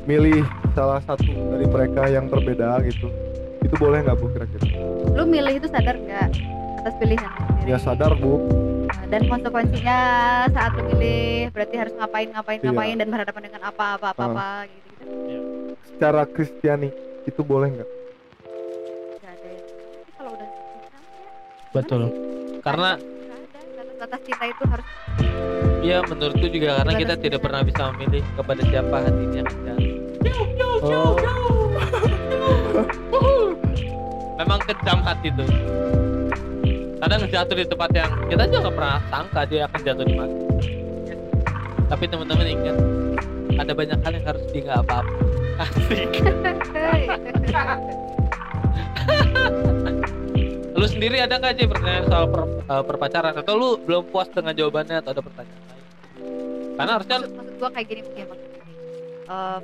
Milih 0.06 0.45
salah 0.72 1.01
satu 1.01 1.26
dari 1.26 1.66
mereka 1.66 2.06
yang 2.06 2.30
berbeda 2.30 2.78
gitu. 2.86 3.10
Itu 3.60 3.74
boleh 3.76 4.06
nggak 4.06 4.18
bu 4.18 4.30
kira-kira? 4.30 4.66
lu 5.16 5.24
milih 5.24 5.58
itu 5.58 5.68
sadar 5.72 5.95
nggak 5.95 6.28
atas 6.84 6.93
pilihan 6.99 7.32
Ya 7.64 7.80
sadar 7.80 8.14
bu. 8.14 8.38
Nah, 8.86 9.08
dan 9.08 9.26
konsekuensinya 9.26 9.99
saat 10.51 10.72
lu 10.76 10.91
milih 10.91 11.49
berarti 11.49 11.76
harus 11.76 11.93
ngapain 11.95 12.30
ngapain 12.30 12.60
Iya. 12.60 12.68
ngapain 12.70 12.95
dan 12.95 13.08
berhadapan 13.10 13.41
dengan 13.47 13.62
apa 13.66 13.86
apa 13.95 14.08
apa 14.12 14.24
apa 14.28 14.47
gitu 14.68 14.89
gitu. 14.91 15.36
Secara 15.88 16.22
Kristiani 16.28 16.89
itu 17.24 17.41
boleh 17.41 17.70
nggak? 17.74 17.89
ada 19.24 19.49
kalau 20.14 20.32
udah 20.32 20.49
cinta 20.51 20.97
ya 20.99 21.72
Betul. 21.74 22.01
Karena 22.62 22.89
batas-batas 23.74 24.20
cinta 24.22 24.45
itu 24.45 24.64
harus 24.68 24.88
ya 25.82 25.97
menurutku 26.03 26.47
juga 26.49 26.70
karena 26.78 26.93
kita 26.93 27.14
Batas 27.14 27.24
tidak 27.24 27.39
pernah 27.41 27.62
bisa 27.62 27.82
memilih 27.93 28.24
kepada 28.36 28.62
siapa 28.64 28.95
hatinya 28.99 29.41
Memang 34.36 34.60
kejam 34.68 35.00
hati 35.02 35.28
tuh. 35.34 35.48
Kadang 37.02 37.22
jatuh 37.30 37.56
di 37.56 37.66
tempat 37.66 37.90
yang 37.94 38.12
kita 38.30 38.44
juga 38.50 38.60
nggak 38.66 38.76
pernah 38.76 38.98
sangka 39.14 39.42
dia 39.46 39.62
akan 39.70 39.80
jatuh 39.86 40.06
di 40.06 40.16
mana. 40.18 40.34
Tapi 41.86 42.04
teman-teman 42.10 42.48
ingat 42.50 42.78
ada 43.56 43.72
banyak 43.78 44.00
hal 44.02 44.12
yang 44.18 44.26
harus 44.26 44.44
di 44.50 44.60
nggak 44.66 44.80
apa-apa. 44.84 45.14
Asik. 45.56 46.12
Lu 50.76 50.86
sendiri 50.90 51.24
ada 51.24 51.40
nggak 51.40 51.54
sih 51.56 51.66
pertanyaan 51.70 52.06
soal 52.12 52.26
per- 52.28 52.52
eh, 52.68 52.84
perpacaran? 52.84 53.34
Atau 53.40 53.54
lu 53.56 53.70
belum 53.80 54.12
puas 54.12 54.28
dengan 54.34 54.52
jawabannya 54.52 55.00
atau 55.00 55.16
ada 55.16 55.22
pertanyaan 55.24 55.62
lain? 55.72 55.86
Karena 56.76 56.92
harusnya 57.00 57.16
maksud, 57.24 57.34
maksud 57.40 57.56
gua 57.56 57.70
kayak 57.72 57.88
gini 57.88 58.02
ya 58.20 58.26
Em, 59.26 59.64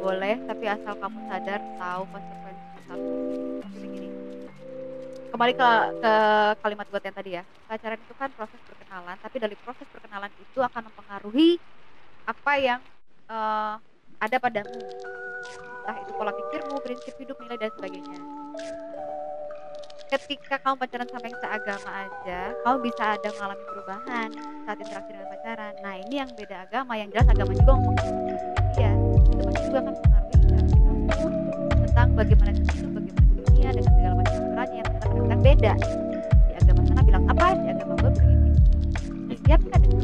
boleh 0.00 0.40
tapi 0.48 0.64
asal 0.64 0.96
kamu 0.96 1.18
sadar 1.28 1.60
tahu 1.76 2.02
konsekuensi 2.08 2.68
satu 2.88 3.12
begini 3.76 4.08
kembali 5.28 5.52
ke 5.52 5.70
ke 6.00 6.14
kalimat 6.60 6.86
gue 6.88 7.00
yang 7.04 7.16
tadi 7.16 7.30
ya. 7.36 7.42
Pacaran 7.68 8.00
itu 8.00 8.14
kan 8.16 8.32
proses 8.32 8.60
perkenalan 8.64 9.16
tapi 9.20 9.36
dari 9.36 9.56
proses 9.60 9.84
perkenalan 9.88 10.32
itu 10.40 10.60
akan 10.64 10.88
mempengaruhi 10.88 11.60
apa 12.24 12.52
yang 12.56 12.80
eh, 13.28 13.74
ada 14.16 14.36
padamu. 14.40 14.80
Entah 15.82 15.96
itu 16.00 16.12
pola 16.16 16.32
pikirmu 16.32 16.76
prinsip 16.80 17.14
hidup 17.20 17.36
nilai 17.44 17.58
dan 17.60 17.72
sebagainya. 17.76 18.20
Ketika 20.08 20.60
kamu 20.60 20.76
pacaran 20.76 21.08
sama 21.12 21.24
yang 21.28 21.38
seagama 21.40 21.90
aja 22.04 22.40
kamu 22.64 22.76
bisa 22.84 23.02
ada 23.16 23.28
mengalami 23.36 23.64
perubahan 23.68 24.28
saat 24.68 24.78
interaksi 24.80 25.10
dengan 25.16 25.28
pacaran. 25.32 25.72
Nah 25.84 25.94
ini 26.00 26.14
yang 26.20 26.30
beda 26.32 26.56
agama 26.64 26.92
yang 26.96 27.08
jelas 27.12 27.28
agama 27.28 27.52
juga 27.56 27.72
mempengaruhi 27.76 28.32
ya 28.80 29.01
itu 29.32 29.42
pasti 29.48 29.62
juga 29.66 29.78
akan 29.80 29.92
mempengaruhi 29.96 30.34
interaksi 30.36 30.76
kamu 30.76 31.02
tentang 31.82 32.08
bagaimana 32.12 32.50
hidup 32.52 32.90
bagaimana 32.92 33.30
dunia 33.32 33.70
dengan 33.72 33.92
segala 33.96 34.14
macam 34.20 34.34
aturannya 34.36 34.76
yang 34.76 34.86
ternyata 34.86 35.06
kadang-kadang 35.08 35.40
beda. 35.42 35.72
Di 36.44 36.52
agama 36.60 36.80
sana 36.84 37.00
bilang 37.02 37.24
apa 37.32 37.46
di 37.56 37.68
agama 37.72 37.92
gue 37.96 38.10
bilang 38.12 38.30
ini. 38.32 38.50
Nah, 39.32 39.36
nggak 39.42 39.80
dengan 39.80 40.00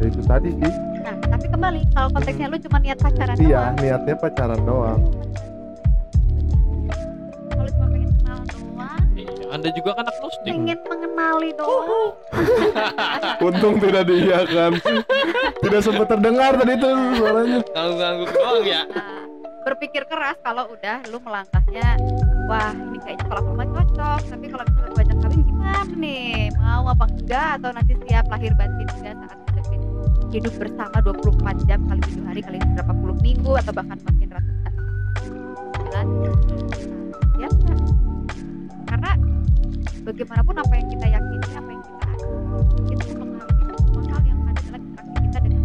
ya 0.00 0.06
itu 0.08 0.20
tadi 0.24 0.48
sih. 0.56 0.72
Nah 1.04 1.14
tapi 1.28 1.46
kembali 1.52 1.80
kalau 1.92 2.08
konteksnya 2.16 2.46
lu 2.48 2.56
cuma 2.56 2.78
niat 2.80 2.98
pacaran 3.00 3.36
iya 3.36 3.60
doang. 3.68 3.74
niatnya 3.84 4.14
pacaran 4.16 4.60
doang. 4.64 5.00
Kalau 7.52 7.70
cuma 7.76 7.86
pengen 7.92 8.10
doang 9.26 9.40
Iya, 9.40 9.46
anda 9.52 9.68
juga 9.74 9.90
kan 9.96 10.04
anak 10.06 10.16
ghosting 10.20 10.54
pengen 10.54 10.78
mengenali 10.86 11.50
doang. 11.56 12.12
Untung 13.46 13.74
tidak 13.82 14.02
diiyakan. 14.08 14.72
Tidak 15.60 15.80
sempat 15.80 16.06
terdengar 16.08 16.52
tadi 16.56 16.72
itu 16.76 16.88
suaranya. 17.18 17.58
Ganggu-ganggu 17.74 18.24
doang 18.30 18.64
ya. 18.64 18.82
Nah, 18.90 19.24
berpikir 19.66 20.02
keras 20.08 20.36
kalau 20.40 20.72
udah 20.72 21.04
lu 21.12 21.20
melangkahnya 21.20 22.00
wah 22.48 22.72
ini 22.72 22.98
kayaknya 23.04 23.24
kalau 23.28 23.40
aku 23.44 23.52
mah 23.54 23.68
cocok 23.68 24.20
tapi 24.32 24.46
kalau 24.48 24.64
misalnya 24.64 24.90
gue 24.90 25.02
ajak 25.04 25.18
kawin 25.20 25.40
gimana 25.44 25.94
nih? 26.00 26.48
Mau 26.56 26.84
apa 26.88 27.04
enggak? 27.06 27.50
Atau 27.60 27.70
nanti 27.76 27.92
siap 28.08 28.24
lahir 28.32 28.52
batin 28.56 28.88
enggak 28.88 29.14
saat 29.20 29.38
hadapin 29.50 29.80
hidup 30.30 30.54
bersama 30.62 30.98
24 31.02 31.66
jam 31.66 31.82
kali 31.90 32.00
7 32.06 32.22
hari 32.30 32.40
kali 32.46 32.58
berapa 32.78 32.94
puluh 32.94 33.18
minggu 33.18 33.52
atau 33.58 33.72
bahkan 33.74 33.98
makin 34.06 34.28
ratusan 34.30 34.74
Ya 37.40 37.48
karena 39.00 39.16
bagaimanapun 40.04 40.54
apa 40.60 40.72
yang 40.76 40.88
kita 40.92 41.06
yakini 41.08 41.48
apa 41.56 41.70
yang 41.70 41.82
kita 41.82 42.04
adu 42.04 42.28
itu 42.92 43.06
mempengaruhi 43.16 43.64
semua 43.80 44.02
hal 44.04 44.22
yang 44.22 44.38
ada 44.44 44.60
dalam 44.60 44.82
interaksi 44.84 45.16
kita 45.24 45.38
dengan 45.40 45.62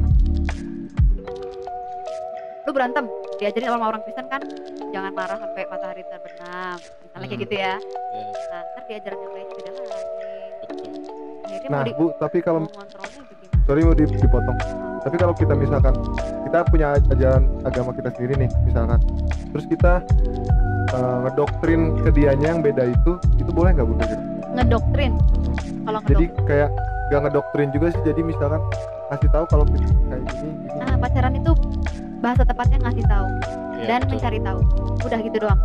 lu 2.65 2.71
berantem 2.71 3.05
diajarin 3.35 3.67
sama 3.69 3.85
orang 3.91 4.01
Kristen 4.01 4.25
kan? 4.25 4.41
Jangan 4.89 5.11
marah 5.11 5.37
sampai 5.37 5.63
matahari 5.67 6.03
terbenam 6.07 6.77
misalnya 6.79 7.27
kayak 7.27 7.35
Hmm. 7.35 7.43
gitu 7.43 7.55
ya. 7.55 7.73
Iya, 8.15 8.25
nah 8.49 8.61
ntar 8.63 8.83
diajarin 8.87 9.19
yang 9.19 9.33
lain 9.35 9.47
beda 9.51 9.71
lagi. 9.75 9.93
Akhirnya 11.45 11.67
nah 11.69 11.81
di, 11.83 11.91
bu 11.93 12.05
tapi 12.15 12.37
kalau 12.39 12.59
sorry 13.65 13.81
mau 13.83 13.91
di- 13.93 14.07
dipotong. 14.07 14.57
Tapi 15.05 15.15
kalau 15.19 15.33
kita 15.37 15.53
misalkan 15.53 15.93
kita 16.47 16.59
punya 16.65 16.87
ajaran 16.97 17.43
agama 17.61 17.91
kita 17.93 18.09
sendiri 18.15 18.47
nih 18.47 18.49
misalkan. 18.65 18.97
Terus 19.53 19.65
kita 19.67 19.93
eh, 20.95 21.17
ngedoktrin 21.23 21.81
ke 21.99 22.09
dianya 22.11 22.47
yang 22.49 22.61
beda 22.61 22.83
itu 22.87 23.11
itu 23.35 23.51
boleh 23.51 23.71
nggak 23.71 23.85
bu 23.85 23.93
kira-kira? 23.95 24.21
ngedoktrin 24.55 25.13
kalau 25.83 25.99
jadi 26.01 26.25
ngedoktrin 26.25 26.47
kayak 26.47 26.69
gak 27.05 27.21
ngedoktrin 27.21 27.69
juga 27.69 27.87
sih 27.91 28.01
jadi 28.03 28.21
misalkan 28.23 28.61
kasih 29.07 29.29
tahu 29.29 29.45
kalau 29.45 29.63
kayak 29.67 29.83
gini 29.83 29.93
gini 30.25 30.49
nah 30.73 30.95
pacaran 30.95 31.33
itu 31.33 31.51
bahasa 32.17 32.41
tepatnya 32.41 32.77
ngasih 32.81 33.05
tahu 33.05 33.27
Iya, 33.75 33.85
dan 33.85 33.99
betul. 34.01 34.11
mencari 34.15 34.39
tahu 34.39 34.59
udah 35.03 35.19
gitu 35.21 35.37
doang 35.37 35.59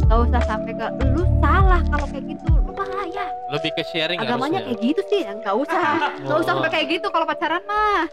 nggak 0.00 0.18
usah 0.24 0.42
sampai 0.42 0.72
ke 0.72 0.86
lu 1.06 1.22
salah 1.38 1.80
kalau 1.86 2.06
kayak 2.08 2.24
gitu 2.26 2.48
lu 2.56 2.72
bahaya 2.72 3.24
lebih 3.48 3.70
ke 3.70 3.82
sharing 3.84 4.18
agamanya 4.18 4.34
harusnya. 4.58 4.60
kayak 4.66 4.80
gitu 4.82 5.00
sih 5.06 5.20
ya 5.20 5.32
nggak 5.36 5.54
usah 5.54 5.80
nggak 6.24 6.34
usah 6.34 6.50
Oh. 6.50 6.56
sampai 6.56 6.70
kayak 6.72 6.86
gitu 6.90 7.06
kalau 7.06 7.26
pacaran 7.28 7.62
mah. 7.62 8.08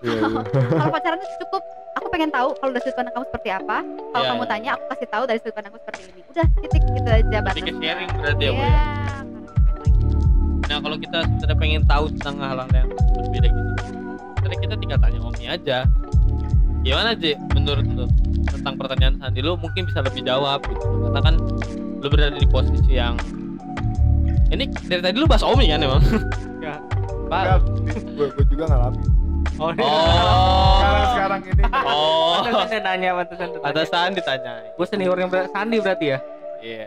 kalau 0.80 0.92
pacaran 0.92 1.18
itu 1.20 1.36
cukup. 1.44 1.62
Aku 2.00 2.06
pengen 2.08 2.30
tahu 2.32 2.48
kalau 2.56 2.70
dari 2.72 2.82
sudut 2.86 2.96
pandang 2.96 3.14
kamu 3.18 3.26
seperti 3.28 3.48
apa. 3.52 3.76
Kalau 3.84 4.24
Iya, 4.24 4.30
kamu 4.32 4.42
iya. 4.42 4.50
tanya 4.50 4.70
aku 4.78 4.84
kasih 4.94 5.08
tahu 5.10 5.22
dari 5.28 5.38
sudut 5.42 5.54
pandangku 5.58 5.78
seperti 5.82 6.00
ini. 6.08 6.20
Udah 6.32 6.46
titik 6.62 6.82
gitu 6.88 7.10
aja 7.10 7.36
batasnya 7.42 7.74
sharing 7.76 8.10
berarti 8.16 8.42
ya 8.46 8.52
bu 8.54 8.60
Iya, 8.60 8.70
ya 8.70 8.84
nah 10.70 10.78
kalau 10.78 10.96
kita 11.02 11.18
sebenarnya 11.26 11.58
pengen 11.58 11.82
tahu 11.82 12.04
tentang 12.14 12.34
hal-hal 12.38 12.68
yang 12.70 12.86
berbeda 12.94 13.48
gitu 13.50 13.70
sebenarnya 14.38 14.58
kita 14.62 14.74
tinggal 14.78 14.98
tanya 15.02 15.18
Omni 15.18 15.46
aja. 15.50 15.78
Gimana 16.80 17.10
J 17.18 17.34
menurut 17.58 17.86
lu 17.90 18.06
tentang 18.46 18.74
pertanyaan 18.78 19.14
Sandi? 19.18 19.42
Lu 19.42 19.58
mungkin 19.58 19.90
bisa 19.90 19.98
lebih 20.00 20.22
jawab 20.22 20.62
gitu 20.70 20.86
karena 21.10 21.20
kan 21.20 21.34
lu 22.00 22.06
berada 22.06 22.38
di 22.38 22.46
posisi 22.46 22.94
yang 22.96 23.18
ini 24.54 24.70
dari 24.86 25.02
tadi 25.02 25.18
lu 25.18 25.26
bahas 25.26 25.42
Omni 25.42 25.68
kan 25.68 25.82
emang? 25.82 26.00
Ya. 26.62 26.78
Pak. 27.26 27.62
gue 28.14 28.26
gue 28.30 28.44
juga 28.46 28.70
ngalamin 28.70 29.19
Oh, 29.60 29.68
oh. 29.68 30.76
Sekarang 30.80 31.04
sekarang 31.12 31.40
ini. 31.44 31.62
Oh. 31.84 32.40
Pantesan 32.40 32.66
dia 32.72 32.80
nanya, 32.80 33.10
pantesan 33.12 33.46
dia 33.52 33.58
ada 33.60 33.68
nanya. 33.76 33.92
Sandi 33.92 34.20
tanya. 34.24 34.52
Gue 34.72 34.86
seniornya 34.88 35.26
ber- 35.28 35.50
Sandi 35.52 35.76
berarti 35.84 36.06
ya. 36.16 36.18
iya. 36.64 36.86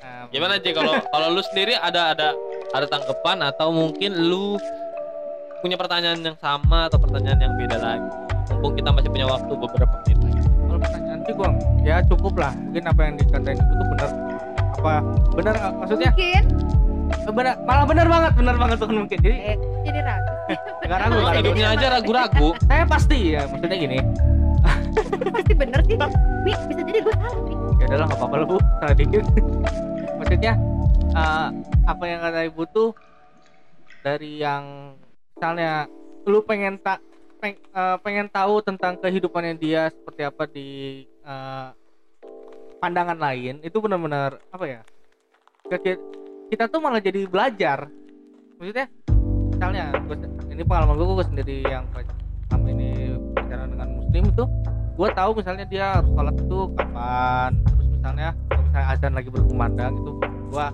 Nah, 0.00 0.24
gimana 0.32 0.56
J 0.56 0.72
kalau 0.72 0.96
kalau 1.12 1.28
lu 1.34 1.42
sendiri 1.52 1.76
ada 1.76 2.16
ada 2.16 2.32
ada 2.72 2.86
tanggapan 2.88 3.44
atau 3.44 3.68
mungkin 3.68 4.16
lu 4.16 4.56
punya 5.60 5.76
pertanyaan 5.76 6.24
yang 6.24 6.38
sama 6.40 6.88
atau 6.88 6.96
pertanyaan 6.96 7.36
yang 7.36 7.52
beda 7.58 7.76
lagi? 7.76 8.08
Mumpung 8.48 8.72
kita 8.80 8.88
masih 8.94 9.10
punya 9.12 9.26
waktu 9.28 9.52
beberapa 9.52 9.94
menit 10.06 10.18
lagi. 10.24 10.40
Kalau 10.46 10.78
pertanyaan 10.80 11.18
sih 11.20 11.34
gue 11.36 11.48
ya 11.84 11.96
cukup 12.08 12.34
lah. 12.40 12.52
Mungkin 12.56 12.84
apa 12.88 13.00
yang 13.04 13.14
dikatain 13.20 13.58
itu 13.60 13.72
tuh 13.76 13.86
benar. 13.92 14.10
Apa 14.80 14.92
benar 15.36 15.54
maksudnya? 15.84 16.10
Mungkin. 16.16 16.44
Benar 17.26 17.54
malah 17.66 17.84
benar 17.84 18.06
banget, 18.08 18.32
benar 18.40 18.56
banget 18.56 18.76
tuh 18.80 18.88
mungkin. 18.88 19.18
Jadi 19.20 19.36
eh, 19.52 19.56
jadi 19.84 20.00
ragu 20.00 20.35
sih. 20.46 20.56
nggak 20.80 20.98
ragu, 20.98 21.10
Lu 21.10 21.16
nggak 21.16 21.26
ragu. 21.28 21.40
hidupnya 21.40 21.66
aja 21.70 21.86
ragu-ragu 21.92 22.48
Saya 22.62 22.84
pasti 22.84 23.18
ya, 23.32 23.42
maksudnya 23.46 23.76
gini. 23.76 23.98
pasti 25.28 25.52
bener 25.52 25.80
sih 25.82 25.96
Mi 26.42 26.52
bisa 26.64 26.82
jadi 26.82 26.98
gue 27.00 27.14
salah 27.14 27.40
nih 27.40 27.56
Ya 27.76 27.84
udahlah 27.86 28.08
apa-apa 28.08 28.34
lah 28.34 28.46
bu, 28.46 28.56
salah 28.80 28.94
dikit. 28.94 29.24
maksudnya 30.16 30.52
eh, 31.12 31.48
apa 31.84 32.04
yang 32.04 32.20
kata 32.20 32.40
ibu 32.44 32.62
tuh 32.66 32.90
dari 34.00 34.38
yang 34.38 34.64
misalnya 35.30 35.84
lu 36.24 36.40
pengen 36.40 36.78
tak 36.78 36.98
peng- 37.36 37.60
eh, 37.60 37.96
pengen 38.00 38.26
tahu 38.26 38.58
tentang 38.60 38.96
kehidupannya 38.96 39.54
dia 39.54 39.90
seperti 39.90 40.22
apa 40.22 40.44
di 40.46 40.68
eh, 41.04 41.68
pandangan 42.76 43.16
lain 43.16 43.60
itu 43.60 43.76
benar-benar 43.76 44.38
apa 44.46 44.64
ya 44.64 44.80
kita 46.46 46.64
tuh 46.64 46.78
malah 46.78 46.98
jadi 46.98 47.26
belajar 47.26 47.90
maksudnya 48.56 48.86
misalnya 49.50 49.84
gua, 50.00 50.16
se- 50.16 50.32
ini 50.56 50.64
pengalaman 50.64 50.96
gue 50.96 51.06
gue 51.20 51.26
sendiri 51.28 51.56
yang 51.68 51.84
selama 52.48 52.66
ini 52.72 52.90
pacaran 53.36 53.68
dengan 53.76 53.88
muslim 54.00 54.22
itu 54.32 54.44
gue 54.96 55.08
tahu 55.12 55.30
misalnya 55.36 55.64
dia 55.68 55.84
harus 56.00 56.08
sholat 56.16 56.36
itu 56.40 56.58
kapan 56.80 57.50
terus 57.60 57.88
misalnya 57.92 58.28
kalau 58.48 58.62
misalnya 58.64 58.88
azan 58.88 59.12
lagi 59.12 59.28
berkumandang 59.28 59.92
itu 60.00 60.12
gue 60.48 60.66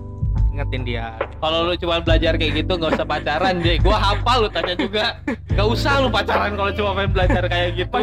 ingetin 0.53 0.81
dia. 0.85 1.17
Kalau 1.41 1.65
lu 1.65 1.73
cuma 1.81 1.97
belajar 1.97 2.37
kayak 2.37 2.61
gitu 2.61 2.77
nggak 2.77 2.93
usah 2.93 3.05
pacaran 3.09 3.57
J. 3.65 3.81
Gua 3.81 3.97
hafal 3.97 4.45
lu 4.45 4.49
tanya 4.53 4.77
juga. 4.77 5.17
Nggak 5.49 5.65
usah 5.65 5.97
lu 5.97 6.13
pacaran 6.13 6.53
kalau 6.53 6.71
cuma 6.77 6.89
pengen 6.93 7.09
belajar 7.09 7.43
kayak 7.49 7.69
gitu. 7.73 7.99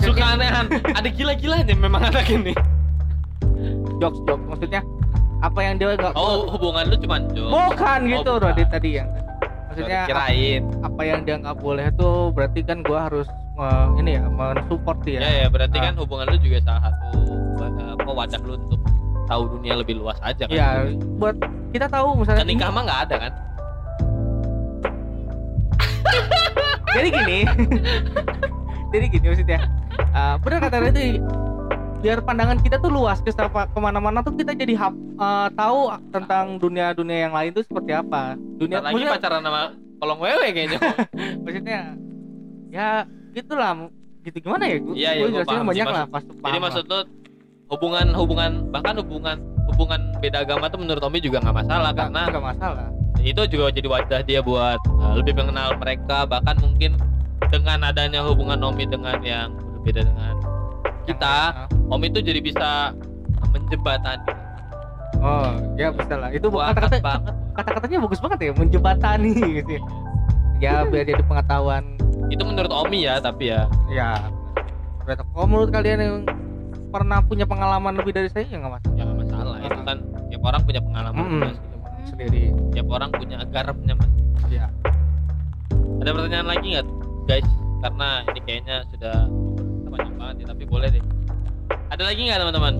Suka 0.00 0.24
anehan. 0.24 0.72
Ada 0.96 1.08
gila-gilanya 1.12 1.76
memang 1.76 2.08
anak 2.08 2.32
ini. 2.32 2.56
Jokes 4.00 4.24
jokes. 4.24 4.44
Maksudnya 4.48 4.80
apa 5.40 5.60
yang 5.64 5.74
dia 5.80 5.96
nggak 5.96 6.12
oh 6.16 6.48
hubungan 6.52 6.84
lu 6.92 6.96
cuma 7.00 7.16
joke 7.32 7.52
bukan 7.52 8.00
gitu 8.08 8.32
bukan. 8.36 8.44
Radit 8.52 8.68
tadi 8.68 8.90
yang 9.00 9.08
maksudnya 9.70 10.00
kirain. 10.04 10.62
apa 10.82 11.02
yang 11.06 11.20
dia 11.22 11.38
nggak 11.38 11.56
boleh 11.62 11.86
tuh 11.94 12.34
berarti 12.34 12.60
kan 12.66 12.82
gua 12.82 13.06
harus 13.06 13.28
eh, 13.54 13.86
ini 14.02 14.18
ya 14.18 14.26
mensupport 14.26 14.98
dia. 15.06 15.20
Ya 15.22 15.30
ya 15.44 15.48
berarti 15.48 15.78
Ah. 15.78 15.82
kan 15.90 15.94
hubungan 15.96 16.26
lu 16.26 16.38
juga 16.42 16.58
salah 16.66 16.82
satu 16.90 17.20
eh, 17.62 17.90
apa 17.94 18.10
wadah 18.10 18.40
lu 18.42 18.58
untuk 18.58 18.80
tahu 19.30 19.42
dunia 19.58 19.78
lebih 19.78 19.94
luas 20.02 20.18
aja 20.26 20.50
kan? 20.50 20.50
Ya 20.50 20.90
buat 21.22 21.38
kita 21.70 21.86
tahu 21.86 22.18
misalnya 22.18 22.42
kan 22.42 22.48
nikah 22.50 22.68
mah 22.74 22.82
nggak 22.82 23.00
ada 23.06 23.16
kan? 23.28 23.32
Jadi 26.98 27.08
gini. 27.14 27.38
Jadi 28.92 29.04
gini 29.06 29.26
maksudnya. 29.30 29.60
Uh, 30.10 30.34
benar 30.42 30.58
kata 30.66 30.90
itu 30.90 31.22
biar 32.00 32.18
pandangan 32.24 32.58
kita 32.64 32.80
tuh 32.80 32.88
luas 32.88 33.20
ke 33.20 33.28
ke 33.32 33.78
mana-mana 33.80 34.24
tuh 34.24 34.32
kita 34.32 34.56
jadi 34.56 34.72
hap, 34.76 34.96
uh, 35.20 35.52
tahu 35.52 35.92
tentang 36.10 36.56
dunia-dunia 36.56 37.28
yang 37.28 37.34
lain 37.36 37.52
tuh 37.52 37.64
seperti 37.64 37.92
apa. 37.92 38.40
Dunia 38.56 38.80
Bentar 38.80 38.84
lagi 38.88 38.94
maksudnya, 38.96 39.14
pacaran 39.20 39.40
sama 39.44 39.62
kolong 40.00 40.20
wewe 40.24 40.48
kayaknya. 40.56 40.80
Maksudnya 41.44 41.80
ya 42.72 42.88
gitulah. 43.36 43.92
Gitu 44.20 44.36
gimana 44.44 44.68
ya 44.68 44.76
gue 44.84 44.94
iya, 45.00 45.10
gua 45.16 45.28
jelasin 45.32 45.48
paham 45.48 45.64
sih, 45.64 45.68
banyak 45.72 45.86
lah 45.88 46.04
maksud- 46.04 46.36
pas 46.44 46.48
jadi 46.52 46.60
maksud 46.60 46.84
lu 46.92 47.00
hubungan 47.72 48.06
hubungan 48.12 48.50
bahkan 48.68 48.94
hubungan 49.00 49.36
hubungan 49.72 50.00
beda 50.20 50.44
agama 50.44 50.68
tuh 50.68 50.76
menurut 50.76 51.00
Tommy 51.00 51.24
juga 51.24 51.40
nggak 51.40 51.56
masalah 51.56 51.90
karena 51.96 52.20
nggak 52.28 52.44
masalah. 52.52 52.88
itu 53.24 53.42
juga 53.48 53.72
jadi 53.72 53.88
wadah 53.88 54.20
dia 54.20 54.40
buat 54.44 54.76
uh, 55.00 55.16
lebih 55.16 55.40
mengenal 55.40 55.72
mereka 55.80 56.28
bahkan 56.28 56.52
mungkin 56.60 57.00
dengan 57.48 57.80
adanya 57.80 58.20
hubungan 58.20 58.60
Omi 58.60 58.84
dengan 58.84 59.16
yang 59.24 59.56
berbeda 59.56 60.04
dengan 60.04 60.36
kita 61.10 61.66
Om 61.90 62.00
itu 62.06 62.18
jadi 62.22 62.38
bisa 62.38 62.94
menjembatani. 63.50 64.30
Oh 65.18 65.50
ya 65.74 65.90
bisa 65.90 66.14
lah. 66.14 66.30
Itu 66.30 66.48
kata-kata 66.54 67.02
banget. 67.02 67.34
kata-katanya 67.50 67.98
bagus 68.06 68.20
banget 68.22 68.38
ya 68.46 68.52
menjembatani 68.54 69.34
gitu 69.58 69.70
ya. 69.74 69.82
ya 70.62 70.74
biar 70.86 71.04
jadi 71.10 71.22
pengetahuan. 71.26 71.98
Itu 72.30 72.46
menurut 72.46 72.70
Omi 72.70 73.10
ya 73.10 73.18
tapi 73.18 73.50
ya. 73.50 73.66
Ya. 73.90 74.30
Kalau 75.04 75.46
menurut 75.50 75.74
kalian 75.74 75.98
yang 75.98 76.16
pernah 76.94 77.18
punya 77.26 77.42
pengalaman 77.42 77.98
lebih 77.98 78.14
dari 78.14 78.30
saya 78.30 78.46
ya 78.46 78.62
nggak 78.62 78.78
masalah. 78.78 78.94
Ya 78.94 79.02
nggak 79.02 79.18
masalah 79.18 79.56
itu 79.66 79.80
kan 79.82 79.98
tiap 80.30 80.42
orang 80.46 80.60
punya 80.62 80.80
pengalaman 80.80 81.22
Mm-mm. 81.26 81.40
masing. 81.42 81.58
sendiri. 82.06 82.44
Tiap 82.70 82.86
orang 82.86 83.10
punya 83.10 83.36
garapnya 83.50 83.94
mas. 83.98 84.10
Ya. 84.46 84.66
Ada 86.00 86.10
pertanyaan 86.14 86.48
lagi 86.48 86.66
nggak 86.78 86.86
guys? 87.26 87.48
Karena 87.80 88.08
ini 88.30 88.40
kayaknya 88.46 88.76
sudah 88.94 89.16
banget 90.30 90.46
ya 90.46 90.54
tapi 90.54 90.62
boleh 90.64 90.88
deh 90.88 91.02
ada 91.90 92.02
lagi 92.06 92.20
nggak 92.22 92.38
teman-teman? 92.38 92.74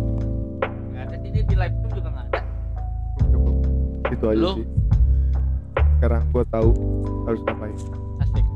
Nggak 0.95 1.03
ada 1.03 1.17
sini 1.19 1.39
di 1.43 1.55
live 1.59 1.77
juga 1.91 2.09
nggak 2.09 2.27
ada. 2.31 2.41
Cukup 3.27 3.55
itu 4.07 4.25
aja 4.25 4.39
Lu? 4.39 4.51
sih. 4.55 4.67
Sekarang 5.99 6.23
gua 6.31 6.45
tahu 6.47 6.71
harus 7.27 7.41
ngapain. 7.43 7.77
Asik. 8.23 8.47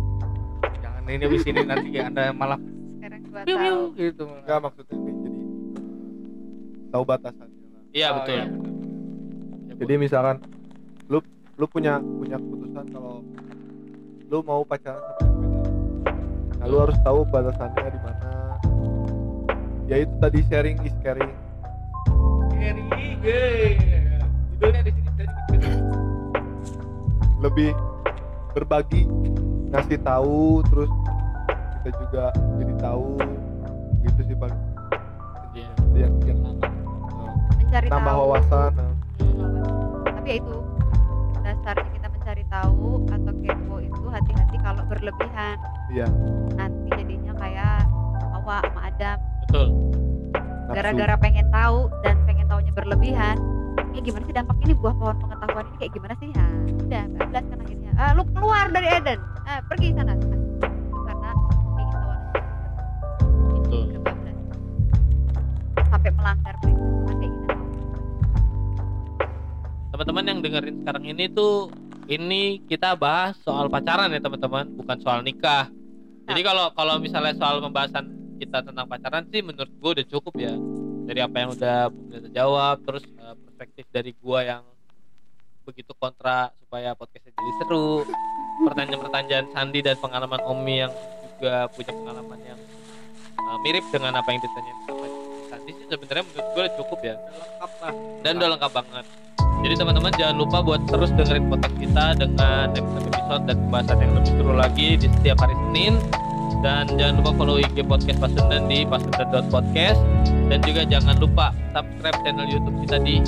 Jangan 0.78 1.02
ini 1.04 1.22
habis 1.26 1.42
ini 1.42 1.60
nanti 1.66 1.88
ya 1.90 2.06
anda 2.06 2.30
malah 2.30 2.60
sekarang 2.96 3.20
gua 3.26 3.42
tahu. 3.42 3.80
gitu. 3.98 4.24
Enggak 4.30 4.58
maksudnya 4.62 4.94
jadi 4.94 5.30
tahu 6.88 7.02
batasannya 7.02 7.58
lah 7.66 7.82
iya 7.90 8.06
Oh, 8.06 8.14
betul. 8.22 8.30
iya. 8.32 8.44
Ya, 9.66 9.72
jadi 9.74 9.92
misalkan 9.98 10.36
lu 11.10 11.18
lu 11.58 11.66
punya 11.66 11.98
punya 11.98 12.38
keputusan 12.38 12.86
kalau 12.94 13.26
lu 14.24 14.38
mau 14.40 14.62
pacaran 14.62 15.02
sama 15.02 15.18
yang 15.18 15.50
beda. 15.50 15.62
Nah 16.54 16.66
lu 16.70 16.76
harus 16.78 16.98
tahu 17.02 17.26
batasannya 17.26 17.90
di 17.90 18.00
mana 18.00 18.28
ya 19.84 19.96
itu 20.00 20.14
tadi 20.20 20.40
sharing 20.48 20.78
is 20.84 20.94
caring. 21.04 21.32
Scary, 22.54 22.84
yeah. 23.20 24.24
judulnya 24.56 24.80
di 24.88 24.92
sini 24.96 25.10
dari 25.16 25.32
lebih 27.44 27.70
berbagi 28.56 29.04
ngasih 29.68 30.00
tahu 30.00 30.64
terus 30.72 30.90
kita 31.80 31.90
juga 32.00 32.24
jadi 32.56 32.74
tahu. 32.80 33.20
Gitu 34.04 34.20
sih 34.32 34.36
paling 34.36 34.60
Iya. 35.54 35.70
yang 35.94 36.14
yang 36.26 36.38
mencari 37.54 37.86
nambah 37.86 38.10
tahu. 38.10 38.22
wawasan 38.26 38.70
nah. 38.74 38.90
tapi 40.18 40.28
ya 40.28 40.36
itu 40.42 40.56
dasarnya 41.46 41.90
kita 41.94 42.08
mencari 42.10 42.44
tahu 42.50 42.88
atau 43.06 43.32
kepo 43.38 43.76
itu 43.78 44.02
hati-hati 44.10 44.56
kalau 44.58 44.82
berlebihan. 44.90 45.56
Iya. 45.94 46.08
Nanti 46.58 46.88
jadinya 46.90 47.32
kayak 47.38 47.86
Hawa 48.34 48.60
sama 48.66 48.80
Adam 48.90 49.18
betul. 49.44 49.66
Gara-gara 50.74 51.14
pengen 51.20 51.46
tahu 51.52 51.92
dan 52.02 52.16
pengen 52.26 52.46
tahunya 52.50 52.72
berlebihan 52.74 53.36
ya 53.94 54.00
gimana 54.02 54.26
sih 54.26 54.34
dampak 54.34 54.58
ini 54.66 54.74
buah 54.74 54.94
pohon 54.98 55.16
pengetahuan 55.22 55.64
ini 55.70 55.76
kayak 55.78 55.92
gimana 55.94 56.14
sih? 56.18 56.28
Ya 56.34 56.46
udah 56.82 57.04
bablas 57.14 57.44
kan 57.46 57.58
akhirnya. 57.62 57.90
Ah, 57.94 58.10
lu 58.18 58.22
keluar 58.34 58.66
dari 58.74 58.88
Eden. 58.90 59.18
Ah, 59.46 59.60
pergi 59.70 59.94
sana. 59.94 60.14
Karena 61.06 61.30
ingin 61.70 61.86
tahu 61.94 62.10
betul. 63.62 63.84
Sampai 65.86 66.10
melanggar 66.10 66.54
teman-teman 69.94 70.26
yang 70.26 70.38
dengerin 70.42 70.76
sekarang 70.82 71.04
ini 71.06 71.24
tuh 71.30 71.70
ini 72.10 72.58
kita 72.66 72.98
bahas 72.98 73.38
soal 73.46 73.70
pacaran 73.70 74.10
ya 74.10 74.18
teman-teman. 74.18 74.74
Bukan 74.74 74.98
soal 75.06 75.22
nikah. 75.22 75.70
Jadi 76.26 76.42
kalau 76.42 76.74
kalau 76.74 76.98
misalnya 76.98 77.38
soal 77.38 77.62
pembahasan 77.62 78.23
kita 78.38 78.58
tentang 78.66 78.86
pacaran 78.86 79.24
sih 79.30 79.40
menurut 79.40 79.70
gue 79.70 79.90
udah 80.00 80.06
cukup 80.10 80.34
ya. 80.38 80.54
Dari 81.04 81.20
apa 81.20 81.36
yang 81.36 81.50
udah 81.52 81.92
pemirsa 81.92 82.28
jawab 82.32 82.76
terus 82.84 83.04
eh, 83.04 83.34
perspektif 83.44 83.84
dari 83.92 84.16
gua 84.16 84.40
yang 84.40 84.62
begitu 85.68 85.92
kontra 85.96 86.48
supaya 86.64 86.96
podcastnya 86.96 87.32
jadi 87.36 87.52
seru. 87.60 88.08
Pertanyaan-pertanyaan 88.64 89.46
Sandi 89.52 89.80
dan 89.84 89.96
pengalaman 90.00 90.40
Omi 90.48 90.74
yang 90.80 90.92
juga 91.36 91.68
punya 91.76 91.92
pengalaman 91.92 92.40
yang 92.40 92.60
eh, 93.36 93.58
mirip 93.68 93.84
dengan 93.92 94.16
apa 94.16 94.28
yang 94.32 94.40
ditanyain 94.40 94.78
sama 94.88 95.06
Sandi 95.52 95.70
sih 95.76 95.86
sebenarnya 95.92 96.24
menurut 96.24 96.46
gue 96.48 96.62
udah 96.64 96.74
cukup 96.80 96.98
ya. 97.04 97.14
Lengkap 97.20 97.72
lah. 97.84 97.94
Dan 98.24 98.32
udah 98.40 98.48
lengkap 98.56 98.72
banget. 98.72 99.06
Jadi 99.64 99.74
teman-teman 99.80 100.12
jangan 100.16 100.36
lupa 100.36 100.58
buat 100.60 100.80
terus 100.88 101.10
dengerin 101.16 101.48
podcast 101.48 101.76
kita 101.80 102.06
dengan 102.20 102.66
episode 102.76 103.42
dan 103.48 103.56
pembahasan 103.64 103.96
yang 103.96 104.12
lebih 104.12 104.32
seru 104.36 104.52
lagi 104.52 104.88
di 105.00 105.06
setiap 105.08 105.36
hari 105.40 105.56
Senin 105.56 105.94
dan 106.64 106.88
jangan 106.96 107.20
lupa 107.20 107.30
follow 107.36 107.60
IG 107.60 107.84
podcast 107.84 108.24
Pasundan 108.24 108.64
di 108.72 108.88
pasundan.podcast 108.88 110.00
dan 110.48 110.58
juga 110.64 110.88
jangan 110.88 111.20
lupa 111.20 111.52
subscribe 111.76 112.16
channel 112.24 112.48
YouTube 112.48 112.76
kita 112.88 112.96
di 113.04 113.20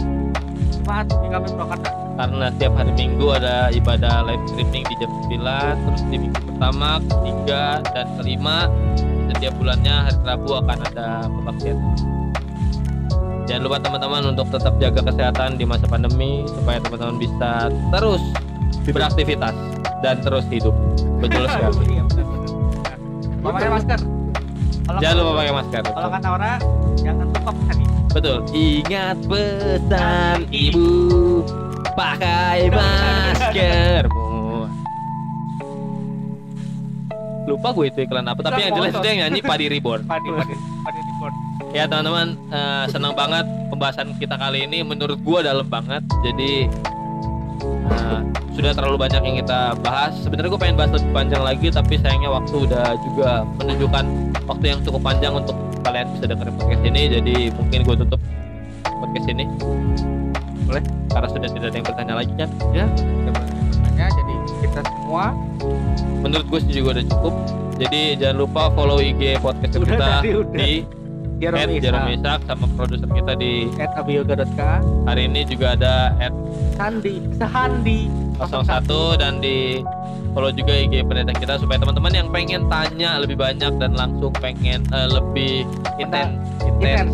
di 0.97 1.29
kami 1.29 1.47
Purwakarta 1.53 1.91
karena 2.17 2.47
setiap 2.49 2.73
hari 2.81 2.93
Minggu 2.97 3.27
ada 3.37 3.69
ibadah 3.69 4.25
live 4.25 4.41
streaming 4.49 4.89
di 4.89 4.95
jam 4.97 5.11
9 5.29 5.85
terus 5.85 6.03
di 6.09 6.17
minggu 6.17 6.41
pertama, 6.49 6.91
ketiga 7.05 7.85
dan 7.93 8.07
kelima 8.17 8.73
setiap 9.37 9.53
bulannya 9.61 9.97
hari 10.09 10.21
Rabu 10.25 10.51
akan 10.57 10.79
ada 10.89 11.09
pembaktian. 11.29 11.77
Jangan 13.45 13.63
lupa 13.69 13.79
teman-teman 13.85 14.23
untuk 14.33 14.49
tetap 14.49 14.75
jaga 14.81 15.01
kesehatan 15.13 15.61
di 15.61 15.69
masa 15.69 15.85
pandemi 15.85 16.49
supaya 16.49 16.81
teman-teman 16.81 17.21
bisa 17.21 17.69
terus 17.93 18.23
beraktivitas 18.89 19.55
dan 20.01 20.25
terus 20.25 20.47
hidup. 20.49 20.73
Betul 21.21 21.45
sekali. 21.53 22.16
Pakai 23.47 23.71
masker 23.71 24.01
kalau 24.87 24.99
Jangan 25.03 25.17
lupa 25.19 25.33
pakai 25.35 25.53
masker. 25.53 25.83
kalau 25.83 26.11
kata 26.15 26.29
orang 26.31 26.59
jangan 26.99 27.27
lupa 27.27 27.51
tadi 27.67 27.85
Betul. 28.17 28.49
Ingat 28.57 29.29
pesan 29.29 30.49
ibu, 30.49 31.45
pakai 31.93 32.73
maskermu. 32.73 34.65
Lupa 37.45 37.69
gue 37.77 37.93
itu 37.93 38.09
iklan 38.09 38.25
apa, 38.25 38.41
tapi 38.41 38.65
yang 38.65 38.73
jelas 38.73 38.97
itu 38.97 39.05
yang 39.05 39.19
nyanyi 39.29 39.45
Padi 39.45 39.69
Reborn. 39.69 40.09
padi 40.09 40.33
padi 40.33 40.55
padi 40.57 41.01
report 41.13 41.35
Ya 41.77 41.85
teman-teman, 41.85 42.41
eh, 42.49 42.85
senang 42.89 43.13
banget 43.13 43.45
pembahasan 43.69 44.17
kita 44.17 44.41
kali 44.41 44.65
ini. 44.65 44.81
Menurut 44.81 45.21
gue 45.21 45.39
dalam 45.45 45.69
banget. 45.69 46.01
Jadi 46.25 46.73
sudah 48.57 48.73
terlalu 48.73 48.97
banyak 48.97 49.21
yang 49.21 49.37
kita 49.45 49.61
bahas. 49.85 50.17
Sebenarnya 50.25 50.49
gue 50.49 50.61
pengen 50.61 50.77
bahas 50.81 50.91
lebih 50.97 51.13
panjang 51.13 51.43
lagi, 51.45 51.67
tapi 51.69 51.95
sayangnya 52.01 52.31
waktu 52.33 52.57
udah 52.65 52.87
juga 53.05 53.29
menunjukkan 53.61 54.05
waktu 54.49 54.65
yang 54.65 54.81
cukup 54.81 55.01
panjang 55.05 55.33
untuk 55.37 55.57
kalian 55.85 56.07
bisa 56.17 56.25
dengerin 56.33 56.55
podcast 56.57 56.83
ini. 56.89 57.03
Jadi 57.13 57.35
mungkin 57.53 57.79
gue 57.85 57.97
tutup 58.01 58.21
podcast 58.89 59.27
ini. 59.29 59.45
Boleh? 60.65 60.83
Karena 61.13 61.29
sudah 61.29 61.49
tidak 61.53 61.69
ada 61.69 61.77
yang 61.77 61.87
bertanya 61.87 62.15
lagi 62.17 62.33
kan? 62.35 62.51
ya 62.75 62.87
bertanya 63.97 64.13
jadi 64.13 64.35
kita 64.61 64.81
semua 64.85 65.25
Menurut 66.21 66.47
gue 66.53 66.61
sih 66.69 66.73
juga 66.83 66.89
udah 66.99 67.07
cukup. 67.07 67.35
Jadi 67.77 68.01
jangan 68.17 68.37
lupa 68.41 68.63
follow 68.73 68.99
IG 69.01 69.37
podcast 69.45 69.73
Udah 69.77 69.89
kita 69.89 70.07
tadi, 70.21 70.31
udah. 70.33 70.57
di 70.57 70.71
Jerome 71.37 71.77
Jerome 71.77 72.09
Isa 72.17 72.17
Isak 72.17 72.41
sama 72.49 72.67
produser 72.73 73.09
kita 73.13 73.33
di 73.37 73.69
at 73.77 73.93
abiyoga.k 73.93 74.61
hari 75.05 75.29
ini 75.29 75.45
juga 75.45 75.77
ada 75.77 76.17
at 76.17 76.33
Sandi 76.81 77.21
Sehandi 77.37 78.26
01 78.39 79.21
dan 79.21 79.41
di 79.41 79.81
follow 80.33 80.53
juga 80.53 80.77
IG 80.77 81.01
pendeta 81.05 81.33
kita 81.33 81.57
supaya 81.57 81.81
teman-teman 81.81 82.13
yang 82.13 82.29
pengen 82.29 82.69
tanya 82.69 83.17
lebih 83.17 83.41
banyak 83.41 83.73
dan 83.81 83.97
langsung 83.97 84.33
pengen 84.37 84.85
eh, 84.93 85.09
lebih 85.09 85.65
intens 85.97 86.37
intens 86.63 87.13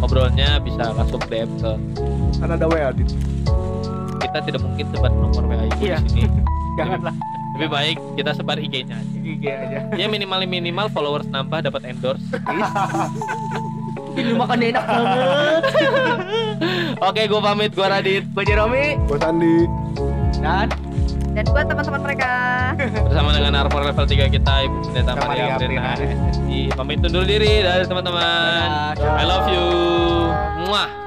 ngobrolnya 0.00 0.56
bisa 0.58 0.90
langsung 0.96 1.20
DM 1.28 1.50
ke 1.60 1.72
kan 2.40 2.48
ada 2.50 2.66
WA 2.66 2.90
di 2.90 3.04
kita 4.18 4.38
tidak 4.42 4.60
mungkin 4.64 4.86
sebar 4.90 5.12
nomor 5.12 5.44
WA 5.44 5.64
ibu 5.68 5.82
Iya. 5.82 5.98
di 6.00 6.10
sini. 6.16 6.40
Janganlah. 6.80 7.14
lebih 7.52 7.68
baik 7.68 7.96
kita 8.16 8.30
sebar 8.32 8.56
IG-nya 8.56 8.96
aja. 8.96 9.18
IG 9.20 9.44
aja. 9.44 9.78
Ya 9.92 10.08
minimal 10.08 10.40
minimal 10.48 10.88
followers 10.88 11.28
nambah 11.28 11.60
dapat 11.60 11.84
endorse. 11.84 12.24
Ini 14.12 14.32
makannya 14.32 14.72
enak 14.72 14.84
banget. 14.84 15.62
Oke 17.08 17.22
gue 17.28 17.40
pamit. 17.40 17.70
Gue 17.72 17.84
Radit. 17.84 18.24
Gue 18.32 18.44
Jerome 18.44 18.96
Gua 19.04 19.18
Sandi 19.20 19.68
dan? 20.42 20.66
Dan 21.32 21.44
buat 21.48 21.64
teman-teman 21.64 22.00
mereka. 22.04 22.30
Bersama 23.08 23.30
dengan 23.32 23.52
armor 23.64 23.88
level 23.88 24.04
3 24.04 24.28
kita 24.28 24.52
Ibu 24.68 24.76
Pendeta 24.90 25.12
Maria 25.16 25.56
Brina. 25.56 25.96
SSI 25.96 26.60
pamit 26.76 27.00
undur 27.00 27.24
diri 27.24 27.64
dari 27.64 27.86
teman-teman. 27.88 28.98
I 29.00 29.24
love 29.24 29.48
you. 29.48 29.66
Muah 30.68 31.01